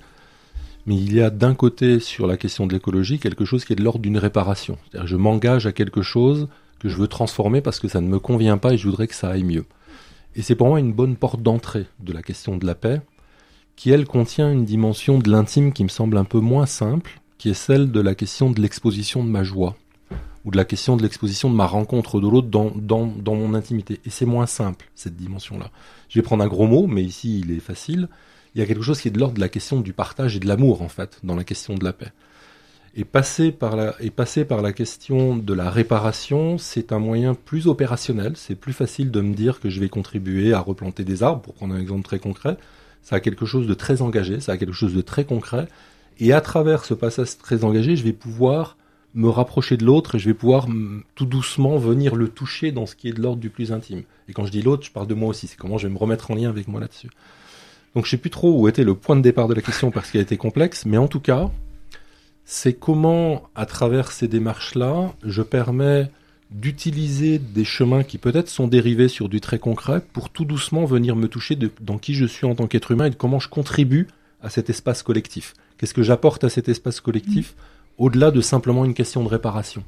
mais 0.86 0.96
il 0.96 1.14
y 1.14 1.20
a 1.20 1.30
d'un 1.30 1.54
côté 1.54 1.98
sur 1.98 2.26
la 2.26 2.36
question 2.36 2.66
de 2.66 2.72
l'écologie 2.72 3.18
quelque 3.18 3.44
chose 3.44 3.64
qui 3.64 3.72
est 3.72 3.76
de 3.76 3.82
l'ordre 3.82 4.00
d'une 4.00 4.18
réparation. 4.18 4.78
C'est-à-dire 4.88 5.08
je 5.08 5.16
m'engage 5.16 5.66
à 5.66 5.72
quelque 5.72 6.02
chose 6.02 6.48
que 6.78 6.88
je 6.88 6.96
veux 6.96 7.08
transformer 7.08 7.60
parce 7.60 7.80
que 7.80 7.88
ça 7.88 8.00
ne 8.00 8.08
me 8.08 8.20
convient 8.20 8.56
pas 8.56 8.72
et 8.72 8.78
je 8.78 8.86
voudrais 8.88 9.08
que 9.08 9.14
ça 9.14 9.30
aille 9.30 9.42
mieux. 9.42 9.66
Et 10.36 10.42
c'est 10.42 10.54
pour 10.54 10.68
moi 10.68 10.78
une 10.78 10.92
bonne 10.92 11.16
porte 11.16 11.42
d'entrée 11.42 11.86
de 12.00 12.12
la 12.12 12.22
question 12.22 12.56
de 12.56 12.66
la 12.66 12.74
paix, 12.74 13.00
qui 13.74 13.90
elle 13.90 14.06
contient 14.06 14.52
une 14.52 14.64
dimension 14.64 15.18
de 15.18 15.30
l'intime 15.30 15.72
qui 15.72 15.82
me 15.82 15.88
semble 15.88 16.16
un 16.16 16.24
peu 16.24 16.38
moins 16.38 16.66
simple, 16.66 17.20
qui 17.36 17.50
est 17.50 17.54
celle 17.54 17.90
de 17.90 18.00
la 18.00 18.14
question 18.14 18.50
de 18.50 18.60
l'exposition 18.60 19.24
de 19.24 19.28
ma 19.28 19.42
joie, 19.42 19.76
ou 20.46 20.50
de 20.50 20.56
la 20.56 20.64
question 20.64 20.96
de 20.96 21.02
l'exposition 21.02 21.50
de 21.50 21.54
ma 21.54 21.66
rencontre 21.66 22.20
de 22.20 22.28
l'autre 22.28 22.48
dans, 22.48 22.70
dans, 22.74 23.06
dans 23.06 23.34
mon 23.34 23.52
intimité. 23.52 24.00
Et 24.06 24.10
c'est 24.10 24.24
moins 24.24 24.46
simple, 24.46 24.88
cette 24.94 25.16
dimension-là. 25.16 25.70
Je 26.08 26.18
vais 26.18 26.22
prendre 26.22 26.42
un 26.42 26.48
gros 26.48 26.66
mot, 26.66 26.86
mais 26.86 27.04
ici 27.04 27.40
il 27.40 27.50
est 27.50 27.60
facile 27.60 28.08
il 28.56 28.60
y 28.60 28.62
a 28.62 28.66
quelque 28.66 28.82
chose 28.82 29.02
qui 29.02 29.08
est 29.08 29.10
de 29.10 29.18
l'ordre 29.18 29.34
de 29.34 29.40
la 29.40 29.50
question 29.50 29.82
du 29.82 29.92
partage 29.92 30.34
et 30.34 30.40
de 30.40 30.48
l'amour, 30.48 30.80
en 30.80 30.88
fait, 30.88 31.18
dans 31.22 31.36
la 31.36 31.44
question 31.44 31.74
de 31.74 31.84
la 31.84 31.92
paix. 31.92 32.10
Et 32.94 33.04
passer 33.04 33.52
par 33.52 33.76
la, 33.76 33.94
et 34.00 34.08
passer 34.08 34.46
par 34.46 34.62
la 34.62 34.72
question 34.72 35.36
de 35.36 35.52
la 35.52 35.68
réparation, 35.68 36.56
c'est 36.56 36.90
un 36.90 36.98
moyen 36.98 37.34
plus 37.34 37.66
opérationnel. 37.66 38.32
C'est 38.34 38.54
plus 38.54 38.72
facile 38.72 39.10
de 39.10 39.20
me 39.20 39.34
dire 39.34 39.60
que 39.60 39.68
je 39.68 39.78
vais 39.78 39.90
contribuer 39.90 40.54
à 40.54 40.60
replanter 40.60 41.04
des 41.04 41.22
arbres, 41.22 41.42
pour 41.42 41.52
prendre 41.52 41.74
un 41.74 41.78
exemple 41.78 42.00
très 42.00 42.18
concret. 42.18 42.56
Ça 43.02 43.16
a 43.16 43.20
quelque 43.20 43.44
chose 43.44 43.66
de 43.66 43.74
très 43.74 44.00
engagé, 44.00 44.40
ça 44.40 44.52
a 44.52 44.56
quelque 44.56 44.72
chose 44.72 44.94
de 44.94 45.02
très 45.02 45.26
concret. 45.26 45.68
Et 46.18 46.32
à 46.32 46.40
travers 46.40 46.86
ce 46.86 46.94
passage 46.94 47.36
très 47.36 47.62
engagé, 47.62 47.94
je 47.94 48.04
vais 48.04 48.14
pouvoir 48.14 48.78
me 49.16 49.28
rapprocher 49.28 49.76
de 49.76 49.84
l'autre 49.84 50.14
et 50.14 50.18
je 50.18 50.28
vais 50.28 50.34
pouvoir 50.34 50.68
tout 51.14 51.26
doucement 51.26 51.78
venir 51.78 52.14
le 52.14 52.28
toucher 52.28 52.70
dans 52.70 52.86
ce 52.86 52.94
qui 52.94 53.08
est 53.08 53.12
de 53.12 53.20
l'ordre 53.20 53.40
du 53.40 53.50
plus 53.50 53.72
intime. 53.72 54.02
Et 54.28 54.32
quand 54.32 54.44
je 54.44 54.52
dis 54.52 54.62
l'autre, 54.62 54.84
je 54.84 54.92
parle 54.92 55.06
de 55.06 55.14
moi 55.14 55.30
aussi. 55.30 55.46
C'est 55.46 55.56
comment 55.56 55.78
je 55.78 55.88
vais 55.88 55.92
me 55.92 55.98
remettre 55.98 56.30
en 56.30 56.34
lien 56.34 56.50
avec 56.50 56.68
moi 56.68 56.80
là-dessus. 56.80 57.08
Donc 57.94 58.04
je 58.04 58.10
sais 58.10 58.18
plus 58.18 58.30
trop 58.30 58.60
où 58.60 58.68
était 58.68 58.84
le 58.84 58.94
point 58.94 59.16
de 59.16 59.22
départ 59.22 59.48
de 59.48 59.54
la 59.54 59.62
question 59.62 59.90
parce 59.90 60.10
qu'elle 60.10 60.20
était 60.20 60.36
complexe, 60.36 60.84
mais 60.84 60.98
en 60.98 61.08
tout 61.08 61.20
cas, 61.20 61.50
c'est 62.44 62.74
comment, 62.74 63.48
à 63.54 63.64
travers 63.64 64.12
ces 64.12 64.28
démarches-là, 64.28 65.14
je 65.24 65.42
permets 65.42 66.10
d'utiliser 66.50 67.38
des 67.38 67.64
chemins 67.64 68.04
qui 68.04 68.18
peut-être 68.18 68.50
sont 68.50 68.68
dérivés 68.68 69.08
sur 69.08 69.30
du 69.30 69.40
très 69.40 69.58
concret 69.58 70.02
pour 70.12 70.28
tout 70.28 70.44
doucement 70.44 70.84
venir 70.84 71.16
me 71.16 71.26
toucher 71.26 71.58
dans 71.80 71.98
qui 71.98 72.14
je 72.14 72.26
suis 72.26 72.46
en 72.46 72.54
tant 72.54 72.66
qu'être 72.66 72.92
humain 72.92 73.06
et 73.06 73.10
de 73.10 73.16
comment 73.16 73.40
je 73.40 73.48
contribue 73.48 74.06
à 74.42 74.50
cet 74.50 74.68
espace 74.70 75.02
collectif. 75.02 75.54
Qu'est-ce 75.78 75.94
que 75.94 76.02
j'apporte 76.02 76.44
à 76.44 76.48
cet 76.50 76.68
espace 76.68 77.00
collectif? 77.00 77.54
Au-delà 77.98 78.30
de 78.30 78.40
simplement 78.40 78.84
une 78.84 78.94
question 78.94 79.22
de 79.22 79.28
réparation 79.28 79.82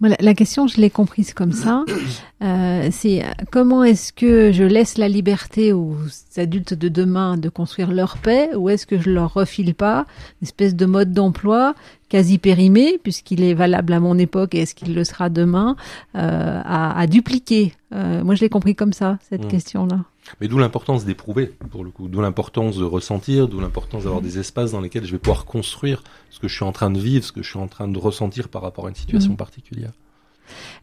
voilà, 0.00 0.14
la 0.20 0.34
question, 0.34 0.68
je 0.68 0.80
l'ai 0.80 0.90
comprise 0.90 1.34
comme 1.34 1.52
ça. 1.52 1.84
Euh, 2.40 2.90
c'est 2.92 3.24
comment 3.50 3.82
est-ce 3.82 4.12
que 4.12 4.52
je 4.52 4.62
laisse 4.62 4.96
la 4.96 5.08
liberté 5.08 5.72
aux 5.72 5.96
adultes 6.36 6.72
de 6.72 6.88
demain 6.88 7.36
de 7.36 7.48
construire 7.48 7.90
leur 7.90 8.18
paix 8.18 8.50
ou 8.54 8.68
est-ce 8.68 8.86
que 8.86 8.96
je 8.96 9.10
leur 9.10 9.34
refile 9.34 9.74
pas 9.74 10.06
une 10.40 10.46
espèce 10.46 10.76
de 10.76 10.86
mode 10.86 11.12
d'emploi 11.12 11.74
quasi 12.08 12.38
périmé 12.38 13.00
puisqu'il 13.02 13.42
est 13.42 13.54
valable 13.54 13.92
à 13.92 13.98
mon 13.98 14.16
époque 14.18 14.54
et 14.54 14.58
est-ce 14.60 14.76
qu'il 14.76 14.94
le 14.94 15.02
sera 15.02 15.30
demain 15.30 15.74
euh, 16.14 16.60
à, 16.64 16.96
à, 16.96 17.06
dupliquer? 17.08 17.72
Euh, 17.92 18.22
Moi, 18.22 18.36
je 18.36 18.42
l'ai 18.42 18.48
compris 18.48 18.76
comme 18.76 18.92
ça, 18.92 19.18
cette 19.28 19.46
mmh. 19.46 19.48
question-là. 19.48 20.04
Mais 20.40 20.48
d'où 20.48 20.58
l'importance 20.58 21.04
d'éprouver, 21.04 21.52
pour 21.70 21.84
le 21.84 21.90
coup, 21.90 22.08
d'où 22.08 22.20
l'importance 22.20 22.76
de 22.76 22.84
ressentir, 22.84 23.48
d'où 23.48 23.60
l'importance 23.60 24.04
d'avoir 24.04 24.20
des 24.22 24.38
espaces 24.38 24.72
dans 24.72 24.80
lesquels 24.80 25.04
je 25.04 25.12
vais 25.12 25.18
pouvoir 25.18 25.44
construire 25.44 26.02
ce 26.30 26.38
que 26.40 26.48
je 26.48 26.54
suis 26.54 26.64
en 26.64 26.72
train 26.72 26.90
de 26.90 26.98
vivre, 26.98 27.24
ce 27.24 27.32
que 27.32 27.42
je 27.42 27.48
suis 27.48 27.58
en 27.58 27.68
train 27.68 27.88
de 27.88 27.98
ressentir 27.98 28.48
par 28.48 28.62
rapport 28.62 28.86
à 28.86 28.88
une 28.90 28.94
situation 28.94 29.30
Mhm. 29.32 29.36
particulière. 29.36 29.92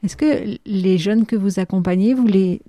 Est-ce 0.04 0.16
que 0.16 0.58
les 0.66 0.98
jeunes 0.98 1.26
que 1.26 1.36
vous 1.36 1.60
accompagnez, 1.60 2.14
vous 2.14 2.28
les, 2.28 2.62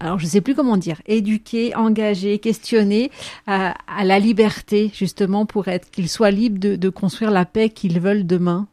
alors 0.00 0.18
je 0.18 0.26
ne 0.26 0.30
sais 0.30 0.42
plus 0.42 0.54
comment 0.54 0.76
dire, 0.76 1.00
éduquer, 1.06 1.74
engager, 1.74 2.38
questionner 2.38 3.10
à, 3.46 3.74
à 3.86 4.04
la 4.04 4.18
liberté, 4.18 4.90
justement, 4.94 5.46
pour 5.46 5.68
être 5.68 5.90
qu'ils 5.90 6.10
soient 6.10 6.30
libres 6.30 6.58
de, 6.58 6.76
de 6.76 6.88
construire 6.90 7.30
la 7.30 7.46
paix 7.46 7.70
qu'ils 7.70 8.00
veulent 8.00 8.26
demain 8.26 8.66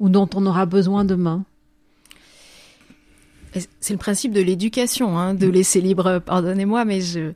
ou 0.00 0.08
dont 0.08 0.28
on 0.34 0.44
aura 0.46 0.66
besoin 0.66 1.04
demain? 1.04 1.44
C'est 3.80 3.92
le 3.92 3.98
principe 3.98 4.32
de 4.32 4.40
l'éducation, 4.40 5.18
hein, 5.18 5.34
de 5.34 5.48
laisser 5.48 5.80
libre. 5.80 6.20
Pardonnez-moi, 6.24 6.84
mais 6.84 7.00
je 7.00 7.32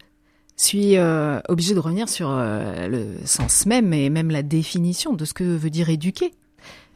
suis 0.57 0.97
euh, 0.97 1.39
obligée 1.49 1.75
de 1.75 1.79
revenir 1.79 2.09
sur 2.09 2.31
euh, 2.31 2.89
le 2.89 3.07
sens 3.27 3.67
même 3.67 3.93
et 3.93 4.09
même 4.09 4.31
la 4.31 4.43
définition 4.43 5.13
de 5.13 5.25
ce 5.25 5.35
que 5.35 5.45
veut 5.45 5.71
dire 5.71 5.91
éduquer. 5.91 6.33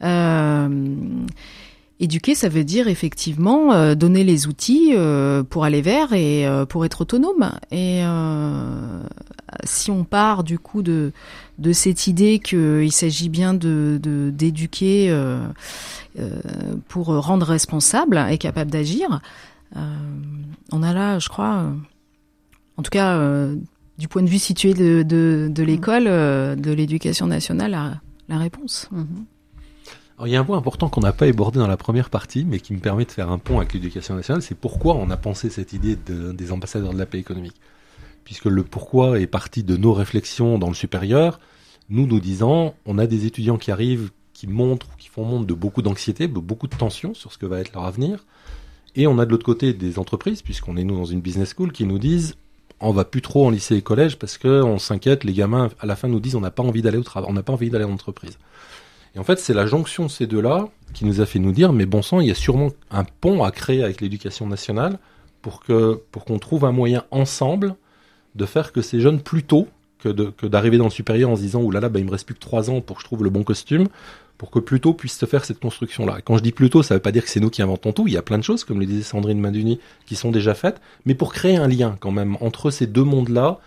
Euh, 0.02 0.68
éduquer, 2.00 2.34
ça 2.34 2.48
veut 2.48 2.64
dire 2.64 2.88
effectivement 2.88 3.72
euh, 3.72 3.94
donner 3.94 4.24
les 4.24 4.46
outils 4.46 4.92
euh, 4.94 5.42
pour 5.44 5.64
aller 5.64 5.82
vers 5.82 6.12
et 6.14 6.46
euh, 6.46 6.64
pour 6.64 6.84
être 6.84 7.02
autonome. 7.02 7.52
Et 7.70 8.02
si 9.64 9.90
on 9.90 10.04
part 10.04 10.42
du 10.42 10.58
coup 10.58 10.82
de 10.82 11.12
cette 11.72 12.06
idée 12.06 12.38
qu'il 12.38 12.92
s'agit 12.92 13.28
bien 13.28 13.52
de 13.52 14.00
d'éduquer 14.32 15.14
pour 16.88 17.06
rendre 17.06 17.46
responsable 17.46 18.24
et 18.30 18.38
capable 18.38 18.70
d'agir, 18.70 19.20
on 19.74 20.82
a 20.82 20.92
là, 20.92 21.18
je 21.18 21.28
crois, 21.28 21.72
en 22.76 22.82
tout 22.82 22.90
cas, 22.90 23.20
du 23.98 24.08
point 24.08 24.22
de 24.22 24.28
vue 24.28 24.38
situé 24.38 24.72
de, 24.72 25.02
de, 25.02 25.62
l'école, 25.62 26.04
de 26.04 26.72
l'éducation 26.72 27.26
nationale, 27.26 28.00
la, 28.28 28.38
réponse. 28.38 28.88
Mhm. 28.92 29.26
Il 30.26 30.30
y 30.30 30.36
a 30.36 30.40
un 30.40 30.44
point 30.44 30.58
important 30.58 30.88
qu'on 30.88 31.00
n'a 31.00 31.12
pas 31.12 31.26
abordé 31.26 31.58
dans 31.58 31.66
la 31.66 31.78
première 31.78 32.10
partie, 32.10 32.44
mais 32.44 32.60
qui 32.60 32.74
me 32.74 32.78
permet 32.78 33.04
de 33.06 33.10
faire 33.10 33.30
un 33.30 33.38
pont 33.38 33.58
avec 33.58 33.72
l'éducation 33.72 34.14
nationale, 34.14 34.42
c'est 34.42 34.54
pourquoi 34.54 34.94
on 34.96 35.08
a 35.08 35.16
pensé 35.16 35.48
cette 35.48 35.72
idée 35.72 35.96
de- 35.96 36.32
des 36.32 36.52
ambassadeurs 36.52 36.92
de 36.92 36.98
la 36.98 37.06
paix 37.06 37.18
économique. 37.18 37.56
Puisque 38.24 38.44
le 38.44 38.62
pourquoi 38.62 39.18
est 39.18 39.26
parti 39.26 39.62
de 39.62 39.76
nos 39.76 39.94
réflexions 39.94 40.58
dans 40.58 40.68
le 40.68 40.74
supérieur, 40.74 41.40
nous 41.88 42.06
nous 42.06 42.20
disant, 42.20 42.74
on 42.84 42.98
a 42.98 43.06
des 43.06 43.24
étudiants 43.24 43.56
qui 43.56 43.70
arrivent, 43.70 44.10
qui 44.34 44.46
montrent, 44.46 44.94
qui 44.98 45.08
font 45.08 45.24
montre 45.24 45.46
de 45.46 45.54
beaucoup 45.54 45.80
d'anxiété, 45.80 46.28
de 46.28 46.38
beaucoup 46.38 46.66
de 46.66 46.76
tension 46.76 47.14
sur 47.14 47.32
ce 47.32 47.38
que 47.38 47.46
va 47.46 47.60
être 47.60 47.72
leur 47.72 47.84
avenir. 47.84 48.26
Et 48.96 49.06
on 49.06 49.18
a 49.18 49.24
de 49.24 49.30
l'autre 49.30 49.46
côté 49.46 49.72
des 49.72 49.98
entreprises, 49.98 50.42
puisqu'on 50.42 50.76
est 50.76 50.84
nous 50.84 50.96
dans 50.96 51.04
une 51.06 51.20
business 51.20 51.54
school, 51.56 51.72
qui 51.72 51.86
nous 51.86 51.98
disent, 51.98 52.36
on 52.80 52.92
va 52.92 53.04
plus 53.04 53.22
trop 53.22 53.46
en 53.46 53.50
lycée 53.50 53.76
et 53.76 53.82
collège 53.82 54.18
parce 54.18 54.38
que 54.38 54.62
on 54.62 54.78
s'inquiète, 54.78 55.24
les 55.24 55.32
gamins 55.32 55.68
à 55.80 55.86
la 55.86 55.96
fin 55.96 56.08
nous 56.08 56.20
disent 56.20 56.34
on 56.34 56.40
n'a 56.40 56.50
pas 56.50 56.62
envie 56.62 56.82
d'aller 56.82 56.96
au 56.98 57.02
travail, 57.02 57.28
on 57.30 57.34
n'a 57.34 57.42
pas 57.42 57.52
envie 57.52 57.70
d'aller 57.70 57.84
en 57.84 57.92
entreprise. 57.92 58.38
Et 59.14 59.18
en 59.18 59.24
fait, 59.24 59.38
c'est 59.38 59.54
la 59.54 59.66
jonction 59.66 60.06
de 60.06 60.10
ces 60.10 60.26
deux-là 60.26 60.68
qui 60.94 61.04
nous 61.04 61.20
a 61.20 61.26
fait 61.26 61.38
nous 61.38 61.52
dire, 61.52 61.72
mais 61.72 61.86
bon 61.86 62.02
sang, 62.02 62.20
il 62.20 62.28
y 62.28 62.30
a 62.30 62.34
sûrement 62.34 62.70
un 62.90 63.04
pont 63.04 63.42
à 63.42 63.50
créer 63.50 63.82
avec 63.82 64.00
l'éducation 64.00 64.46
nationale 64.46 64.98
pour 65.42 65.60
que 65.62 66.00
pour 66.12 66.24
qu'on 66.24 66.38
trouve 66.38 66.64
un 66.64 66.72
moyen 66.72 67.04
ensemble 67.10 67.74
de 68.34 68.44
faire 68.44 68.72
que 68.72 68.82
ces 68.82 69.00
jeunes 69.00 69.20
plus 69.20 69.42
tôt 69.42 69.68
que 69.98 70.46
d'arriver 70.46 70.78
dans 70.78 70.84
le 70.84 70.90
supérieur 70.90 71.28
en 71.28 71.36
se 71.36 71.42
disant 71.42 71.60
oulala, 71.60 71.80
là 71.80 71.88
là, 71.88 71.92
bah, 71.92 71.98
il 71.98 72.06
me 72.06 72.10
reste 72.10 72.24
plus 72.24 72.34
que 72.34 72.40
trois 72.40 72.70
ans 72.70 72.80
pour 72.80 72.96
que 72.96 73.02
je 73.02 73.06
trouve 73.06 73.22
le 73.22 73.28
bon 73.28 73.42
costume, 73.42 73.88
pour 74.38 74.50
que 74.50 74.58
plus 74.58 74.80
tôt 74.80 74.94
puisse 74.94 75.18
se 75.18 75.26
faire 75.26 75.44
cette 75.44 75.60
construction-là. 75.60 76.20
Quand 76.24 76.38
je 76.38 76.42
dis 76.42 76.52
plus 76.52 76.70
tôt, 76.70 76.82
ça 76.82 76.94
veut 76.94 77.00
pas 77.00 77.12
dire 77.12 77.22
que 77.22 77.28
c'est 77.28 77.40
nous 77.40 77.50
qui 77.50 77.60
inventons 77.60 77.92
tout. 77.92 78.06
Il 78.06 78.14
y 78.14 78.16
a 78.16 78.22
plein 78.22 78.38
de 78.38 78.42
choses, 78.42 78.64
comme 78.64 78.80
le 78.80 78.86
disait 78.86 79.02
Sandrine 79.02 79.38
Manduni, 79.38 79.78
qui 80.06 80.16
sont 80.16 80.30
déjà 80.30 80.54
faites, 80.54 80.80
mais 81.04 81.14
pour 81.14 81.34
créer 81.34 81.56
un 81.56 81.68
lien 81.68 81.96
quand 82.00 82.12
même 82.12 82.38
entre 82.40 82.70
ces 82.70 82.86
deux 82.86 83.04
mondes-là, 83.04 83.58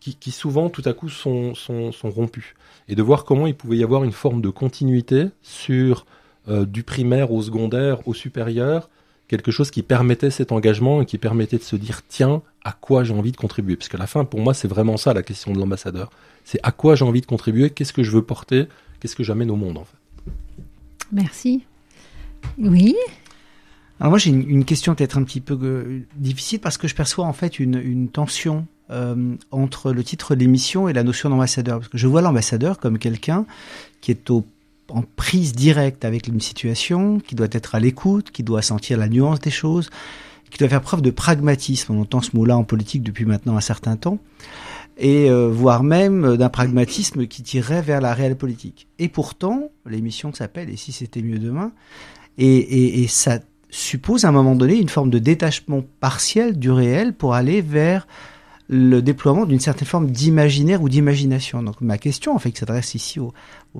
qui, 0.00 0.14
qui 0.14 0.30
souvent 0.30 0.68
tout 0.68 0.82
à 0.84 0.92
coup 0.92 1.08
sont, 1.08 1.54
sont 1.54 1.90
rompus. 2.04 2.54
Et 2.88 2.94
de 2.94 3.02
voir 3.02 3.24
comment 3.24 3.46
il 3.46 3.54
pouvait 3.54 3.76
y 3.76 3.84
avoir 3.84 4.04
une 4.04 4.12
forme 4.12 4.40
de 4.40 4.48
continuité 4.48 5.26
sur 5.42 6.06
euh, 6.48 6.64
du 6.64 6.82
primaire 6.82 7.32
au 7.32 7.42
secondaire, 7.42 8.06
au 8.08 8.14
supérieur, 8.14 8.88
quelque 9.28 9.50
chose 9.50 9.70
qui 9.70 9.82
permettait 9.82 10.30
cet 10.30 10.52
engagement 10.52 11.02
et 11.02 11.06
qui 11.06 11.18
permettait 11.18 11.58
de 11.58 11.62
se 11.62 11.76
dire 11.76 12.00
tiens, 12.08 12.42
à 12.64 12.72
quoi 12.72 13.04
j'ai 13.04 13.12
envie 13.12 13.32
de 13.32 13.36
contribuer? 13.36 13.76
Parce 13.76 13.88
qu'à 13.88 13.98
la 13.98 14.06
fin, 14.06 14.24
pour 14.24 14.40
moi, 14.40 14.54
c'est 14.54 14.68
vraiment 14.68 14.96
ça 14.96 15.12
la 15.12 15.22
question 15.22 15.52
de 15.52 15.58
l'ambassadeur. 15.58 16.10
C'est 16.44 16.60
à 16.62 16.72
quoi 16.72 16.94
j'ai 16.94 17.04
envie 17.04 17.20
de 17.20 17.26
contribuer, 17.26 17.70
qu'est-ce 17.70 17.92
que 17.92 18.02
je 18.02 18.10
veux 18.10 18.22
porter, 18.22 18.68
qu'est-ce 19.00 19.14
que 19.14 19.22
j'amène 19.22 19.50
au 19.50 19.56
monde 19.56 19.76
en 19.76 19.84
fait? 19.84 20.32
Merci. 21.12 21.64
Oui. 22.58 22.96
Alors 24.00 24.12
moi 24.12 24.18
j'ai 24.18 24.30
une, 24.30 24.48
une 24.48 24.64
question 24.64 24.94
peut-être 24.94 25.18
un 25.18 25.24
petit 25.24 25.40
peu 25.40 25.58
euh, 25.60 26.00
difficile 26.16 26.60
parce 26.60 26.78
que 26.78 26.86
je 26.86 26.94
perçois 26.94 27.26
en 27.26 27.32
fait 27.32 27.58
une, 27.58 27.80
une 27.82 28.08
tension 28.08 28.66
euh, 28.90 29.34
entre 29.50 29.92
le 29.92 30.02
titre 30.02 30.34
de 30.34 30.40
l'émission 30.40 30.88
et 30.88 30.92
la 30.92 31.02
notion 31.02 31.30
d'ambassadeur. 31.30 31.78
Parce 31.78 31.88
que 31.88 31.98
je 31.98 32.06
vois 32.06 32.22
l'ambassadeur 32.22 32.78
comme 32.78 32.98
quelqu'un 32.98 33.46
qui 34.00 34.10
est 34.10 34.30
en 34.30 35.02
prise 35.16 35.52
directe 35.52 36.04
avec 36.04 36.26
une 36.28 36.40
situation, 36.40 37.20
qui 37.20 37.34
doit 37.34 37.48
être 37.52 37.74
à 37.74 37.80
l'écoute, 37.80 38.30
qui 38.30 38.42
doit 38.42 38.62
sentir 38.62 38.98
la 38.98 39.08
nuance 39.08 39.40
des 39.40 39.50
choses, 39.50 39.90
qui 40.50 40.58
doit 40.58 40.68
faire 40.68 40.80
preuve 40.80 41.02
de 41.02 41.10
pragmatisme. 41.10 41.94
On 41.94 42.00
entend 42.00 42.22
ce 42.22 42.34
mot-là 42.34 42.56
en 42.56 42.64
politique 42.64 43.02
depuis 43.02 43.26
maintenant 43.26 43.56
un 43.56 43.60
certain 43.60 43.96
temps. 43.96 44.18
Et 44.96 45.30
euh, 45.30 45.48
voire 45.48 45.84
même 45.84 46.36
d'un 46.36 46.48
pragmatisme 46.48 47.26
qui 47.26 47.42
tirerait 47.42 47.82
vers 47.82 48.00
la 48.00 48.14
réelle 48.14 48.36
politique. 48.36 48.88
Et 48.98 49.08
pourtant, 49.08 49.70
l'émission 49.86 50.32
s'appelle 50.32 50.70
Et 50.70 50.76
si 50.76 50.92
c'était 50.92 51.22
mieux 51.22 51.38
demain? 51.38 51.72
Et 52.38 53.06
ça 53.08 53.40
suppose 53.70 54.24
à 54.24 54.28
un 54.28 54.32
moment 54.32 54.54
donné 54.54 54.78
une 54.78 54.88
forme 54.88 55.10
de 55.10 55.18
détachement 55.18 55.82
partiel 56.00 56.58
du 56.58 56.70
réel 56.70 57.12
pour 57.12 57.34
aller 57.34 57.60
vers 57.60 58.06
le 58.68 59.00
déploiement 59.00 59.46
d'une 59.46 59.60
certaine 59.60 59.88
forme 59.88 60.10
d'imaginaire 60.10 60.82
ou 60.82 60.88
d'imagination. 60.88 61.62
Donc 61.62 61.80
ma 61.80 61.98
question, 61.98 62.34
en 62.34 62.38
fait, 62.38 62.52
qui 62.52 62.58
s'adresse 62.58 62.94
ici 62.94 63.18
aux, 63.18 63.32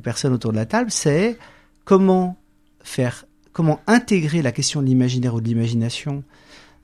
personnes 0.02 0.32
autour 0.32 0.52
de 0.52 0.56
la 0.56 0.66
table, 0.66 0.90
c'est 0.90 1.38
comment 1.84 2.36
faire, 2.82 3.26
comment 3.52 3.80
intégrer 3.86 4.42
la 4.42 4.52
question 4.52 4.80
de 4.80 4.86
l'imaginaire 4.86 5.34
ou 5.34 5.40
de 5.40 5.46
l'imagination 5.46 6.24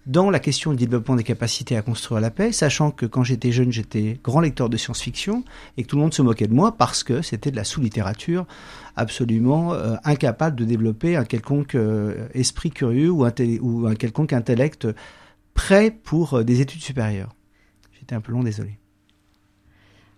dans 0.07 0.29
la 0.29 0.39
question 0.39 0.73
du 0.73 0.77
développement 0.77 1.17
des 1.17 1.23
capacités 1.23 1.79
à 1.79 1.83
construire 1.83 2.21
la 2.21 2.31
paix, 2.31 2.53
sachant 2.53 2.91
que 2.91 3.07
quand 3.07 3.25
j'étais 3.25 3.53
jeune, 3.53 3.73
j'étais 3.73 4.21
grand 4.23 4.41
lecteur 4.41 4.69
de 4.69 4.77
science-fiction 4.77 5.45
et 5.79 5.83
que 5.83 5.89
tout 5.89 5.97
le 5.97 6.03
monde 6.03 6.13
se 6.13 6.21
moquait 6.21 6.47
de 6.47 6.53
moi 6.53 6.77
parce 6.77 7.03
que 7.03 7.23
c'était 7.23 7.51
de 7.51 7.57
la 7.57 7.65
sous-littérature 7.65 8.45
absolument 8.97 9.73
euh, 9.73 9.95
incapable 10.05 10.57
de 10.57 10.67
développer 10.67 11.17
un 11.17 11.25
quelconque 11.25 11.75
euh, 11.75 12.29
esprit 12.35 12.71
curieux 12.71 13.09
ou, 13.11 13.25
ou, 13.25 13.87
un 13.87 13.95
quelconque 13.95 14.35
intellect 14.35 14.87
prêt 15.55 15.91
pour 15.91 16.35
euh, 16.35 16.45
des 16.45 16.61
études 16.61 16.83
supérieures. 16.83 17.35
J'étais 18.05 18.17
un 18.17 18.21
peu 18.21 18.33
long, 18.33 18.43
désolé. 18.43 18.77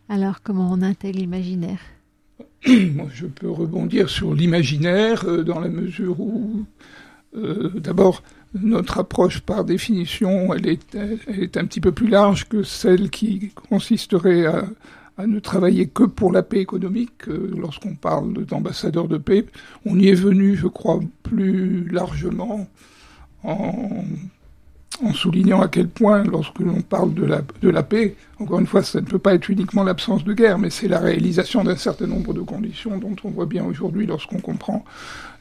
Alors, 0.09 0.43
comment 0.43 0.73
on 0.73 0.83
intègre 0.83 1.21
l'imaginaire? 1.21 1.79
Moi, 2.67 3.07
je 3.15 3.27
peux 3.27 3.49
rebondir 3.49 4.11
sur 4.11 4.35
l'imaginaire 4.35 5.25
euh, 5.25 5.45
dans 5.45 5.61
la 5.61 5.69
mesure 5.69 6.19
où, 6.19 6.65
euh, 7.37 7.71
d'abord, 7.77 8.25
notre 8.61 8.99
approche 8.99 9.39
par 9.39 9.65
définition, 9.65 10.53
elle 10.53 10.67
est, 10.67 10.97
elle 10.97 11.21
est 11.29 11.57
un 11.57 11.65
petit 11.65 11.81
peu 11.81 11.93
plus 11.93 12.09
large 12.09 12.49
que 12.49 12.65
celle 12.65 13.09
qui 13.09 13.53
consisterait 13.69 14.47
à, 14.47 14.65
à 15.17 15.29
ne 15.29 15.39
travailler 15.39 15.87
que 15.87 16.03
pour 16.03 16.33
la 16.33 16.43
paix 16.43 16.59
économique. 16.59 17.29
Euh, 17.29 17.55
Lorsqu'on 17.57 17.95
parle 17.95 18.33
d'ambassadeur 18.47 19.07
de 19.07 19.17
paix, 19.17 19.47
on 19.85 19.97
y 19.97 20.09
est 20.09 20.15
venu, 20.15 20.57
je 20.57 20.67
crois, 20.67 20.99
plus 21.23 21.89
largement 21.89 22.67
en, 23.45 24.03
en 25.03 25.13
soulignant 25.13 25.61
à 25.61 25.69
quel 25.69 25.89
point, 25.89 26.25
lorsque 26.25 26.59
l'on 26.59 26.81
parle 26.81 27.15
de 27.15 27.25
la, 27.25 27.43
de 27.61 27.69
la 27.69 27.83
paix, 27.83 28.17
encore 28.39 28.61
une 28.61 28.67
fois, 28.67 28.83
ça 28.83 29.01
ne 29.01 29.07
peut 29.07 29.19
pas 29.19 29.35
être 29.35 29.49
uniquement 29.49 29.83
l'absence 29.83 30.25
de 30.25 30.33
guerre, 30.33 30.59
mais 30.59 30.71
c'est 30.71 30.89
la 30.89 30.99
réalisation 30.99 31.65
d'un 31.65 31.77
certain 31.77 32.07
nombre 32.07 32.33
de 32.35 32.41
conditions 32.41 32.99
dont 32.99 33.17
on 33.25 33.31
voit 33.31 33.47
bien 33.47 33.65
aujourd'hui 33.65 34.07
lorsqu'on 34.07 34.41
comprend 34.41 34.85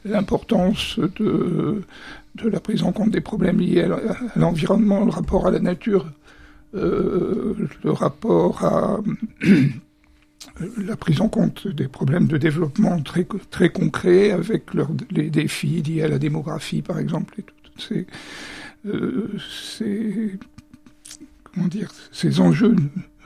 l'importance 0.04 0.98
de, 1.18 1.82
la 2.44 2.60
prise 2.60 2.82
en 2.82 2.92
compte 2.92 3.10
des 3.10 3.20
problèmes 3.20 3.60
liés 3.60 3.82
à 3.82 4.38
l'environnement, 4.38 5.04
le 5.04 5.10
rapport 5.10 5.46
à 5.46 5.50
la 5.50 5.58
nature, 5.58 6.06
euh, 6.74 7.54
le 7.82 7.90
rapport 7.90 8.64
à 8.64 9.00
la 10.78 10.96
prise 10.96 11.20
en 11.20 11.28
compte 11.28 11.66
des 11.68 11.88
problèmes 11.88 12.26
de 12.26 12.36
développement 12.38 13.00
très, 13.02 13.26
très 13.50 13.70
concrets 13.70 14.30
avec 14.30 14.64
les 15.10 15.30
défis 15.30 15.82
liés 15.82 16.02
à 16.02 16.08
la 16.08 16.18
démographie, 16.18 16.82
par 16.82 16.98
exemple, 16.98 17.34
et 17.40 17.44
euh, 18.86 19.28
ces, 19.68 20.38
comment 21.42 21.66
dire, 21.66 21.90
ces 22.12 22.40
enjeux 22.40 22.76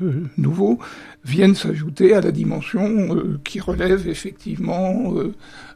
euh, 0.01 0.25
nouveaux 0.39 0.79
viennent 1.25 1.55
s'ajouter 1.55 2.15
à 2.15 2.21
la 2.21 2.33
dimension 2.33 3.15
euh, 3.15 3.39
qui 3.45 3.61
relève 3.61 4.09
effectivement 4.09 5.13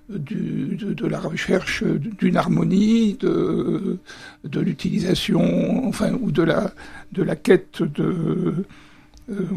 de, 0.09 0.93
de, 0.95 1.07
la 1.07 1.21
recherche 1.21 1.85
d'une 1.85 2.37
harmonie, 2.37 3.15
de, 3.21 3.99
de 4.45 4.61
l'utilisation, 4.61 5.87
enfin, 5.87 6.13
ou 6.15 6.31
de 6.31 6.43
la, 6.43 6.73
de 7.13 7.23
la 7.23 7.37
quête 7.37 7.83
de. 7.83 8.55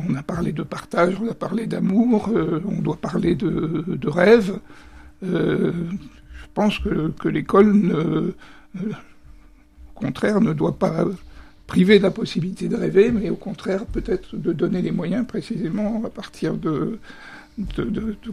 On 0.08 0.16
a 0.16 0.24
parlé 0.24 0.54
de 0.54 0.64
partage, 0.64 1.16
on 1.22 1.30
a 1.30 1.34
parlé 1.34 1.68
d'amour, 1.68 2.32
on 2.66 2.82
doit 2.82 2.96
parler 2.96 3.36
de, 3.36 3.84
de 3.86 4.08
rêve. 4.08 4.60
Je 5.22 5.74
pense 6.54 6.80
que, 6.80 7.10
que 7.20 7.28
l'école, 7.28 8.34
au 8.76 9.17
contraire, 10.00 10.42
ne 10.42 10.54
doit 10.54 10.78
pas 10.78 11.06
priver 11.66 11.98
de 11.98 12.04
la 12.04 12.12
possibilité 12.12 12.70
de 12.70 12.76
rêver, 12.76 13.12
mais 13.12 13.30
au 13.30 13.36
contraire 13.36 13.86
peut-être 13.86 14.36
de 14.36 14.54
donner 14.54 14.82
les 14.82 14.92
moyens 14.92 15.28
précisément 15.28 16.02
à 16.06 16.10
partir 16.10 16.56
de, 16.56 17.00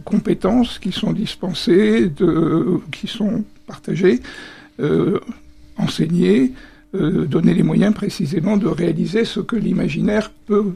compétences 0.03 0.79
qui 0.79 0.91
sont 0.91 1.11
dispensées, 1.11 2.09
de, 2.09 2.79
qui 2.91 3.07
sont 3.07 3.43
partagées, 3.67 4.21
euh, 4.79 5.19
enseignées, 5.77 6.53
euh, 6.93 7.25
donner 7.25 7.53
les 7.53 7.63
moyens 7.63 7.93
précisément 7.93 8.55
de 8.55 8.67
réaliser 8.67 9.25
ce 9.25 9.39
que 9.39 9.55
l'imaginaire 9.55 10.31
peut 10.45 10.73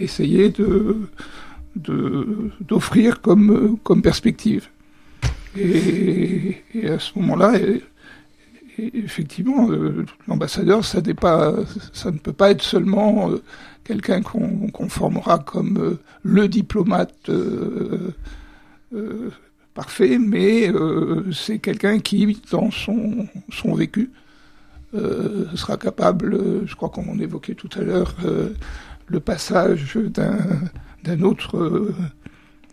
essayer 0.00 0.48
de 0.50 0.96
d'offrir 2.66 3.20
comme, 3.20 3.78
comme 3.84 4.02
perspective. 4.02 4.68
Et, 5.56 6.56
à 6.88 6.98
ce 6.98 7.16
moment-là, 7.18 7.52
effectivement, 8.78 9.70
euh, 9.70 10.04
l'ambassadeur, 10.26 10.84
ça, 10.84 10.98
ne 11.00 12.18
peut 12.18 12.32
pas 12.32 12.50
être 12.50 12.62
seulement 12.62 13.30
euh, 13.30 13.42
quelqu'un 13.84 14.22
qu'on 14.22 14.88
formera 14.88 15.38
comme 15.38 15.78
euh, 15.78 15.98
le 16.22 16.48
diplomate 16.48 17.30
parfait, 19.74 20.18
mais 20.18 20.72
c'est 21.32 21.58
quelqu'un 21.58 22.00
qui, 22.00 22.40
dans 22.50 22.70
son, 22.70 23.28
son 23.50 23.74
vécu, 23.74 24.10
sera 24.92 25.76
capable, 25.76 26.66
je 26.66 26.74
crois 26.74 26.88
qu'on 26.88 27.18
évoquait 27.18 27.54
tout 27.54 27.68
à 27.78 27.82
l'heure, 27.82 28.16
le 29.06 29.20
passage 29.20 29.96
d'un 31.04 31.22
autre 31.22 31.92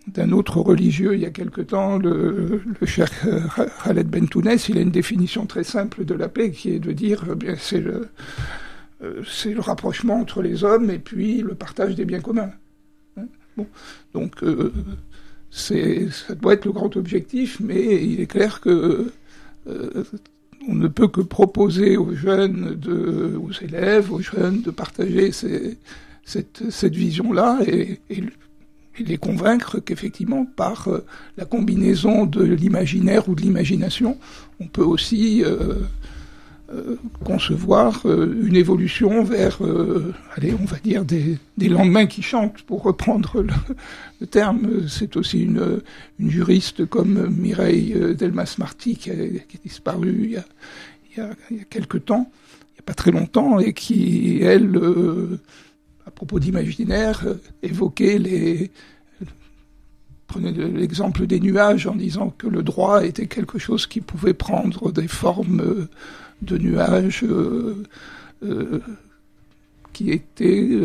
d'un 0.07 0.31
autre 0.31 0.59
religieux 0.59 1.15
il 1.15 1.21
y 1.21 1.25
a 1.25 1.31
quelque 1.31 1.61
temps, 1.61 1.97
le, 1.97 2.61
le 2.79 2.87
cher 2.87 3.09
Khaled 3.83 4.07
Bentounes, 4.07 4.57
il 4.69 4.77
a 4.77 4.81
une 4.81 4.91
définition 4.91 5.45
très 5.45 5.63
simple 5.63 6.05
de 6.05 6.13
la 6.13 6.29
paix 6.29 6.51
qui 6.51 6.71
est 6.71 6.79
de 6.79 6.91
dire 6.91 7.25
eh 7.45 7.55
c'est 7.57 7.81
le 7.81 8.07
euh, 9.01 9.21
c'est 9.27 9.53
le 9.53 9.59
rapprochement 9.59 10.19
entre 10.19 10.41
les 10.41 10.63
hommes 10.63 10.89
et 10.89 10.99
puis 10.99 11.41
le 11.41 11.55
partage 11.55 11.95
des 11.95 12.05
biens 12.05 12.21
communs. 12.21 12.51
Hein. 13.17 13.25
Donc 14.13 14.43
euh, 14.43 14.71
c'est 15.51 16.09
ça 16.11 16.35
doit 16.35 16.53
être 16.53 16.65
le 16.65 16.71
grand 16.71 16.95
objectif, 16.95 17.59
mais 17.59 18.03
il 18.05 18.21
est 18.21 18.27
clair 18.27 18.61
que 18.61 19.11
euh, 19.67 20.03
on 20.67 20.75
ne 20.75 20.87
peut 20.87 21.07
que 21.07 21.21
proposer 21.21 21.97
aux 21.97 22.15
jeunes, 22.15 22.75
de, 22.75 23.37
aux 23.37 23.51
élèves, 23.51 24.11
aux 24.11 24.21
jeunes 24.21 24.61
de 24.61 24.71
partager 24.71 25.31
cette, 25.31 26.95
vision-là 26.95 27.59
et 27.67 27.99
et 28.99 29.03
les 29.03 29.17
convaincre 29.17 29.79
qu'effectivement, 29.79 30.45
par 30.45 30.87
euh, 30.87 31.05
la 31.37 31.45
combinaison 31.45 32.25
de 32.25 32.43
l'imaginaire 32.43 33.27
ou 33.29 33.35
de 33.35 33.41
l'imagination, 33.41 34.17
on 34.59 34.67
peut 34.67 34.83
aussi 34.83 35.43
euh, 35.43 35.75
euh, 36.73 36.95
concevoir 37.23 38.05
une 38.05 38.55
évolution 38.55 39.23
vers, 39.23 39.59
allez, 40.35 40.53
on 40.59 40.65
va 40.65 40.77
dire, 40.77 41.05
des, 41.05 41.37
des, 41.57 41.69
lendemains 41.69 42.05
qui 42.05 42.21
chantent, 42.21 42.61
pour 42.63 42.83
reprendre 42.83 43.43
le, 44.21 44.27
terme. 44.27 44.87
C'est 44.87 45.15
aussi 45.17 45.43
une, 45.43 45.81
une, 46.19 46.31
juriste 46.31 46.85
comme 46.85 47.29
Mireille 47.29 47.95
Delmas-Marty 48.17 48.95
qui, 48.95 49.11
a, 49.11 49.15
qui 49.47 49.59
disparu 49.63 50.15
il 50.23 50.31
y, 50.31 50.37
a, 50.37 50.45
il, 51.11 51.17
y 51.17 51.21
a, 51.21 51.29
il 51.51 51.57
y 51.57 51.61
a 51.61 51.65
quelque 51.65 51.97
temps, 51.97 52.31
il 52.71 52.75
n'y 52.75 52.79
a 52.79 52.83
pas 52.85 52.93
très 52.93 53.11
longtemps, 53.11 53.59
et 53.59 53.73
qui, 53.73 54.39
elle, 54.41 54.79
propos 56.15 56.39
d'imaginaire, 56.39 57.23
euh, 57.25 57.35
évoquer 57.61 58.17
les 58.17 58.71
prenez 60.27 60.51
l'exemple 60.51 61.27
des 61.27 61.39
nuages 61.39 61.85
en 61.85 61.95
disant 61.95 62.33
que 62.35 62.47
le 62.47 62.63
droit 62.63 63.05
était 63.05 63.27
quelque 63.27 63.59
chose 63.59 63.85
qui 63.85 64.01
pouvait 64.01 64.33
prendre 64.33 64.91
des 64.91 65.07
formes 65.07 65.61
euh, 65.61 65.87
de 66.41 66.57
nuages 66.57 67.23
euh, 67.23 67.83
qui 69.93 70.11
étaient 70.11 70.77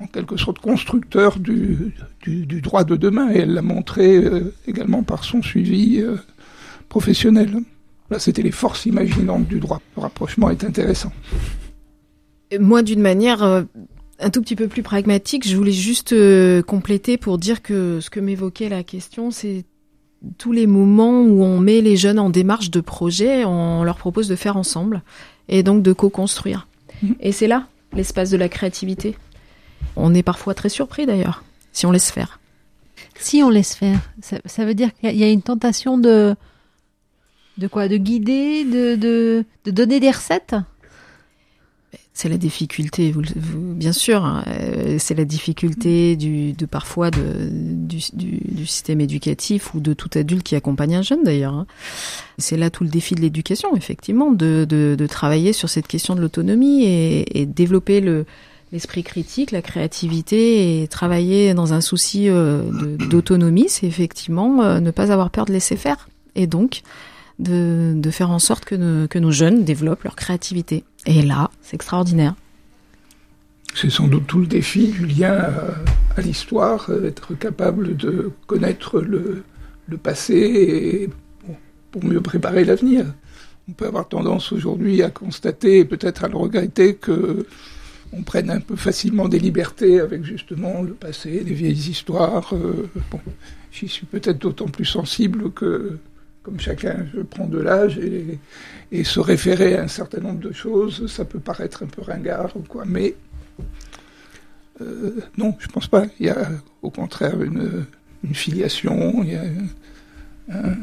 en 0.00 0.06
quelque 0.06 0.36
sorte 0.36 0.58
constructeurs 0.58 1.38
du, 1.38 1.94
du, 2.22 2.60
droit 2.60 2.82
de 2.82 2.96
demain 2.96 3.30
et 3.30 3.38
elle 3.38 3.52
l'a 3.52 3.62
montré 3.62 4.20
également 4.66 5.04
par 5.04 5.22
son 5.22 5.40
suivi 5.40 6.02
professionnel. 6.88 7.62
Là, 8.10 8.18
c'était 8.18 8.42
les 8.42 8.50
forces 8.50 8.86
imaginantes 8.86 9.46
du 9.46 9.60
droit. 9.60 9.80
Le 9.96 10.02
rapprochement 10.02 10.50
est 10.50 10.64
intéressant. 10.64 11.12
Moi, 12.58 12.82
d'une 12.82 13.00
manière 13.00 13.42
euh, 13.42 13.62
un 14.18 14.30
tout 14.30 14.42
petit 14.42 14.56
peu 14.56 14.68
plus 14.68 14.82
pragmatique, 14.82 15.48
je 15.48 15.56
voulais 15.56 15.72
juste 15.72 16.12
euh, 16.12 16.62
compléter 16.62 17.16
pour 17.16 17.38
dire 17.38 17.62
que 17.62 18.00
ce 18.00 18.10
que 18.10 18.20
m'évoquait 18.20 18.68
la 18.68 18.82
question, 18.82 19.30
c'est 19.30 19.64
tous 20.36 20.52
les 20.52 20.66
moments 20.66 21.22
où 21.22 21.42
on 21.42 21.58
met 21.58 21.80
les 21.80 21.96
jeunes 21.96 22.18
en 22.18 22.28
démarche 22.28 22.70
de 22.70 22.80
projet, 22.80 23.44
on 23.44 23.84
leur 23.84 23.96
propose 23.96 24.28
de 24.28 24.36
faire 24.36 24.56
ensemble 24.56 25.02
et 25.48 25.62
donc 25.62 25.82
de 25.82 25.92
co-construire. 25.92 26.68
Mmh. 27.02 27.12
Et 27.20 27.32
c'est 27.32 27.48
là 27.48 27.66
l'espace 27.92 28.30
de 28.30 28.36
la 28.36 28.48
créativité. 28.48 29.16
On 29.96 30.14
est 30.14 30.22
parfois 30.22 30.54
très 30.54 30.68
surpris 30.68 31.06
d'ailleurs, 31.06 31.42
si 31.72 31.86
on 31.86 31.90
laisse 31.90 32.10
faire. 32.10 32.38
Si 33.18 33.42
on 33.42 33.50
laisse 33.50 33.74
faire, 33.74 33.98
ça, 34.22 34.64
veut 34.64 34.74
dire 34.74 34.90
qu'il 34.94 35.16
y 35.16 35.24
a 35.24 35.30
une 35.30 35.42
tentation 35.42 35.98
de 35.98 36.34
de 37.58 37.66
quoi? 37.66 37.88
De 37.88 37.96
guider, 37.96 38.64
de, 38.64 38.96
de, 38.96 39.44
de 39.64 39.70
donner 39.70 40.00
des 40.00 40.10
recettes? 40.10 40.54
C'est 42.20 42.28
la 42.28 42.36
difficulté, 42.36 43.14
bien 43.34 43.94
sûr, 43.94 44.26
hein, 44.26 44.44
euh, 44.48 44.96
c'est 44.98 45.14
la 45.14 45.24
difficulté 45.24 46.16
du, 46.16 46.52
de 46.52 46.66
parfois 46.66 47.10
du, 47.10 47.98
du, 48.12 48.66
système 48.66 49.00
éducatif 49.00 49.72
ou 49.74 49.80
de 49.80 49.94
tout 49.94 50.10
adulte 50.16 50.42
qui 50.42 50.54
accompagne 50.54 50.96
un 50.96 51.02
jeune 51.02 51.22
d'ailleurs. 51.24 51.54
Hein. 51.54 51.66
C'est 52.36 52.58
là 52.58 52.68
tout 52.68 52.84
le 52.84 52.90
défi 52.90 53.14
de 53.14 53.22
l'éducation, 53.22 53.74
effectivement, 53.74 54.32
de, 54.32 55.06
travailler 55.08 55.54
sur 55.54 55.70
cette 55.70 55.88
question 55.88 56.14
de 56.14 56.20
l'autonomie 56.20 56.84
et, 56.84 57.40
et, 57.40 57.46
développer 57.46 58.02
le, 58.02 58.26
l'esprit 58.70 59.02
critique, 59.02 59.50
la 59.50 59.62
créativité 59.62 60.82
et 60.82 60.88
travailler 60.88 61.54
dans 61.54 61.72
un 61.72 61.80
souci 61.80 62.28
euh, 62.28 62.62
d'autonomie, 63.08 63.70
c'est 63.70 63.86
effectivement 63.86 64.60
euh, 64.60 64.80
ne 64.80 64.90
pas 64.90 65.10
avoir 65.10 65.30
peur 65.30 65.46
de 65.46 65.52
laisser 65.52 65.76
faire. 65.76 66.10
Et 66.34 66.46
donc, 66.46 66.82
de, 67.40 68.10
faire 68.10 68.30
en 68.30 68.38
sorte 68.38 68.64
que, 68.64 69.18
nos 69.18 69.30
jeunes 69.30 69.64
développent 69.64 70.04
leur 70.04 70.16
créativité. 70.16 70.84
Et 71.06 71.22
là, 71.22 71.50
c'est 71.62 71.74
extraordinaire. 71.74 72.34
C'est 73.74 73.90
sans 73.90 74.08
doute 74.08 74.26
tout 74.26 74.40
le 74.40 74.46
défi 74.46 74.88
du 74.88 75.06
lien 75.06 75.48
à, 76.16 76.20
l'histoire, 76.20 76.90
euh, 76.90 77.06
être 77.06 77.34
capable 77.34 77.96
de 77.96 78.32
connaître 78.46 79.00
le, 79.00 79.44
passé 80.02 81.08
pour 81.90 82.04
mieux 82.04 82.20
préparer 82.20 82.64
l'avenir. 82.64 83.06
On 83.68 83.72
peut 83.72 83.86
avoir 83.86 84.08
tendance 84.08 84.52
aujourd'hui 84.52 85.02
à 85.02 85.10
constater 85.10 85.78
et 85.78 85.84
peut-être 85.84 86.24
à 86.24 86.28
le 86.28 86.36
regretter 86.36 86.94
que 86.94 87.46
on 88.12 88.22
prenne 88.22 88.50
un 88.50 88.60
peu 88.60 88.74
facilement 88.74 89.28
des 89.28 89.38
libertés 89.38 90.00
avec 90.00 90.24
justement 90.24 90.82
le 90.82 90.94
passé, 90.94 91.42
les 91.44 91.54
vieilles 91.54 91.90
histoires. 91.90 92.52
Euh, 92.54 92.88
j'y 93.72 93.88
suis 93.88 94.06
peut-être 94.06 94.38
d'autant 94.38 94.66
plus 94.66 94.84
sensible 94.84 95.52
que 95.52 95.98
comme 96.50 96.58
chacun 96.58 97.06
prend 97.30 97.46
de 97.46 97.58
l'âge 97.60 98.00
et, 98.90 99.04
se 99.04 99.20
référer 99.20 99.76
à 99.76 99.84
un 99.84 99.88
certain 99.88 100.20
nombre 100.20 100.40
de 100.40 100.50
choses, 100.50 101.06
ça 101.06 101.24
peut 101.24 101.38
paraître 101.38 101.84
un 101.84 101.86
peu 101.86 102.02
ringard 102.02 102.56
ou 102.56 102.60
quoi, 102.60 102.84
mais 102.84 103.14
euh, 104.80 105.20
non, 105.38 105.54
je 105.60 105.68
pense 105.68 105.86
pas. 105.86 106.06
Il 106.18 106.26
y 106.26 106.28
a 106.28 106.48
au 106.82 106.90
contraire 106.90 107.40
une, 107.40 107.86
filiation, 108.32 109.22
il 109.22 109.30
y 109.30 109.36
a 109.36 109.44
un, 110.52 110.74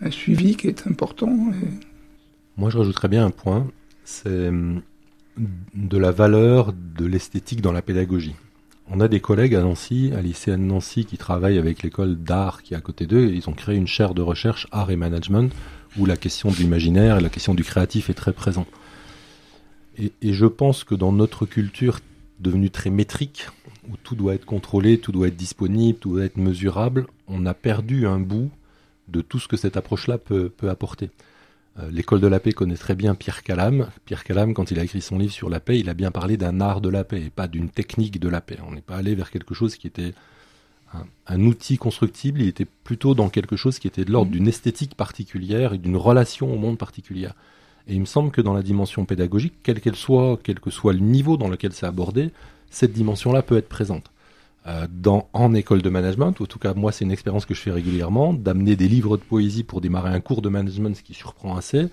un, 0.00 0.10
suivi 0.10 0.56
qui 0.56 0.68
est 0.68 0.86
important. 0.86 1.52
Moi, 2.56 2.70
je 2.70 2.78
rajouterais 2.78 3.08
bien 3.08 3.26
un 3.26 3.30
point, 3.30 3.66
c'est 4.04 4.50
de 5.36 5.98
la 5.98 6.12
valeur 6.12 6.72
de 6.72 7.04
l'esthétique 7.04 7.60
dans 7.60 7.72
la 7.72 7.82
pédagogie. 7.82 8.36
On 8.92 8.98
a 8.98 9.06
des 9.06 9.20
collègues 9.20 9.54
à 9.54 9.60
Nancy, 9.60 10.10
à 10.16 10.20
de 10.20 10.56
Nancy, 10.56 11.04
qui 11.04 11.16
travaillent 11.16 11.58
avec 11.58 11.84
l'école 11.84 12.16
d'art 12.16 12.64
qui 12.64 12.74
est 12.74 12.76
à 12.76 12.80
côté 12.80 13.06
d'eux. 13.06 13.30
Ils 13.32 13.48
ont 13.48 13.52
créé 13.52 13.76
une 13.76 13.86
chaire 13.86 14.14
de 14.14 14.22
recherche 14.22 14.66
art 14.72 14.90
et 14.90 14.96
management 14.96 15.52
où 15.96 16.06
la 16.06 16.16
question 16.16 16.50
de 16.50 16.56
l'imaginaire 16.56 17.18
et 17.18 17.20
la 17.20 17.28
question 17.28 17.54
du 17.54 17.62
créatif 17.62 18.10
est 18.10 18.14
très 18.14 18.32
présente. 18.32 18.66
Et, 19.96 20.32
je 20.32 20.46
pense 20.46 20.82
que 20.82 20.96
dans 20.96 21.12
notre 21.12 21.46
culture 21.46 22.00
devenue 22.40 22.70
très 22.70 22.90
métrique, 22.90 23.46
où 23.88 23.96
tout 24.02 24.16
doit 24.16 24.34
être 24.34 24.46
contrôlé, 24.46 24.98
tout 24.98 25.12
doit 25.12 25.28
être 25.28 25.36
disponible, 25.36 25.98
tout 25.98 26.14
doit 26.14 26.24
être 26.24 26.38
mesurable, 26.38 27.06
on 27.28 27.46
a 27.46 27.54
perdu 27.54 28.08
un 28.08 28.18
bout 28.18 28.50
de 29.06 29.20
tout 29.20 29.38
ce 29.38 29.46
que 29.46 29.56
cette 29.56 29.76
approche-là 29.76 30.18
peut 30.18 30.50
apporter. 30.68 31.10
Euh, 31.78 31.88
l'école 31.90 32.20
de 32.20 32.26
la 32.26 32.40
paix 32.40 32.52
connaît 32.52 32.76
très 32.76 32.94
bien 32.94 33.14
Pierre 33.14 33.42
Calam. 33.42 33.88
Pierre 34.04 34.24
Calam, 34.24 34.54
quand 34.54 34.70
il 34.70 34.78
a 34.78 34.84
écrit 34.84 35.00
son 35.00 35.18
livre 35.18 35.32
sur 35.32 35.48
la 35.48 35.60
paix, 35.60 35.78
il 35.78 35.88
a 35.88 35.94
bien 35.94 36.10
parlé 36.10 36.36
d'un 36.36 36.60
art 36.60 36.80
de 36.80 36.88
la 36.88 37.04
paix 37.04 37.22
et 37.22 37.30
pas 37.30 37.48
d'une 37.48 37.68
technique 37.68 38.18
de 38.18 38.28
la 38.28 38.40
paix. 38.40 38.58
On 38.66 38.72
n'est 38.72 38.80
pas 38.80 38.96
allé 38.96 39.14
vers 39.14 39.30
quelque 39.30 39.54
chose 39.54 39.76
qui 39.76 39.86
était 39.86 40.12
un, 41.26 41.40
outil 41.40 41.78
constructible, 41.78 42.42
il 42.42 42.48
était 42.48 42.64
plutôt 42.64 43.14
dans 43.14 43.28
quelque 43.28 43.54
chose 43.54 43.78
qui 43.78 43.86
était 43.86 44.04
de 44.04 44.10
l'ordre 44.10 44.30
mmh. 44.30 44.34
d'une 44.34 44.48
esthétique 44.48 44.94
particulière 44.96 45.72
et 45.74 45.78
d'une 45.78 45.96
relation 45.96 46.52
au 46.52 46.58
monde 46.58 46.78
particulière. 46.78 47.34
Et 47.86 47.94
il 47.94 48.00
me 48.00 48.06
semble 48.06 48.30
que 48.30 48.40
dans 48.40 48.52
la 48.52 48.62
dimension 48.62 49.04
pédagogique, 49.04 49.54
quelle 49.62 49.80
qu'elle 49.80 49.96
soit, 49.96 50.38
quel 50.42 50.60
que 50.60 50.70
soit 50.70 50.92
le 50.92 50.98
niveau 50.98 51.36
dans 51.36 51.48
lequel 51.48 51.72
c'est 51.72 51.86
abordé, 51.86 52.30
cette 52.70 52.92
dimension-là 52.92 53.42
peut 53.42 53.56
être 53.56 53.68
présente. 53.68 54.09
Euh, 54.66 54.86
dans, 54.90 55.30
en 55.32 55.54
école 55.54 55.80
de 55.80 55.88
management, 55.88 56.38
ou 56.38 56.42
en 56.42 56.46
tout 56.46 56.58
cas 56.58 56.74
moi 56.74 56.92
c'est 56.92 57.06
une 57.06 57.12
expérience 57.12 57.46
que 57.46 57.54
je 57.54 57.60
fais 57.60 57.70
régulièrement, 57.70 58.34
d'amener 58.34 58.76
des 58.76 58.88
livres 58.88 59.16
de 59.16 59.22
poésie 59.22 59.64
pour 59.64 59.80
démarrer 59.80 60.10
un 60.10 60.20
cours 60.20 60.42
de 60.42 60.50
management, 60.50 60.94
ce 60.94 61.02
qui 61.02 61.14
surprend 61.14 61.56
assez, 61.56 61.86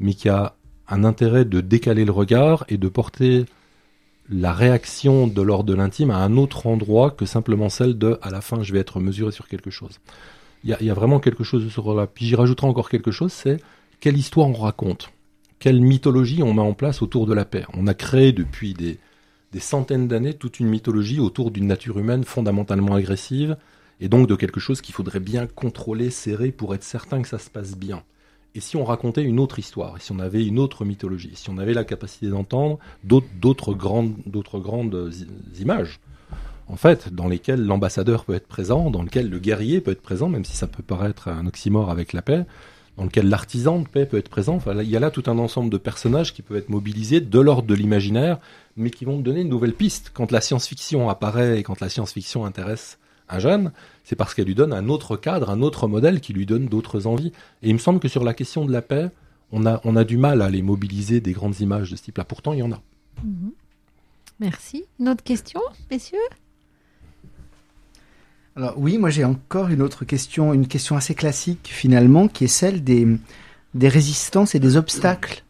mais 0.00 0.14
qui 0.14 0.28
a 0.28 0.56
un 0.88 1.04
intérêt 1.04 1.44
de 1.44 1.60
décaler 1.60 2.04
le 2.04 2.10
regard 2.10 2.64
et 2.68 2.76
de 2.76 2.88
porter 2.88 3.44
la 4.28 4.52
réaction 4.52 5.28
de 5.28 5.40
l'ordre 5.40 5.70
de 5.70 5.74
l'intime 5.74 6.10
à 6.10 6.16
un 6.16 6.36
autre 6.36 6.66
endroit 6.66 7.12
que 7.12 7.24
simplement 7.24 7.68
celle 7.68 7.96
de 7.96 8.18
à 8.20 8.30
la 8.30 8.40
fin 8.40 8.64
je 8.64 8.72
vais 8.72 8.80
être 8.80 8.98
mesuré 8.98 9.30
sur 9.30 9.46
quelque 9.46 9.70
chose. 9.70 10.00
Il 10.64 10.70
y 10.70 10.90
a, 10.90 10.94
vraiment 10.94 11.20
quelque 11.20 11.44
chose 11.44 11.70
sur 11.70 11.94
là. 11.94 12.08
Puis 12.08 12.26
j'y 12.26 12.34
rajouterai 12.34 12.66
encore 12.66 12.90
quelque 12.90 13.12
chose, 13.12 13.32
c'est 13.32 13.58
quelle 14.00 14.16
histoire 14.16 14.48
on 14.48 14.54
raconte, 14.54 15.12
quelle 15.60 15.80
mythologie 15.80 16.42
on 16.42 16.52
met 16.52 16.62
en 16.62 16.74
place 16.74 17.00
autour 17.00 17.26
de 17.26 17.32
la 17.32 17.44
paix? 17.44 17.64
On 17.74 17.86
a 17.86 17.94
créé 17.94 18.32
depuis 18.32 18.74
des, 18.74 18.98
des 19.52 19.60
centaines 19.60 20.08
d'années 20.08 20.34
toute 20.34 20.60
une 20.60 20.68
mythologie 20.68 21.20
autour 21.20 21.50
d'une 21.50 21.66
nature 21.66 21.98
humaine 21.98 22.24
fondamentalement 22.24 22.94
agressive 22.94 23.56
et 24.00 24.08
donc 24.08 24.28
de 24.28 24.34
quelque 24.34 24.60
chose 24.60 24.80
qu'il 24.80 24.94
faudrait 24.94 25.20
bien 25.20 25.46
contrôler, 25.46 26.10
serrer 26.10 26.52
pour 26.52 26.74
être 26.74 26.84
certain 26.84 27.22
que 27.22 27.28
ça 27.28 27.38
se 27.38 27.50
passe 27.50 27.76
bien. 27.76 28.02
Et 28.54 28.60
si 28.60 28.76
on 28.76 28.84
racontait 28.84 29.22
une 29.22 29.40
autre 29.40 29.58
histoire, 29.58 29.96
et 29.96 30.00
si 30.00 30.12
on 30.12 30.18
avait 30.18 30.44
une 30.44 30.58
autre 30.58 30.84
mythologie, 30.84 31.32
si 31.34 31.50
on 31.50 31.58
avait 31.58 31.74
la 31.74 31.84
capacité 31.84 32.28
d'entendre 32.28 32.78
d'autres 33.04 33.74
grandes, 33.74 34.16
grandes 34.26 35.12
images, 35.60 36.00
en 36.66 36.76
fait, 36.76 37.12
dans 37.14 37.28
lesquelles 37.28 37.64
l'ambassadeur 37.64 38.24
peut 38.24 38.34
être 38.34 38.46
présent, 38.46 38.90
dans 38.90 39.02
lesquelles 39.02 39.30
le 39.30 39.38
guerrier 39.38 39.80
peut 39.80 39.90
être 39.90 40.02
présent, 40.02 40.28
même 40.28 40.44
si 40.44 40.56
ça 40.56 40.66
peut 40.66 40.82
paraître 40.82 41.28
un 41.28 41.46
oxymore 41.46 41.90
avec 41.90 42.12
la 42.12 42.22
paix, 42.22 42.44
dans 42.96 43.04
lequel 43.04 43.28
l'artisan 43.28 43.80
de 43.80 43.88
paix 43.88 44.06
peut 44.06 44.18
être 44.18 44.28
présent. 44.28 44.56
Enfin, 44.56 44.74
il 44.82 44.90
y 44.90 44.96
a 44.96 45.00
là 45.00 45.10
tout 45.10 45.22
un 45.26 45.38
ensemble 45.38 45.70
de 45.70 45.78
personnages 45.78 46.34
qui 46.34 46.42
peuvent 46.42 46.58
être 46.58 46.68
mobilisés 46.68 47.20
de 47.20 47.40
l'ordre 47.40 47.68
de 47.68 47.74
l'imaginaire, 47.74 48.38
mais 48.78 48.90
qui 48.90 49.04
vont 49.04 49.18
donner 49.18 49.42
une 49.42 49.48
nouvelle 49.48 49.74
piste. 49.74 50.10
Quand 50.14 50.32
la 50.32 50.40
science-fiction 50.40 51.08
apparaît 51.08 51.58
et 51.58 51.62
quand 51.62 51.80
la 51.80 51.88
science-fiction 51.88 52.44
intéresse 52.44 52.98
un 53.28 53.38
jeune, 53.38 53.72
c'est 54.04 54.16
parce 54.16 54.34
qu'elle 54.34 54.46
lui 54.46 54.54
donne 54.54 54.72
un 54.72 54.88
autre 54.88 55.16
cadre, 55.16 55.50
un 55.50 55.60
autre 55.60 55.86
modèle 55.86 56.20
qui 56.20 56.32
lui 56.32 56.46
donne 56.46 56.66
d'autres 56.66 57.06
envies. 57.06 57.32
Et 57.62 57.68
il 57.68 57.74
me 57.74 57.78
semble 57.78 58.00
que 58.00 58.08
sur 58.08 58.24
la 58.24 58.34
question 58.34 58.64
de 58.64 58.72
la 58.72 58.80
paix, 58.80 59.10
on 59.52 59.66
a, 59.66 59.80
on 59.84 59.96
a 59.96 60.04
du 60.04 60.16
mal 60.16 60.40
à 60.40 60.48
les 60.48 60.62
mobiliser 60.62 61.20
des 61.20 61.32
grandes 61.32 61.60
images 61.60 61.90
de 61.90 61.96
ce 61.96 62.02
type-là. 62.02 62.24
Pourtant, 62.24 62.52
il 62.52 62.60
y 62.60 62.62
en 62.62 62.72
a. 62.72 62.80
Mhm. 63.22 63.52
Merci. 64.40 64.84
Une 65.00 65.08
autre 65.08 65.24
question, 65.24 65.60
messieurs? 65.90 66.18
Alors 68.56 68.74
oui, 68.76 68.98
moi 68.98 69.10
j'ai 69.10 69.24
encore 69.24 69.68
une 69.68 69.82
autre 69.82 70.04
question, 70.04 70.52
une 70.52 70.66
question 70.66 70.96
assez 70.96 71.14
classique 71.14 71.70
finalement, 71.72 72.26
qui 72.26 72.44
est 72.44 72.48
celle 72.48 72.82
des, 72.82 73.06
des 73.74 73.88
résistances 73.88 74.56
et 74.56 74.58
des 74.58 74.76
obstacles 74.76 75.44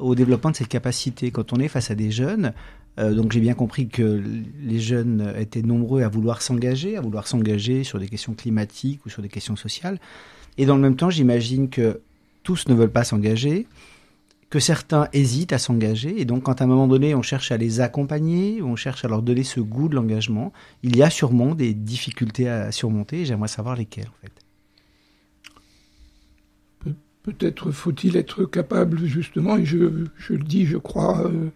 au 0.00 0.14
développement 0.14 0.50
de 0.50 0.56
cette 0.56 0.68
capacité. 0.68 1.30
Quand 1.30 1.52
on 1.52 1.60
est 1.60 1.68
face 1.68 1.90
à 1.90 1.94
des 1.94 2.10
jeunes, 2.10 2.52
euh, 2.98 3.14
donc 3.14 3.32
j'ai 3.32 3.40
bien 3.40 3.54
compris 3.54 3.88
que 3.88 4.22
les 4.62 4.80
jeunes 4.80 5.34
étaient 5.38 5.62
nombreux 5.62 6.02
à 6.02 6.08
vouloir 6.08 6.42
s'engager, 6.42 6.96
à 6.96 7.00
vouloir 7.00 7.26
s'engager 7.26 7.84
sur 7.84 7.98
des 7.98 8.08
questions 8.08 8.34
climatiques 8.34 9.04
ou 9.06 9.08
sur 9.08 9.22
des 9.22 9.28
questions 9.28 9.56
sociales. 9.56 9.98
Et 10.58 10.66
dans 10.66 10.76
le 10.76 10.82
même 10.82 10.96
temps, 10.96 11.10
j'imagine 11.10 11.68
que 11.68 12.00
tous 12.42 12.68
ne 12.68 12.74
veulent 12.74 12.90
pas 12.90 13.04
s'engager, 13.04 13.66
que 14.50 14.58
certains 14.58 15.08
hésitent 15.12 15.52
à 15.52 15.58
s'engager. 15.58 16.20
Et 16.20 16.24
donc 16.24 16.42
quand 16.42 16.60
à 16.60 16.64
un 16.64 16.66
moment 16.66 16.88
donné, 16.88 17.14
on 17.14 17.22
cherche 17.22 17.52
à 17.52 17.56
les 17.56 17.80
accompagner, 17.80 18.60
on 18.62 18.76
cherche 18.76 19.04
à 19.04 19.08
leur 19.08 19.22
donner 19.22 19.44
ce 19.44 19.60
goût 19.60 19.88
de 19.88 19.94
l'engagement, 19.94 20.52
il 20.82 20.96
y 20.96 21.02
a 21.02 21.10
sûrement 21.10 21.54
des 21.54 21.72
difficultés 21.72 22.48
à 22.48 22.72
surmonter. 22.72 23.24
J'aimerais 23.24 23.48
savoir 23.48 23.76
lesquelles 23.76 24.08
en 24.08 24.20
fait. 24.22 24.32
Peut-être 27.22 27.70
faut-il 27.70 28.16
être 28.16 28.44
capable, 28.44 29.04
justement, 29.04 29.56
et 29.56 29.64
je, 29.66 29.76
le 29.76 30.38
dis, 30.38 30.66
je 30.66 30.78
crois, 30.78 31.26
euh, 31.26 31.50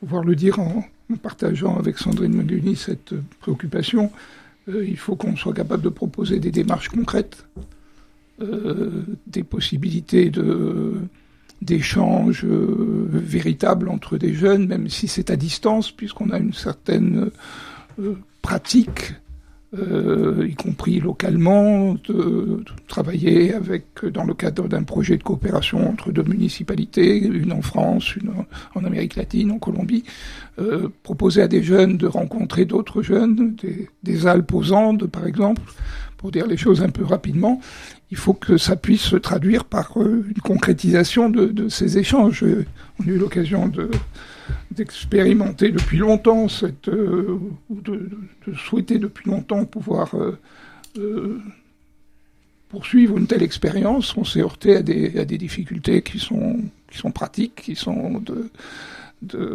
pouvoir 0.00 0.24
le 0.24 0.34
dire 0.34 0.58
en, 0.60 0.84
partageant 1.22 1.76
avec 1.78 1.98
Sandrine 1.98 2.34
Maguni 2.34 2.76
cette 2.76 3.14
préoccupation, 3.40 4.10
euh, 4.68 4.84
il 4.86 4.96
faut 4.96 5.16
qu'on 5.16 5.36
soit 5.36 5.54
capable 5.54 5.82
de 5.82 5.88
proposer 5.88 6.38
des 6.38 6.50
démarches 6.50 6.88
concrètes, 6.88 7.46
euh, 8.40 9.02
des 9.26 9.42
possibilités 9.42 10.30
de 10.30 10.94
d'échanges 11.60 12.44
euh, 12.44 13.08
véritables 13.10 13.88
entre 13.88 14.16
des 14.16 14.32
jeunes, 14.32 14.68
même 14.68 14.88
si 14.88 15.08
c'est 15.08 15.30
à 15.30 15.36
distance, 15.36 15.90
puisqu'on 15.90 16.30
a 16.30 16.38
une 16.38 16.52
certaine 16.52 17.30
pratique 18.42 19.14
euh, 19.76 20.46
y 20.48 20.54
compris 20.54 20.98
localement, 20.98 21.94
de, 22.08 22.64
travailler 22.86 23.52
avec, 23.52 23.84
dans 24.02 24.24
le 24.24 24.32
cadre 24.32 24.66
d'un 24.66 24.82
projet 24.82 25.18
de 25.18 25.22
coopération 25.22 25.90
entre 25.90 26.10
deux 26.10 26.22
municipalités, 26.22 27.18
une 27.18 27.52
en 27.52 27.60
France, 27.60 28.16
une 28.16 28.30
en 28.74 28.84
Amérique 28.84 29.16
latine, 29.16 29.50
en 29.50 29.58
Colombie, 29.58 30.04
euh, 30.58 30.88
proposer 31.02 31.42
à 31.42 31.48
des 31.48 31.62
jeunes 31.62 31.98
de 31.98 32.06
rencontrer 32.06 32.64
d'autres 32.64 33.02
jeunes, 33.02 33.56
des, 33.56 33.90
des 34.02 34.26
Alpes 34.26 34.54
aux 34.54 34.72
Andes 34.72 35.06
par 35.06 35.26
exemple, 35.26 35.60
pour 36.16 36.30
dire 36.30 36.46
les 36.46 36.56
choses 36.56 36.82
un 36.82 36.88
peu 36.88 37.04
rapidement, 37.04 37.60
il 38.10 38.16
faut 38.16 38.32
que 38.32 38.56
ça 38.56 38.74
puisse 38.74 39.02
se 39.02 39.16
traduire 39.16 39.66
par 39.66 40.00
euh, 40.00 40.24
une 40.26 40.40
concrétisation 40.42 41.28
de, 41.28 41.44
de 41.44 41.68
ces 41.68 41.98
échanges. 41.98 42.42
On 43.00 43.06
a 43.06 43.10
eu 43.10 43.18
l'occasion 43.18 43.68
de 43.68 43.90
d'expérimenter 44.70 45.70
depuis 45.72 45.98
longtemps 45.98 46.48
cette, 46.48 46.88
euh, 46.88 47.38
ou 47.70 47.80
de, 47.80 48.10
souhaiter 48.56 48.98
depuis 48.98 49.30
longtemps 49.30 49.64
pouvoir 49.64 50.14
euh, 50.14 50.38
euh, 50.98 51.40
poursuivre 52.68 53.18
une 53.18 53.26
telle 53.26 53.42
expérience, 53.42 54.16
on 54.16 54.24
s'est 54.24 54.40
heurté 54.40 54.76
à 54.76 54.82
des, 54.82 55.38
difficultés 55.38 56.02
qui 56.02 56.18
sont, 56.18 56.60
pratiques, 57.14 57.62
qui 57.62 57.74
sont 57.74 58.22
de 59.22 59.52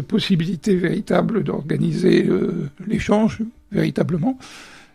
possibilités 0.00 0.74
véritables 0.74 1.44
d'organiser 1.44 2.28
l'échange 2.84 3.42
véritablement. 3.70 4.38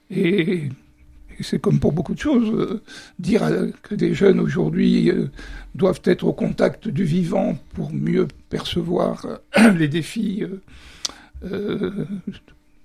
Et 0.09 0.63
c'est 1.43 1.59
comme 1.59 1.79
pour 1.79 1.91
beaucoup 1.91 2.13
de 2.13 2.19
choses, 2.19 2.53
euh, 2.53 2.81
dire 3.19 3.43
que 3.83 3.95
des 3.95 4.13
jeunes 4.13 4.39
aujourd'hui 4.39 5.09
euh, 5.09 5.29
doivent 5.75 6.01
être 6.05 6.25
au 6.25 6.33
contact 6.33 6.87
du 6.87 7.03
vivant 7.03 7.57
pour 7.73 7.93
mieux 7.93 8.27
percevoir 8.49 9.25
euh, 9.57 9.71
les 9.77 9.87
défis 9.87 10.43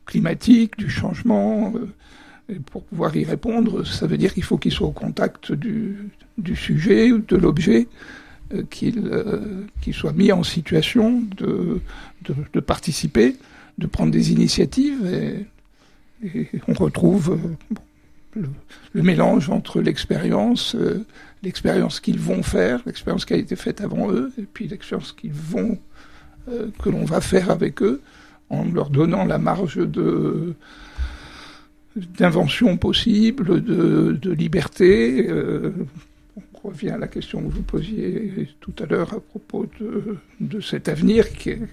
climatiques, 0.06 0.78
du 0.78 0.88
changement, 0.88 1.74
et 2.48 2.54
pour 2.54 2.84
pouvoir 2.84 3.14
y 3.14 3.24
répondre, 3.24 3.84
ça 3.84 4.06
veut 4.06 4.16
dire 4.16 4.32
qu'il 4.32 4.44
faut 4.44 4.56
qu'ils 4.56 4.72
soient 4.72 4.88
au 4.88 4.92
contact 4.92 5.52
du, 5.52 6.08
sujet 6.54 7.12
ou 7.12 7.18
de 7.18 7.36
l'objet, 7.36 7.86
qu'ils 8.70 9.92
soient 9.92 10.14
mis 10.14 10.32
en 10.32 10.42
situation 10.42 11.22
de, 11.36 11.82
de, 12.54 12.60
participer, 12.60 13.36
de 13.76 13.86
prendre 13.86 14.10
des 14.10 14.32
initiatives. 14.32 15.04
Et, 15.04 15.46
on 16.66 16.72
retrouve 16.72 17.38
le, 18.36 19.02
mélange 19.02 19.50
entre 19.50 19.80
l'expérience, 19.80 20.74
euh, 20.74 21.04
l'expérience 21.42 22.00
qu'ils 22.00 22.18
vont 22.18 22.42
faire, 22.42 22.80
l'expérience 22.86 23.24
qui 23.24 23.34
a 23.34 23.36
été 23.36 23.56
faite 23.56 23.80
avant 23.80 24.10
eux, 24.10 24.32
et 24.38 24.42
puis 24.42 24.68
l'expérience 24.68 25.12
qu'ils 25.12 25.32
vont, 25.32 25.78
euh, 26.48 26.68
que 26.82 26.88
l'on 26.88 27.04
va 27.04 27.20
faire 27.20 27.50
avec 27.50 27.82
eux, 27.82 28.00
en 28.50 28.64
leur 28.64 28.90
donnant 28.90 29.24
la 29.24 29.38
marge 29.38 29.76
de 29.76 30.54
d'invention 31.96 32.76
possible, 32.76 33.62
de, 33.64 34.30
liberté. 34.30 35.28
Euh, 35.30 35.72
on 36.36 36.68
revient 36.68 36.90
à 36.90 36.98
la 36.98 37.08
question 37.08 37.40
que 37.40 37.50
vous 37.50 37.62
posiez 37.62 38.50
tout 38.60 38.74
à 38.80 38.84
l'heure 38.84 39.14
à 39.14 39.20
propos 39.20 39.64
de, 39.80 40.18
de 40.40 40.60
cet 40.60 40.90
avenir 40.90 41.32
qu'ils 41.32 41.66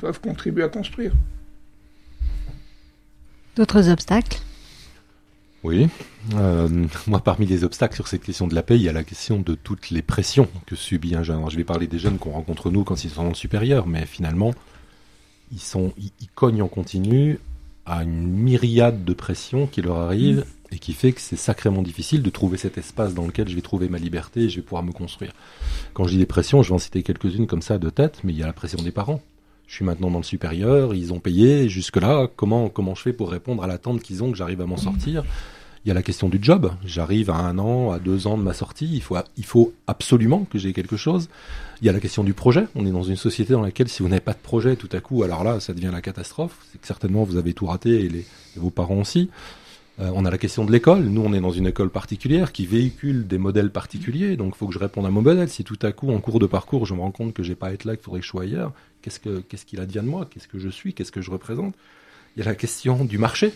doivent 0.00 0.20
contribuer 0.20 0.64
à 0.64 0.68
construire. 0.68 1.12
D'autres 3.54 3.88
obstacles? 3.88 4.40
Oui. 5.64 5.88
Euh, 6.34 6.68
moi, 7.06 7.20
parmi 7.20 7.46
les 7.46 7.62
obstacles 7.64 7.94
sur 7.94 8.08
cette 8.08 8.24
question 8.24 8.48
de 8.48 8.54
la 8.54 8.62
paix, 8.62 8.76
il 8.76 8.82
y 8.82 8.88
a 8.88 8.92
la 8.92 9.04
question 9.04 9.38
de 9.38 9.54
toutes 9.54 9.90
les 9.90 10.02
pressions 10.02 10.48
que 10.66 10.74
subit 10.74 11.14
un 11.14 11.22
jeune. 11.22 11.42
je 11.48 11.56
vais 11.56 11.64
parler 11.64 11.86
des 11.86 11.98
jeunes 11.98 12.18
qu'on 12.18 12.32
rencontre 12.32 12.70
nous 12.70 12.84
quand 12.84 13.04
ils 13.04 13.10
sont 13.10 13.22
dans 13.22 13.28
le 13.28 13.34
supérieur, 13.34 13.86
mais 13.86 14.04
finalement, 14.06 14.52
ils, 15.52 15.60
sont, 15.60 15.92
ils, 15.98 16.28
cognent 16.34 16.62
en 16.62 16.68
continu 16.68 17.38
à 17.86 18.02
une 18.02 18.26
myriade 18.26 19.04
de 19.04 19.12
pressions 19.12 19.66
qui 19.66 19.82
leur 19.82 19.98
arrivent 19.98 20.44
et 20.72 20.78
qui 20.78 20.94
fait 20.94 21.12
que 21.12 21.20
c'est 21.20 21.36
sacrément 21.36 21.82
difficile 21.82 22.22
de 22.22 22.30
trouver 22.30 22.56
cet 22.56 22.78
espace 22.78 23.14
dans 23.14 23.26
lequel 23.26 23.48
je 23.48 23.54
vais 23.54 23.60
trouver 23.60 23.88
ma 23.88 23.98
liberté 23.98 24.42
et 24.42 24.48
je 24.48 24.56
vais 24.56 24.62
pouvoir 24.62 24.82
me 24.82 24.92
construire. 24.92 25.32
Quand 25.92 26.04
je 26.04 26.10
dis 26.10 26.18
des 26.18 26.26
pressions, 26.26 26.62
je 26.62 26.70
vais 26.70 26.74
en 26.74 26.78
citer 26.78 27.02
quelques-unes 27.02 27.46
comme 27.46 27.62
ça 27.62 27.78
de 27.78 27.90
tête, 27.90 28.20
mais 28.24 28.32
il 28.32 28.38
y 28.38 28.42
a 28.42 28.46
la 28.46 28.52
pression 28.52 28.82
des 28.82 28.92
parents. 28.92 29.20
Je 29.72 29.76
suis 29.76 29.86
maintenant 29.86 30.10
dans 30.10 30.18
le 30.18 30.22
supérieur, 30.22 30.92
ils 30.92 31.14
ont 31.14 31.18
payé, 31.18 31.70
jusque-là, 31.70 32.28
comment, 32.36 32.68
comment 32.68 32.94
je 32.94 33.00
fais 33.00 33.14
pour 33.14 33.30
répondre 33.30 33.64
à 33.64 33.66
l'attente 33.66 34.02
qu'ils 34.02 34.22
ont 34.22 34.30
que 34.30 34.36
j'arrive 34.36 34.60
à 34.60 34.66
m'en 34.66 34.76
sortir? 34.76 35.24
Il 35.82 35.88
y 35.88 35.90
a 35.90 35.94
la 35.94 36.02
question 36.02 36.28
du 36.28 36.38
job. 36.42 36.72
J'arrive 36.84 37.30
à 37.30 37.36
un 37.36 37.58
an, 37.58 37.90
à 37.90 37.98
deux 37.98 38.26
ans 38.26 38.36
de 38.36 38.42
ma 38.42 38.52
sortie. 38.52 39.02
Il 39.38 39.44
faut, 39.46 39.72
absolument 39.86 40.44
que 40.44 40.58
j'ai 40.58 40.74
quelque 40.74 40.98
chose. 40.98 41.30
Il 41.80 41.86
y 41.86 41.88
a 41.88 41.92
la 41.94 42.00
question 42.00 42.22
du 42.22 42.34
projet. 42.34 42.66
On 42.74 42.84
est 42.84 42.90
dans 42.90 43.02
une 43.02 43.16
société 43.16 43.54
dans 43.54 43.62
laquelle, 43.62 43.88
si 43.88 44.02
vous 44.02 44.10
n'avez 44.10 44.20
pas 44.20 44.34
de 44.34 44.42
projet, 44.42 44.76
tout 44.76 44.90
à 44.92 45.00
coup, 45.00 45.22
alors 45.22 45.42
là, 45.42 45.58
ça 45.58 45.72
devient 45.72 45.88
la 45.90 46.02
catastrophe. 46.02 46.54
C'est 46.70 46.78
que 46.78 46.86
certainement 46.86 47.24
vous 47.24 47.38
avez 47.38 47.54
tout 47.54 47.64
raté 47.64 48.04
et, 48.04 48.26
vos 48.56 48.68
parents 48.68 49.00
aussi. 49.00 49.30
Euh, 50.00 50.10
on 50.14 50.24
a 50.24 50.30
la 50.30 50.38
question 50.38 50.64
de 50.64 50.72
l'école. 50.72 51.00
Nous, 51.04 51.20
on 51.20 51.32
est 51.32 51.40
dans 51.40 51.50
une 51.50 51.66
école 51.66 51.90
particulière 51.90 52.52
qui 52.52 52.66
véhicule 52.66 53.26
des 53.26 53.38
modèles 53.38 53.70
particuliers. 53.70 54.36
Donc, 54.36 54.54
il 54.54 54.58
faut 54.58 54.66
que 54.66 54.74
je 54.74 54.78
réponde 54.78 55.06
à 55.06 55.10
mon 55.10 55.22
modèle. 55.22 55.48
Si 55.48 55.64
tout 55.64 55.78
à 55.82 55.92
coup, 55.92 56.10
en 56.10 56.18
cours 56.18 56.38
de 56.38 56.46
parcours, 56.46 56.86
je 56.86 56.94
me 56.94 57.00
rends 57.00 57.10
compte 57.10 57.34
que 57.34 57.42
j'ai 57.42 57.54
pas 57.54 57.68
à 57.68 57.72
être 57.72 57.84
là, 57.84 57.96
qu'il 57.96 58.04
faudrait 58.04 58.20
que 58.20 58.26
je 58.26 58.30
sois 58.30 58.42
ailleurs, 58.42 58.72
qu'est-ce 59.02 59.20
que, 59.20 59.40
qu'est-ce 59.40 59.66
qu'il 59.66 59.80
advient 59.80 60.00
de 60.00 60.08
moi? 60.08 60.26
Qu'est-ce 60.30 60.48
que 60.48 60.58
je 60.58 60.68
suis? 60.68 60.94
Qu'est-ce 60.94 61.12
que 61.12 61.20
je 61.20 61.30
représente? 61.30 61.74
Il 62.36 62.42
y 62.42 62.42
a 62.42 62.46
la 62.48 62.54
question 62.54 63.04
du 63.04 63.18
marché 63.18 63.52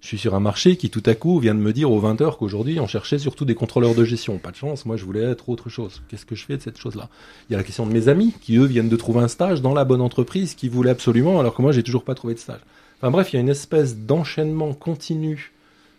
Je 0.00 0.08
suis 0.08 0.18
sur 0.18 0.34
un 0.34 0.40
marché 0.40 0.76
qui 0.76 0.90
tout 0.90 1.02
à 1.06 1.14
coup 1.14 1.38
vient 1.38 1.54
de 1.54 1.60
me 1.60 1.72
dire 1.72 1.92
aux 1.92 2.00
20 2.00 2.20
heures 2.20 2.38
qu'aujourd'hui 2.38 2.80
on 2.80 2.88
cherchait 2.88 3.20
surtout 3.20 3.44
des 3.44 3.54
contrôleurs 3.54 3.94
de 3.94 4.04
gestion. 4.04 4.38
Pas 4.38 4.50
de 4.50 4.56
chance, 4.56 4.84
moi 4.84 4.96
je 4.96 5.04
voulais 5.04 5.22
être 5.22 5.48
autre 5.48 5.70
chose. 5.70 6.02
Qu'est-ce 6.08 6.26
que 6.26 6.34
je 6.34 6.44
fais 6.44 6.56
de 6.56 6.62
cette 6.62 6.78
chose-là? 6.78 7.08
Il 7.48 7.52
y 7.52 7.54
a 7.54 7.58
la 7.58 7.64
question 7.64 7.86
de 7.86 7.92
mes 7.92 8.08
amis 8.08 8.34
qui 8.40 8.56
eux 8.56 8.64
viennent 8.64 8.88
de 8.88 8.96
trouver 8.96 9.20
un 9.20 9.28
stage 9.28 9.62
dans 9.62 9.74
la 9.74 9.84
bonne 9.84 10.00
entreprise 10.00 10.56
qu'ils 10.56 10.70
voulaient 10.70 10.90
absolument 10.90 11.38
alors 11.38 11.54
que 11.54 11.62
moi 11.62 11.70
j'ai 11.70 11.84
toujours 11.84 12.02
pas 12.02 12.16
trouvé 12.16 12.34
de 12.34 12.40
stage. 12.40 12.60
Enfin 12.98 13.12
bref, 13.12 13.32
il 13.32 13.36
y 13.36 13.38
a 13.38 13.42
une 13.42 13.48
espèce 13.48 13.96
d'enchaînement 13.96 14.74
continu 14.74 15.52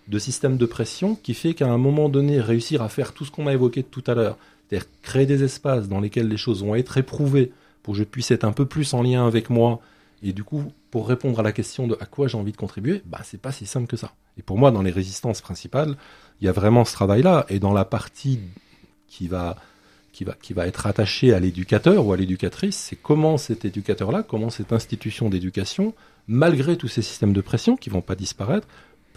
de 0.08 0.20
systèmes 0.20 0.58
de 0.58 0.66
pression 0.66 1.16
qui 1.16 1.34
fait 1.34 1.54
qu'à 1.54 1.68
un 1.68 1.78
moment 1.78 2.10
donné, 2.10 2.40
réussir 2.40 2.82
à 2.82 2.90
faire 2.90 3.14
tout 3.14 3.26
ce 3.26 3.32
qu'on 3.32 3.48
a 3.48 3.54
évoqué 3.54 3.84
tout 3.84 4.04
à 4.08 4.14
l'heure, 4.14 4.38
c'est-à-dire 4.68 4.88
créer 5.02 5.26
des 5.26 5.44
espaces 5.44 5.88
dans 5.88 6.00
lesquels 6.00 6.28
les 6.28 6.38
choses 6.38 6.64
vont 6.64 6.76
être 6.76 6.98
éprouvées 6.98 7.52
pour 7.84 7.94
que 7.94 8.00
je 8.00 8.04
puisse 8.04 8.32
être 8.32 8.44
un 8.44 8.52
peu 8.52 8.66
plus 8.66 8.94
en 8.94 9.02
lien 9.02 9.28
avec 9.28 9.50
moi 9.50 9.82
et 10.24 10.34
du 10.34 10.44
coup, 10.44 10.64
pour 10.92 11.08
répondre 11.08 11.40
à 11.40 11.44
la 11.44 11.52
question 11.52 11.88
de 11.88 11.98
à 12.00 12.06
quoi 12.06 12.28
j'ai 12.28 12.38
envie 12.38 12.52
de 12.52 12.58
contribuer, 12.58 13.02
bah 13.06 13.22
c'est 13.24 13.40
pas 13.40 13.52
si 13.52 13.66
simple 13.66 13.88
que 13.88 13.98
ça. 13.98 14.14
Et 14.38 14.42
pour 14.42 14.58
moi, 14.58 14.72
dans 14.72 14.82
les 14.82 14.92
résistances 14.92 15.42
principales, 15.42 15.96
il 16.42 16.46
y 16.46 16.48
a 16.48 16.52
vraiment 16.52 16.86
ce 16.86 16.94
travail-là. 16.94 17.46
Et 17.50 17.60
dans 17.60 17.74
la 17.74 17.86
partie 17.86 18.40
qui 19.08 19.28
va 19.28 19.58
qui 20.12 20.24
va 20.24 20.34
qui 20.34 20.54
va 20.54 20.66
être 20.66 20.88
attachée 20.88 21.34
à 21.34 21.40
l'éducateur 21.40 22.06
ou 22.06 22.14
à 22.14 22.18
l'éducatrice, 22.18 22.78
c'est 22.78 22.96
comment 22.96 23.38
cet 23.38 23.66
éducateur-là, 23.66 24.24
comment 24.24 24.50
cette 24.50 24.74
institution 24.74 25.30
d'éducation, 25.30 25.94
malgré 26.28 26.78
tous 26.78 26.88
ces 26.88 27.04
systèmes 27.04 27.34
de 27.34 27.42
pression 27.42 27.76
qui 27.76 27.90
vont 27.90 28.02
pas 28.02 28.16
disparaître, 28.16 28.68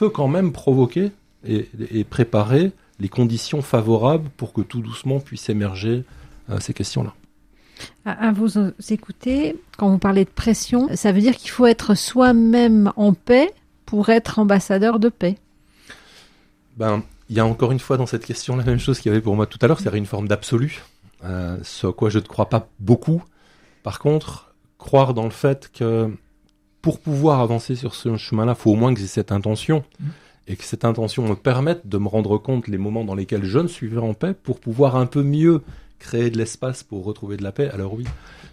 peut 0.01 0.09
quand 0.09 0.28
même 0.28 0.51
provoquer 0.51 1.12
et, 1.46 1.68
et 1.92 2.05
préparer 2.05 2.72
les 3.01 3.11
conditions 3.11 3.61
favorables 3.61 4.30
pour 4.38 4.55
que 4.55 4.62
tout 4.62 4.80
doucement 4.80 5.20
puisse 5.20 5.51
émerger 5.51 6.05
euh, 6.48 6.59
ces 6.59 6.72
questions-là. 6.72 7.12
À, 8.07 8.32
vous 8.32 8.48
écouter, 8.88 9.61
quand 9.76 9.90
vous 9.90 9.98
parlez 9.98 10.24
de 10.24 10.30
pression, 10.30 10.88
ça 10.94 11.12
veut 11.12 11.20
dire 11.20 11.36
qu'il 11.36 11.51
faut 11.51 11.66
être 11.66 11.94
soi-même 11.94 12.92
en 12.96 13.12
paix 13.12 13.51
pour 13.84 14.09
être 14.09 14.38
ambassadeur 14.38 15.01
de 15.01 15.11
paix. 15.11 15.36
Ben, 16.78 17.03
il 17.28 17.36
y 17.36 17.40
a 17.40 17.44
encore 17.44 17.70
une 17.70 17.78
fois 17.78 17.98
dans 17.98 18.07
cette 18.07 18.24
question 18.24 18.57
la 18.57 18.64
même 18.64 18.78
chose 18.78 19.01
qu'il 19.01 19.11
y 19.11 19.12
avait 19.12 19.22
pour 19.22 19.36
moi 19.36 19.44
tout 19.44 19.59
à 19.61 19.66
l'heure, 19.66 19.80
c'est 19.80 19.94
une 19.94 20.07
forme 20.07 20.28
d'absolu, 20.28 20.82
euh, 21.24 21.59
ce 21.62 21.86
à 21.86 21.92
quoi 21.92 22.09
je 22.09 22.20
ne 22.20 22.24
crois 22.24 22.48
pas 22.48 22.68
beaucoup. 22.78 23.22
Par 23.82 23.98
contre, 23.98 24.55
croire 24.78 25.12
dans 25.12 25.24
le 25.24 25.30
fait 25.30 25.70
que 25.74 26.11
pour 26.83 27.01
pouvoir 27.01 27.41
avancer 27.41 27.74
sur 27.74 27.95
ce 27.95 28.16
chemin-là, 28.16 28.55
il 28.57 28.61
faut 28.61 28.72
au 28.72 28.76
moins 28.76 28.95
que 28.95 29.01
j'ai 29.01 29.07
cette 29.07 29.33
intention 29.33 29.85
mmh. 29.99 30.05
et 30.49 30.57
que 30.57 30.64
cette 30.64 30.85
intention 30.85 31.28
me 31.28 31.35
permette 31.35 31.87
de 31.89 31.99
me 31.99 32.09
rendre 32.09 32.39
compte 32.39 32.68
les 32.68 32.78
moments 32.78 33.05
dans 33.05 33.14
lesquels 33.14 33.45
je 33.45 33.59
ne 33.59 33.68
suis 33.68 33.89
pas 33.89 34.01
en 34.01 34.14
paix 34.14 34.35
pour 34.35 34.61
pouvoir 34.61 34.97
un 34.97 35.07
peu 35.07 35.22
mieux 35.22 35.62
créer 35.99 36.31
de 36.31 36.39
l'espace 36.39 36.83
pour 36.83 37.05
retrouver 37.05 37.37
de 37.37 37.43
la 37.43 37.53
paix, 37.53 37.68
alors 37.70 37.95
oui. 37.95 38.05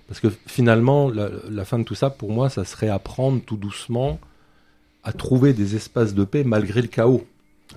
Parce 0.07 0.19
que 0.19 0.27
finalement, 0.45 1.09
la, 1.09 1.65
fin 1.65 1.79
de 1.79 1.83
tout 1.83 1.95
ça, 1.95 2.09
pour 2.09 2.31
moi, 2.31 2.49
ça 2.49 2.63
serait 2.63 2.89
apprendre 2.89 3.41
tout 3.45 3.57
doucement 3.57 4.19
à 5.03 5.11
trouver 5.11 5.53
des 5.53 5.75
espaces 5.75 6.13
de 6.13 6.23
paix 6.23 6.43
malgré 6.43 6.81
le 6.81 6.87
chaos. 6.87 7.25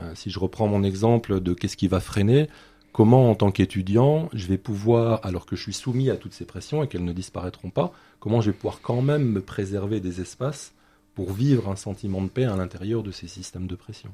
Euh, 0.01 0.13
si 0.15 0.31
je 0.31 0.39
reprends 0.39 0.69
mon 0.69 0.85
exemple 0.85 1.41
de 1.41 1.55
qu'est-ce 1.55 1.77
qui 1.77 1.89
va 1.89 1.99
freiner, 1.99 2.49
comment 2.93 3.31
en 3.31 3.35
tant 3.35 3.51
qu'étudiant, 3.51 4.29
je 4.33 4.47
vais 4.47 4.59
pouvoir, 4.59 5.21
alors 5.25 5.47
que 5.47 5.57
je 5.57 5.63
suis 5.63 5.73
soumis 5.73 6.11
à 6.11 6.17
toutes 6.17 6.35
ces 6.35 6.45
pressions 6.45 6.83
et 6.83 6.89
qu'elles 6.89 7.05
ne 7.05 7.13
disparaîtront 7.13 7.71
pas, 7.71 7.93
comment 8.19 8.41
je 8.41 8.51
vais 8.51 8.57
pouvoir 8.57 8.81
quand 8.83 9.03
même 9.03 9.25
me 9.25 9.41
préserver 9.41 10.01
des 10.01 10.21
espaces 10.21 10.73
pour 11.15 11.33
vivre 11.33 11.69
un 11.69 11.77
sentiment 11.77 12.23
de 12.23 12.29
paix 12.29 12.45
à 12.45 12.57
l'intérieur 12.57 13.03
de 13.03 13.11
ces 13.11 13.29
systèmes 13.29 13.67
de 13.67 13.75
pression. 13.75 14.11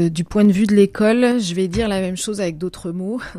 Euh, 0.00 0.08
du 0.08 0.24
point 0.24 0.44
de 0.44 0.52
vue 0.52 0.66
de 0.66 0.74
l'école, 0.74 1.40
je 1.40 1.54
vais 1.54 1.68
dire 1.68 1.88
la 1.88 2.00
même 2.00 2.16
chose 2.16 2.40
avec 2.40 2.58
d'autres 2.58 2.92
mots. 2.92 3.20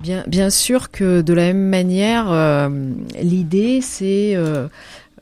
Bien, 0.00 0.24
bien 0.26 0.50
sûr 0.50 0.90
que 0.90 1.22
de 1.22 1.32
la 1.32 1.44
même 1.44 1.68
manière, 1.68 2.30
euh, 2.30 2.68
l'idée 3.22 3.80
c'est 3.80 4.34
euh, 4.34 4.68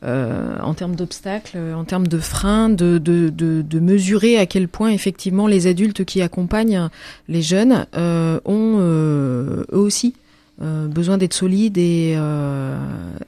euh, 0.03 0.59
en 0.61 0.73
termes 0.73 0.95
d'obstacles, 0.95 1.57
en 1.57 1.83
termes 1.85 2.07
de 2.07 2.17
freins, 2.17 2.69
de, 2.69 2.97
de, 2.97 3.29
de, 3.29 3.61
de, 3.61 3.79
mesurer 3.79 4.37
à 4.37 4.45
quel 4.45 4.67
point 4.67 4.89
effectivement 4.89 5.47
les 5.47 5.67
adultes 5.67 6.03
qui 6.03 6.21
accompagnent 6.21 6.89
les 7.27 7.41
jeunes 7.41 7.85
ont 7.93 8.79
eux 8.79 9.65
aussi 9.71 10.15
besoin 10.59 11.17
d'être 11.17 11.33
solides 11.33 11.77
et, 11.77 12.17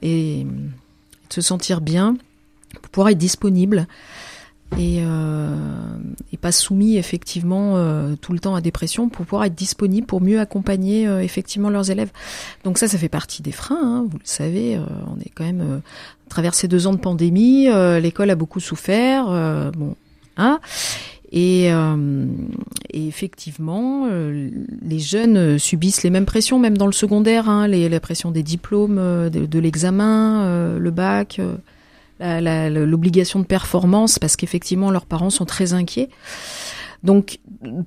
et 0.02 0.44
de 0.44 1.34
se 1.34 1.40
sentir 1.40 1.80
bien 1.80 2.16
pour 2.82 2.90
pouvoir 2.90 3.08
être 3.10 3.18
disponibles 3.18 3.86
et, 4.72 4.98
euh, 5.00 5.54
et 6.32 6.36
pas 6.36 6.52
soumis 6.52 6.96
effectivement 6.96 7.74
euh, 7.76 8.14
tout 8.20 8.32
le 8.32 8.40
temps 8.40 8.54
à 8.54 8.60
des 8.60 8.72
pressions 8.72 9.08
pour 9.08 9.24
pouvoir 9.24 9.44
être 9.44 9.54
disponible 9.54 10.06
pour 10.06 10.20
mieux 10.20 10.40
accompagner 10.40 11.06
euh, 11.06 11.22
effectivement 11.22 11.70
leurs 11.70 11.90
élèves. 11.90 12.10
Donc 12.64 12.78
ça, 12.78 12.88
ça 12.88 12.98
fait 12.98 13.08
partie 13.08 13.42
des 13.42 13.52
freins. 13.52 13.78
Hein, 13.80 14.06
vous 14.10 14.18
le 14.18 14.24
savez, 14.24 14.78
on 15.06 15.20
est 15.20 15.30
quand 15.34 15.44
même 15.44 15.80
traversé 16.28 16.68
deux 16.68 16.86
ans 16.86 16.92
de 16.92 16.98
pandémie. 16.98 17.68
L'école 18.00 18.30
a 18.30 18.34
beaucoup 18.34 18.60
souffert. 18.60 19.26
bon, 19.76 19.94
hein. 20.36 20.60
Et, 21.32 21.70
effectivement, 22.92 24.08
les 24.08 24.98
jeunes 24.98 25.58
subissent 25.58 26.02
les 26.02 26.10
mêmes 26.10 26.24
pressions, 26.24 26.58
même 26.58 26.78
dans 26.78 26.86
le 26.86 26.92
secondaire, 26.92 27.48
hein, 27.48 27.66
les, 27.68 27.88
la 27.88 28.00
pression 28.00 28.30
des 28.30 28.42
diplômes, 28.42 28.96
de 29.30 29.58
l'examen, 29.58 30.78
le 30.78 30.90
bac 30.90 31.40
l'obligation 32.20 33.40
de 33.40 33.44
performance 33.44 34.18
parce 34.18 34.36
qu'effectivement 34.36 34.90
leurs 34.90 35.06
parents 35.06 35.30
sont 35.30 35.44
très 35.44 35.72
inquiets. 35.72 36.08
Donc 37.02 37.38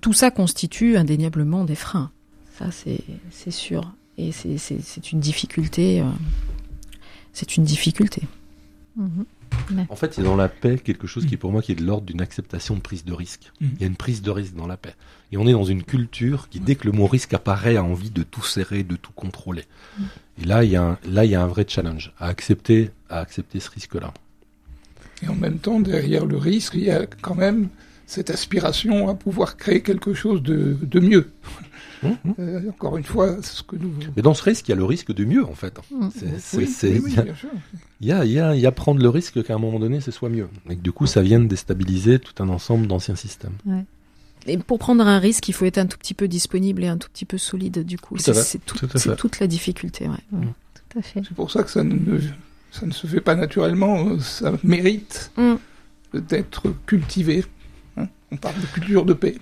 tout 0.01 0.13
ça 0.13 0.31
constitue 0.31 0.97
indéniablement 0.97 1.65
des 1.65 1.75
freins. 1.75 2.11
Ça 2.57 2.67
c'est 2.71 3.51
sûr. 3.51 3.93
Et 4.17 4.31
c'est 4.31 5.11
une 5.11 5.19
difficulté. 5.19 6.01
Euh, 6.01 6.05
c'est 7.31 7.55
une 7.55 7.63
difficulté. 7.63 8.23
En 9.89 9.95
fait, 9.95 10.17
il 10.17 10.23
y 10.23 10.25
a 10.25 10.29
dans 10.29 10.35
la 10.35 10.49
paix 10.49 10.77
quelque 10.77 11.07
chose 11.07 11.25
qui, 11.25 11.37
pour 11.37 11.51
moi, 11.51 11.61
qui 11.61 11.71
est 11.71 11.75
de 11.75 11.83
l'ordre 11.83 12.05
d'une 12.05 12.21
acceptation 12.21 12.75
de 12.75 12.81
prise 12.81 13.05
de 13.05 13.13
risque. 13.13 13.51
Mhm. 13.61 13.69
Il 13.75 13.81
y 13.81 13.83
a 13.83 13.87
une 13.87 13.95
prise 13.95 14.21
de 14.21 14.31
risque 14.31 14.55
dans 14.55 14.67
la 14.67 14.77
paix. 14.77 14.95
Et 15.31 15.37
on 15.37 15.47
est 15.47 15.51
dans 15.51 15.63
une 15.63 15.83
culture 15.83 16.49
qui, 16.49 16.59
dès 16.59 16.75
que 16.75 16.87
le 16.87 16.91
mot 16.91 17.07
risque 17.07 17.33
apparaît, 17.33 17.75
a 17.77 17.83
envie 17.83 18.09
de 18.09 18.23
tout 18.23 18.43
serrer, 18.43 18.83
de 18.83 18.95
tout 18.95 19.11
contrôler. 19.13 19.65
Mhm. 19.97 20.05
Et 20.41 20.45
là, 20.45 20.63
il 20.63 20.71
y 20.71 20.75
a 20.75 20.83
un, 20.83 20.97
là, 21.07 21.25
il 21.25 21.31
y 21.31 21.35
a 21.35 21.41
un 21.41 21.47
vrai 21.47 21.65
challenge 21.67 22.13
à 22.17 22.27
accepter, 22.27 22.91
à 23.09 23.19
accepter 23.19 23.59
ce 23.59 23.69
risque-là. 23.69 24.13
Et 25.21 25.27
en 25.27 25.35
même 25.35 25.59
temps, 25.59 25.79
derrière 25.79 26.25
le 26.25 26.37
risque, 26.37 26.75
il 26.75 26.83
y 26.83 26.91
a 26.91 27.05
quand 27.05 27.35
même 27.35 27.69
cette 28.05 28.29
aspiration 28.29 29.09
à 29.09 29.13
pouvoir 29.13 29.57
créer 29.57 29.81
quelque 29.81 30.13
chose 30.13 30.41
de, 30.41 30.77
de 30.81 30.99
mieux. 30.99 31.31
Euh, 32.39 32.69
encore 32.69 32.97
une 32.97 33.03
fois, 33.03 33.41
ce 33.41 33.63
que 33.63 33.75
nous. 33.75 33.91
Mais 34.15 34.21
dans 34.21 34.33
ce 34.33 34.43
risque, 34.43 34.67
il 34.67 34.71
y 34.71 34.73
a 34.73 34.77
le 34.77 34.85
risque 34.85 35.13
du 35.13 35.25
mieux, 35.25 35.45
en 35.45 35.53
fait. 35.53 35.79
Il 38.01 38.07
y 38.07 38.11
a, 38.11 38.25
il 38.25 38.31
y 38.31 38.39
a, 38.39 38.55
il 38.55 38.61
y 38.61 38.65
a 38.65 38.71
prendre 38.71 39.01
le 39.01 39.09
risque 39.09 39.43
qu'à 39.43 39.55
un 39.55 39.59
moment 39.59 39.79
donné, 39.79 39.99
ce 40.01 40.11
soit 40.11 40.29
mieux. 40.29 40.47
Et 40.69 40.75
que 40.75 40.81
du 40.81 40.91
coup, 40.91 41.07
ça 41.07 41.21
vienne 41.21 41.47
déstabiliser 41.47 42.19
tout 42.19 42.41
un 42.41 42.49
ensemble 42.49 42.87
d'anciens 42.87 43.15
systèmes. 43.15 43.55
Ouais. 43.65 43.85
Et 44.47 44.57
pour 44.57 44.79
prendre 44.79 45.05
un 45.05 45.19
risque, 45.19 45.49
il 45.49 45.53
faut 45.53 45.65
être 45.65 45.77
un 45.77 45.85
tout 45.85 45.97
petit 45.97 46.13
peu 46.13 46.27
disponible 46.27 46.83
et 46.83 46.87
un 46.87 46.97
tout 46.97 47.09
petit 47.09 47.25
peu 47.25 47.37
solide, 47.37 47.83
du 47.83 47.97
coup. 47.97 48.17
C'est 48.17 48.65
tout, 48.65 48.87
toute 49.17 49.39
la 49.39 49.47
difficulté, 49.47 50.07
ouais. 50.07 50.39
Tout 50.89 50.99
à 50.99 51.01
fait. 51.01 51.21
C'est 51.27 51.35
pour 51.35 51.51
ça 51.51 51.63
que 51.63 51.69
ça 51.69 51.83
ne 51.83 52.19
ça 52.71 52.85
ne 52.85 52.91
se 52.91 53.07
fait 53.07 53.21
pas 53.21 53.35
naturellement, 53.35 54.19
ça 54.19 54.53
mérite 54.63 55.31
mm. 55.37 56.19
d'être 56.19 56.73
cultivé. 56.85 57.43
Hein. 57.97 58.07
On 58.31 58.37
parle 58.37 58.59
de 58.61 58.65
culture 58.67 59.05
de 59.05 59.13
paix. 59.13 59.37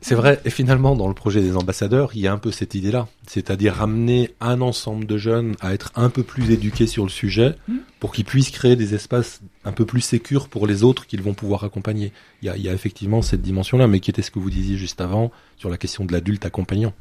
C'est 0.00 0.14
vrai, 0.14 0.40
et 0.44 0.50
finalement, 0.50 0.96
dans 0.96 1.08
le 1.08 1.14
projet 1.14 1.40
des 1.40 1.56
ambassadeurs, 1.56 2.10
il 2.14 2.20
y 2.20 2.26
a 2.26 2.32
un 2.32 2.38
peu 2.38 2.50
cette 2.50 2.74
idée-là, 2.74 3.08
c'est-à-dire 3.26 3.74
ramener 3.74 4.30
un 4.40 4.60
ensemble 4.60 5.06
de 5.06 5.18
jeunes 5.18 5.54
à 5.60 5.74
être 5.74 5.92
un 5.96 6.08
peu 6.08 6.22
plus 6.22 6.50
éduqués 6.50 6.86
sur 6.86 7.04
le 7.04 7.10
sujet 7.10 7.56
mm. 7.68 7.76
pour 8.00 8.12
qu'ils 8.12 8.24
puissent 8.24 8.50
créer 8.50 8.76
des 8.76 8.94
espaces 8.94 9.40
un 9.64 9.72
peu 9.72 9.84
plus 9.84 10.00
sécurs 10.00 10.48
pour 10.48 10.66
les 10.66 10.82
autres 10.84 11.06
qu'ils 11.06 11.22
vont 11.22 11.34
pouvoir 11.34 11.64
accompagner. 11.64 12.12
Il 12.42 12.46
y 12.46 12.48
a, 12.48 12.56
il 12.56 12.62
y 12.62 12.68
a 12.68 12.72
effectivement 12.72 13.22
cette 13.22 13.42
dimension-là, 13.42 13.86
mais 13.86 14.00
qui 14.00 14.10
était 14.10 14.22
ce 14.22 14.30
que 14.30 14.38
vous 14.38 14.50
disiez 14.50 14.76
juste 14.76 15.00
avant 15.00 15.30
sur 15.56 15.68
la 15.68 15.76
question 15.76 16.04
de 16.04 16.12
l'adulte 16.12 16.44
accompagnant. 16.46 16.94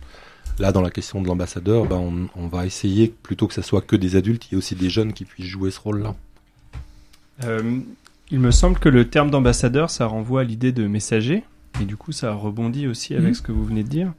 Là, 0.59 0.71
dans 0.71 0.81
la 0.81 0.91
question 0.91 1.21
de 1.21 1.27
l'ambassadeur, 1.27 1.85
ben, 1.85 2.27
on, 2.35 2.47
va 2.47 2.65
essayer, 2.65 3.07
plutôt 3.23 3.47
que 3.47 3.53
ce 3.53 3.61
soit 3.61 3.81
que 3.81 3.95
des 3.95 4.15
adultes, 4.15 4.47
il 4.47 4.53
y 4.53 4.55
a 4.55 4.57
aussi 4.57 4.75
des 4.75 4.89
jeunes 4.89 5.13
qui 5.13 5.25
puissent 5.25 5.47
jouer 5.47 5.71
ce 5.71 5.79
rôle-là. 5.79 6.15
Euh, 7.45 7.79
il 8.29 8.39
me 8.39 8.51
semble 8.51 8.77
que 8.77 8.89
le 8.89 9.09
terme 9.09 9.31
d'ambassadeur, 9.31 9.89
ça 9.89 10.05
renvoie 10.05 10.41
à 10.41 10.43
l'idée 10.43 10.71
de 10.71 10.87
messager, 10.87 11.43
et 11.79 11.85
du 11.85 11.95
coup, 11.95 12.11
ça 12.11 12.33
rebondit 12.33 12.87
aussi 12.87 13.13
avec 13.13 13.29
mhm. 13.29 13.33
ce 13.33 13.41
que 13.41 13.51
vous 13.51 13.65
venez 13.65 13.83
de 13.83 13.89
dire. 13.89 14.13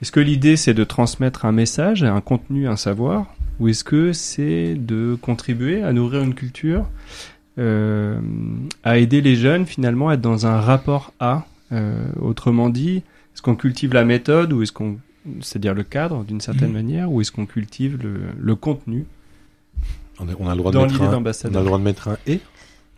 Est-ce 0.00 0.12
que 0.12 0.20
l'idée, 0.20 0.56
c'est 0.56 0.74
de 0.74 0.84
transmettre 0.84 1.44
un 1.44 1.52
message, 1.52 2.02
un 2.02 2.20
contenu, 2.20 2.66
un 2.66 2.76
savoir, 2.76 3.34
ou 3.60 3.68
est-ce 3.68 3.84
que 3.84 4.12
c'est 4.12 4.74
de 4.74 5.16
contribuer 5.20 5.82
à 5.82 5.92
nourrir 5.92 6.22
une 6.22 6.34
culture, 6.34 6.88
euh, 7.58 8.20
à 8.82 8.98
aider 8.98 9.20
les 9.20 9.36
jeunes 9.36 9.66
finalement 9.66 10.08
à 10.08 10.14
être 10.14 10.20
dans 10.20 10.46
un 10.46 10.60
rapport 10.60 11.12
à, 11.20 11.46
euh, 11.70 11.94
autrement 12.20 12.68
dit, 12.68 12.96
est-ce 13.34 13.42
qu'on 13.42 13.54
cultive 13.54 13.94
la 13.94 14.04
méthode 14.04 14.52
ou 14.52 14.62
est-ce 14.62 14.72
qu'on 14.72 14.98
c'est-à-dire 15.40 15.74
le 15.74 15.84
cadre 15.84 16.24
d'une 16.24 16.40
certaine 16.40 16.68
mhm. 16.68 16.74
manière, 16.74 17.12
ou 17.12 17.20
est-ce 17.20 17.30
qu'on 17.30 17.46
cultive 17.46 17.98
le, 18.38 18.56
contenu 18.56 19.06
on 20.18 20.24
a, 20.24 20.54
le 20.54 20.56
droit 20.56 20.72
de 20.72 20.78
mettre 20.78 21.02
un, 21.02 21.22
on 21.22 21.54
a 21.54 21.58
le 21.60 21.64
droit 21.64 21.78
de 21.78 21.84
mettre 21.84 22.08
un 22.08 22.16
et 22.26 22.40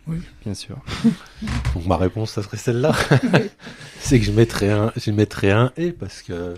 Oui, 0.07 0.17
bien 0.43 0.53
sûr. 0.53 0.77
Donc 1.73 1.85
ma 1.85 1.97
réponse, 1.97 2.31
ça 2.31 2.43
serait 2.43 2.57
celle-là. 2.57 2.93
c'est 3.99 4.19
que 4.19 4.25
je 4.25 4.31
mettrais 4.31 4.69
un, 4.69 4.91
je 4.95 5.11
mettrais 5.11 5.51
un 5.51 5.71
et 5.77 5.91
parce 5.91 6.21
que 6.21 6.55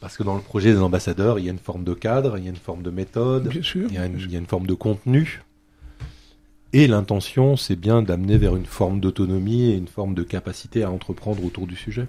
parce 0.00 0.16
que 0.16 0.22
dans 0.22 0.34
le 0.34 0.40
projet 0.40 0.72
des 0.72 0.78
ambassadeurs, 0.78 1.38
il 1.38 1.44
y 1.44 1.48
a 1.48 1.52
une 1.52 1.58
forme 1.58 1.84
de 1.84 1.94
cadre, 1.94 2.38
il 2.38 2.44
y 2.44 2.46
a 2.46 2.50
une 2.50 2.56
forme 2.56 2.82
de 2.82 2.90
méthode, 2.90 3.48
bien 3.48 3.62
sûr, 3.62 3.86
il, 3.90 3.94
y 3.94 3.98
a 3.98 4.06
une, 4.06 4.18
il 4.18 4.30
y 4.30 4.36
a 4.36 4.38
une 4.38 4.46
forme 4.46 4.66
de 4.66 4.74
contenu. 4.74 5.42
Et 6.72 6.86
l'intention, 6.86 7.56
c'est 7.56 7.76
bien 7.76 8.00
d'amener 8.00 8.38
vers 8.38 8.54
une 8.56 8.66
forme 8.66 9.00
d'autonomie 9.00 9.70
et 9.70 9.74
une 9.74 9.88
forme 9.88 10.14
de 10.14 10.22
capacité 10.22 10.84
à 10.84 10.90
entreprendre 10.90 11.44
autour 11.44 11.66
du 11.66 11.74
sujet. 11.76 12.06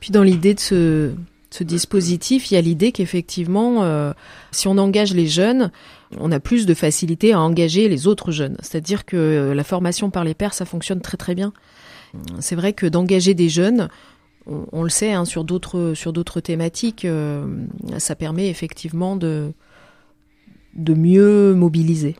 Puis 0.00 0.10
dans 0.10 0.22
l'idée 0.22 0.54
de 0.54 0.60
ce, 0.60 1.12
ce 1.50 1.64
dispositif, 1.64 2.50
il 2.50 2.54
y 2.54 2.56
a 2.56 2.60
l'idée 2.60 2.92
qu'effectivement, 2.92 3.82
euh, 3.82 4.12
si 4.52 4.68
on 4.68 4.78
engage 4.78 5.14
les 5.14 5.26
jeunes, 5.26 5.72
on 6.18 6.32
a 6.32 6.40
plus 6.40 6.66
de 6.66 6.74
facilité 6.74 7.32
à 7.32 7.40
engager 7.40 7.88
les 7.88 8.06
autres 8.06 8.32
jeunes. 8.32 8.56
C'est-à-dire 8.60 9.04
que 9.04 9.16
euh, 9.16 9.54
la 9.54 9.64
formation 9.64 10.10
par 10.10 10.24
les 10.24 10.34
pairs, 10.34 10.54
ça 10.54 10.64
fonctionne 10.64 11.00
très 11.00 11.16
très 11.16 11.34
bien. 11.34 11.52
C'est 12.40 12.56
vrai 12.56 12.72
que 12.72 12.86
d'engager 12.86 13.34
des 13.34 13.48
jeunes, 13.48 13.88
on, 14.46 14.66
on 14.72 14.82
le 14.82 14.88
sait 14.88 15.12
hein, 15.12 15.24
sur 15.24 15.44
d'autres 15.44 15.92
sur 15.94 16.12
d'autres 16.12 16.40
thématiques, 16.40 17.04
euh, 17.04 17.46
ça 17.98 18.14
permet 18.14 18.48
effectivement 18.48 19.16
de 19.16 19.52
de 20.74 20.94
mieux 20.94 21.54
mobiliser. 21.54 22.16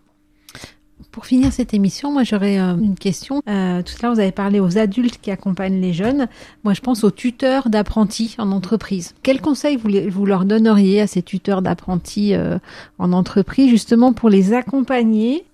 Pour 1.10 1.26
finir 1.26 1.52
cette 1.52 1.74
émission, 1.74 2.10
moi 2.10 2.24
j'aurais 2.24 2.58
euh, 2.58 2.74
une 2.74 2.94
question. 2.94 3.42
Euh, 3.48 3.82
tout 3.82 3.94
à 3.98 4.02
l'heure, 4.02 4.14
vous 4.14 4.20
avez 4.20 4.32
parlé 4.32 4.60
aux 4.60 4.78
adultes 4.78 5.18
qui 5.20 5.30
accompagnent 5.30 5.80
les 5.80 5.92
jeunes. 5.92 6.26
Moi, 6.64 6.72
je 6.72 6.80
pense 6.80 7.04
aux 7.04 7.10
tuteurs 7.10 7.68
d'apprentis 7.68 8.34
en 8.38 8.50
entreprise. 8.50 9.14
Quels 9.22 9.40
conseils 9.42 9.76
vous, 9.76 10.26
leur 10.26 10.44
donneriez 10.46 11.02
à 11.02 11.06
ces 11.06 11.22
tuteurs 11.22 11.60
d'apprentis 11.60 12.34
euh, 12.34 12.58
en 12.98 13.12
entreprise, 13.12 13.68
justement 13.68 14.12
pour 14.14 14.30
les 14.30 14.54
accompagner 14.54 15.44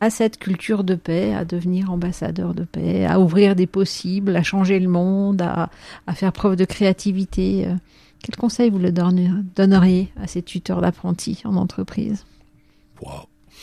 à 0.00 0.10
cette 0.10 0.38
culture 0.38 0.84
de 0.84 0.94
paix, 0.94 1.34
à 1.34 1.44
devenir 1.44 1.90
ambassadeurs 1.92 2.54
de 2.54 2.64
paix, 2.64 3.04
à 3.04 3.20
ouvrir 3.20 3.56
des 3.56 3.66
possibles, 3.66 4.36
à 4.36 4.42
changer 4.42 4.78
le 4.78 4.88
monde, 4.88 5.42
à, 5.42 5.70
faire 6.14 6.32
preuve 6.32 6.56
de 6.56 6.64
créativité 6.64 7.66
euh, 7.66 7.74
Quels 8.22 8.36
conseils 8.36 8.70
vous 8.70 8.78
le 8.78 8.92
donne- 8.92 9.44
donneriez 9.56 10.12
à 10.20 10.26
ces 10.26 10.42
tuteurs 10.42 10.80
d'apprentis 10.80 11.42
en 11.44 11.56
entreprise? 11.56 12.24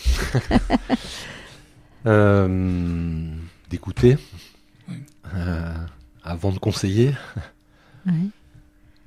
Euh, 2.08 3.28
D'écouter. 3.72 4.18
Euh, 5.34 5.74
avant 6.24 6.52
de 6.52 6.60
conseiller, 6.60 7.16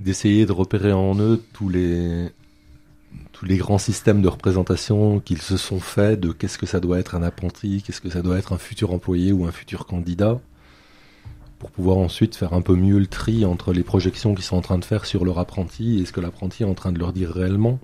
d'essayer 0.01 0.47
de 0.47 0.53
repérer 0.53 0.93
en 0.93 1.17
eux 1.21 1.41
tous 1.53 1.69
les 1.69 2.33
tous 3.33 3.45
les 3.45 3.57
grands 3.57 3.79
systèmes 3.79 4.21
de 4.21 4.27
représentation 4.27 5.21
qu'ils 5.21 5.43
se 5.43 5.57
sont 5.57 5.79
faits 5.79 6.19
de 6.19 6.33
qu'est-ce 6.33 6.59
que 6.59 6.67
ça 6.67 6.81
doit 6.81 6.99
être 6.99 7.15
un 7.15 7.23
apprenti, 7.23 7.85
qu'est-ce 7.85 8.01
que 8.01 8.11
ça 8.11 8.21
doit 8.21 8.37
être 8.37 8.53
un 8.53 8.59
futur 8.59 8.93
employé 8.93 9.31
ou 9.31 9.47
un 9.47 9.53
futur 9.53 9.87
candidat, 9.87 10.41
pour 11.61 11.71
pouvoir 11.71 11.99
ensuite 11.99 12.35
faire 12.35 12.53
un 12.53 12.63
peu 12.63 12.75
mieux 12.75 12.99
le 12.99 13.07
tri 13.07 13.45
entre 13.45 13.73
les 13.73 13.85
projections 13.85 14.35
qu'ils 14.35 14.45
sont 14.45 14.57
en 14.57 14.61
train 14.61 14.79
de 14.79 14.85
faire 14.85 15.07
sur 15.07 15.25
leur 15.25 15.39
apprenti 15.39 16.01
et 16.01 16.05
ce 16.05 16.13
que 16.13 16.21
l'apprenti 16.21 16.65
est 16.65 16.67
en 16.67 16.75
train 16.75 16.91
de 16.91 16.99
leur 16.99 17.13
dire 17.13 17.31
réellement. 17.31 17.79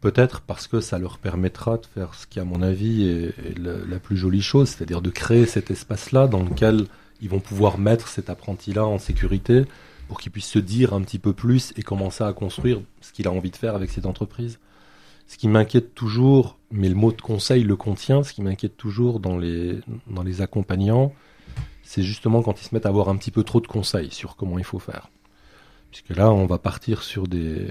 Peut-être 0.00 0.40
parce 0.40 0.66
que 0.66 0.80
ça 0.80 0.98
leur 0.98 1.18
permettra 1.18 1.76
de 1.76 1.84
faire 1.86 2.14
ce 2.14 2.26
qui, 2.26 2.40
à 2.40 2.44
mon 2.44 2.62
avis, 2.62 3.06
est, 3.06 3.58
le- 3.58 3.84
la 3.84 3.98
plus 3.98 4.16
jolie 4.16 4.40
chose, 4.40 4.70
c'est-à-dire 4.70 5.02
de 5.02 5.10
créer 5.10 5.44
cet 5.46 5.70
espace-là 5.70 6.26
dans 6.26 6.42
lequel 6.42 6.86
ils 7.20 7.28
vont 7.28 7.40
pouvoir 7.40 7.76
mettre 7.78 8.08
cet 8.08 8.30
apprenti-là 8.30 8.86
en 8.86 8.98
sécurité 8.98 9.64
pour 10.08 10.18
qu'il 10.18 10.32
puisse 10.32 10.46
se 10.46 10.58
dire 10.58 10.94
un 10.94 11.02
petit 11.02 11.18
peu 11.18 11.34
plus 11.34 11.72
et 11.76 11.82
commencer 11.82 12.24
à 12.24 12.32
construire 12.32 12.80
ce 13.02 13.12
qu'il 13.12 13.28
a 13.28 13.30
envie 13.32 13.50
de 13.50 13.56
faire 13.56 13.74
avec 13.74 13.90
cette 13.90 14.06
entreprise. 14.06 14.58
Ce 15.26 15.36
qui 15.36 15.46
m'inquiète 15.48 15.94
toujours, 15.94 16.58
mais 16.72 16.88
le 16.88 16.94
mot 16.94 17.12
de 17.12 17.20
conseil 17.20 17.62
le 17.62 17.76
contient, 17.76 18.22
ce 18.22 18.32
qui 18.32 18.42
m'inquiète 18.42 18.76
toujours 18.78 19.20
dans 19.20 19.36
les, 19.38 19.78
dans 20.08 20.22
les 20.22 20.40
accompagnants, 20.40 21.12
c'est 21.82 22.02
justement 22.02 22.42
quand 22.42 22.60
ils 22.60 22.64
se 22.64 22.74
mettent 22.74 22.86
à 22.86 22.88
avoir 22.88 23.10
un 23.10 23.16
petit 23.16 23.30
peu 23.30 23.44
trop 23.44 23.60
de 23.60 23.66
conseils 23.66 24.10
sur 24.10 24.34
comment 24.34 24.58
il 24.58 24.64
faut 24.64 24.78
faire. 24.78 25.08
Puisque 25.90 26.16
là, 26.16 26.32
on 26.32 26.46
va 26.46 26.58
partir 26.58 27.02
sur 27.02 27.28
des, 27.28 27.68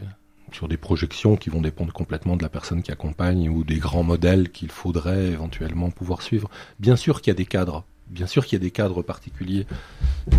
sur 0.55 0.67
des 0.67 0.77
projections 0.77 1.35
qui 1.35 1.49
vont 1.49 1.61
dépendre 1.61 1.93
complètement 1.93 2.35
de 2.37 2.43
la 2.43 2.49
personne 2.49 2.81
qui 2.81 2.91
accompagne 2.91 3.49
ou 3.49 3.63
des 3.63 3.77
grands 3.77 4.03
modèles 4.03 4.49
qu'il 4.49 4.69
faudrait 4.71 5.27
éventuellement 5.27 5.89
pouvoir 5.91 6.21
suivre. 6.21 6.49
Bien 6.79 6.95
sûr 6.95 7.21
qu'il 7.21 7.31
y 7.31 7.35
a 7.35 7.37
des 7.37 7.45
cadres, 7.45 7.83
bien 8.07 8.27
sûr 8.27 8.45
qu'il 8.45 8.57
y 8.57 8.61
a 8.61 8.63
des 8.63 8.71
cadres 8.71 9.01
particuliers, 9.01 9.65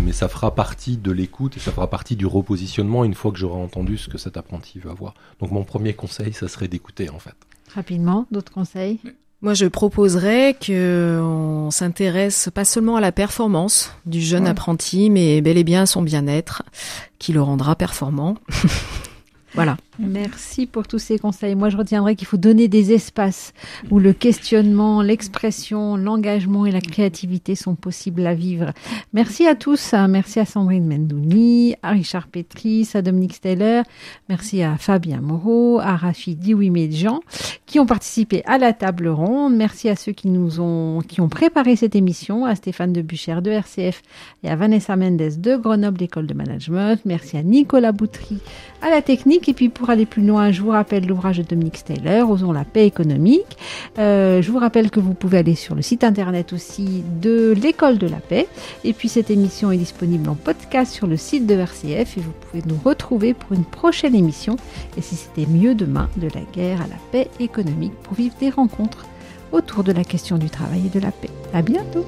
mais 0.03 0.11
ça 0.13 0.27
fera 0.27 0.53
partie 0.55 0.97
de 0.97 1.11
l'écoute 1.11 1.57
et 1.57 1.59
ça 1.59 1.71
fera 1.71 1.89
partie 1.89 2.15
du 2.15 2.25
repositionnement 2.25 3.03
une 3.03 3.13
fois 3.13 3.31
que 3.31 3.37
j'aurai 3.37 3.61
entendu 3.61 3.97
ce 3.97 4.09
que 4.09 4.17
cet 4.17 4.37
apprenti 4.37 4.79
veut 4.79 4.91
avoir. 4.91 5.13
Donc 5.39 5.51
mon 5.51 5.63
premier 5.63 5.93
conseil, 5.93 6.33
ça 6.33 6.47
serait 6.47 6.67
d'écouter 6.67 7.09
en 7.09 7.19
fait. 7.19 7.35
Rapidement, 7.73 8.25
d'autres 8.31 8.51
conseils? 8.51 8.99
Moi, 9.43 9.55
je 9.55 9.65
proposerais 9.65 10.53
que 10.53 11.19
on 11.19 11.71
s'intéresse 11.71 12.51
pas 12.53 12.63
seulement 12.63 12.97
à 12.97 13.01
la 13.01 13.11
performance 13.11 13.91
du 14.05 14.21
jeune 14.21 14.43
Ouais. 14.43 14.49
apprenti, 14.51 15.09
mais 15.09 15.41
bel 15.41 15.57
et 15.57 15.63
bien 15.63 15.81
à 15.81 15.85
son 15.87 16.03
bien-être, 16.03 16.61
qui 17.17 17.33
le 17.33 17.41
rendra 17.41 17.75
performant. 17.75 18.35
voilà. 19.55 19.77
Merci 19.99 20.65
pour 20.65 20.87
tous 20.87 20.99
ces 20.99 21.19
conseils. 21.19 21.55
Moi, 21.55 21.69
je 21.69 21.77
retiendrai 21.77 22.15
qu'il 22.15 22.27
faut 22.27 22.37
donner 22.37 22.67
des 22.67 22.93
espaces 22.93 23.53
où 23.89 23.99
le 23.99 24.13
questionnement, 24.13 25.01
l'expression, 25.01 25.97
l'engagement 25.97 26.65
et 26.65 26.71
la 26.71 26.81
créativité 26.81 27.55
sont 27.55 27.75
possibles 27.75 28.25
à 28.25 28.33
vivre. 28.33 28.71
Merci 29.13 29.47
à 29.47 29.55
tous. 29.55 29.93
Merci 30.09 30.39
à 30.39 30.45
Sandrine 30.45 30.87
Mendouni, 30.87 31.75
à 31.83 31.91
Richard 31.91 32.27
Petris, 32.27 32.89
à 32.93 33.01
Dominique 33.01 33.35
Steller. 33.35 33.81
Merci 34.29 34.63
à 34.63 34.77
Fabien 34.77 35.21
Moreau, 35.21 35.79
à 35.79 35.95
Rafi 35.97 36.35
Diouimé-Jean, 36.35 37.19
qui 37.65 37.79
ont 37.79 37.85
participé 37.85 38.43
à 38.45 38.57
la 38.57 38.73
table 38.73 39.09
ronde. 39.09 39.55
Merci 39.55 39.89
à 39.89 39.95
ceux 39.95 40.13
qui 40.13 40.29
nous 40.29 40.61
ont, 40.61 41.01
qui 41.01 41.21
ont 41.21 41.29
préparé 41.29 41.75
cette 41.75 41.95
émission, 41.95 42.45
à 42.45 42.55
Stéphane 42.55 42.93
Debuchère 42.93 43.41
de 43.41 43.51
RCF 43.51 44.01
et 44.43 44.49
à 44.49 44.55
Vanessa 44.55 44.95
Mendes 44.95 45.17
de 45.17 45.55
Grenoble 45.57 46.01
École 46.01 46.27
de 46.27 46.33
Management. 46.33 46.99
Merci 47.05 47.37
à 47.37 47.43
Nicolas 47.43 47.91
Boutry 47.91 48.39
à 48.81 48.89
la 48.89 49.01
technique. 49.01 49.49
Et 49.49 49.53
puis 49.53 49.69
pour 49.69 49.89
aller 49.91 50.05
plus 50.05 50.25
loin, 50.25 50.51
je 50.51 50.61
vous 50.61 50.71
rappelle 50.71 51.05
l'ouvrage 51.05 51.37
de 51.37 51.43
Dominique 51.43 51.77
Steller, 51.77 52.23
Osons 52.23 52.51
la 52.51 52.65
paix 52.65 52.85
économique. 52.85 53.57
Euh, 53.99 54.41
je 54.41 54.51
vous 54.51 54.57
rappelle 54.57 54.89
que 54.89 54.99
vous 54.99 55.13
pouvez 55.13 55.37
aller 55.37 55.55
sur 55.55 55.75
le 55.75 55.81
site 55.81 56.03
internet 56.03 56.53
aussi 56.53 57.03
de 57.21 57.51
l'école 57.51 57.97
de 57.97 58.07
la 58.07 58.17
paix. 58.17 58.47
Et 58.83 58.93
puis 58.93 59.09
cette 59.09 59.29
émission 59.29 59.71
est 59.71 59.77
disponible 59.77 60.29
en 60.29 60.35
podcast 60.35 60.91
sur 60.91 61.07
le 61.07 61.17
site 61.17 61.45
de 61.45 61.55
RCF 61.55 62.17
et 62.17 62.21
vous 62.21 62.31
pouvez 62.31 62.63
nous 62.65 62.79
retrouver 62.83 63.33
pour 63.33 63.53
une 63.53 63.65
prochaine 63.65 64.15
émission. 64.15 64.55
Et 64.97 65.01
si 65.01 65.15
c'était 65.15 65.45
mieux 65.45 65.75
demain, 65.75 66.09
de 66.17 66.27
la 66.33 66.41
guerre 66.53 66.81
à 66.81 66.87
la 66.87 66.95
paix 67.11 67.29
économique 67.39 67.93
pour 68.03 68.13
vivre 68.13 68.35
des 68.39 68.49
rencontres 68.49 69.05
autour 69.51 69.83
de 69.83 69.91
la 69.91 70.03
question 70.03 70.37
du 70.37 70.49
travail 70.49 70.83
et 70.85 70.89
de 70.89 70.99
la 70.99 71.11
paix. 71.11 71.29
À 71.53 71.61
bientôt! 71.61 72.05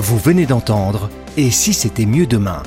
Vous 0.00 0.16
venez 0.16 0.46
d'entendre 0.46 1.10
Et 1.36 1.50
si 1.50 1.72
c'était 1.72 2.06
mieux 2.06 2.28
demain 2.28 2.62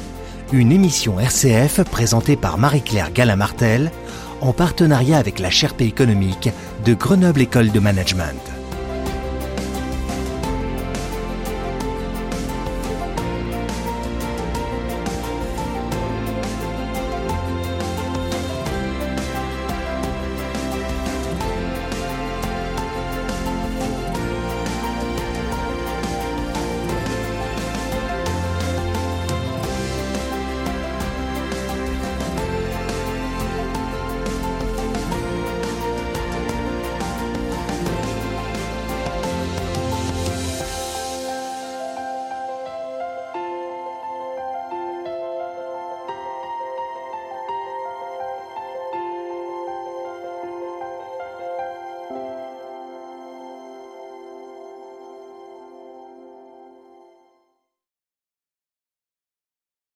Une 0.51 0.69
émission 0.69 1.17
RCF 1.17 1.81
présentée 1.85 2.35
par 2.35 2.57
Marie-Claire 2.57 3.13
Gala-Martel 3.13 3.89
en 4.41 4.51
partenariat 4.51 5.17
avec 5.17 5.39
la 5.39 5.49
Sherpa 5.49 5.85
économique 5.85 6.49
de 6.83 6.93
Grenoble 6.93 7.39
École 7.39 7.71
de 7.71 7.79
Management. 7.79 8.60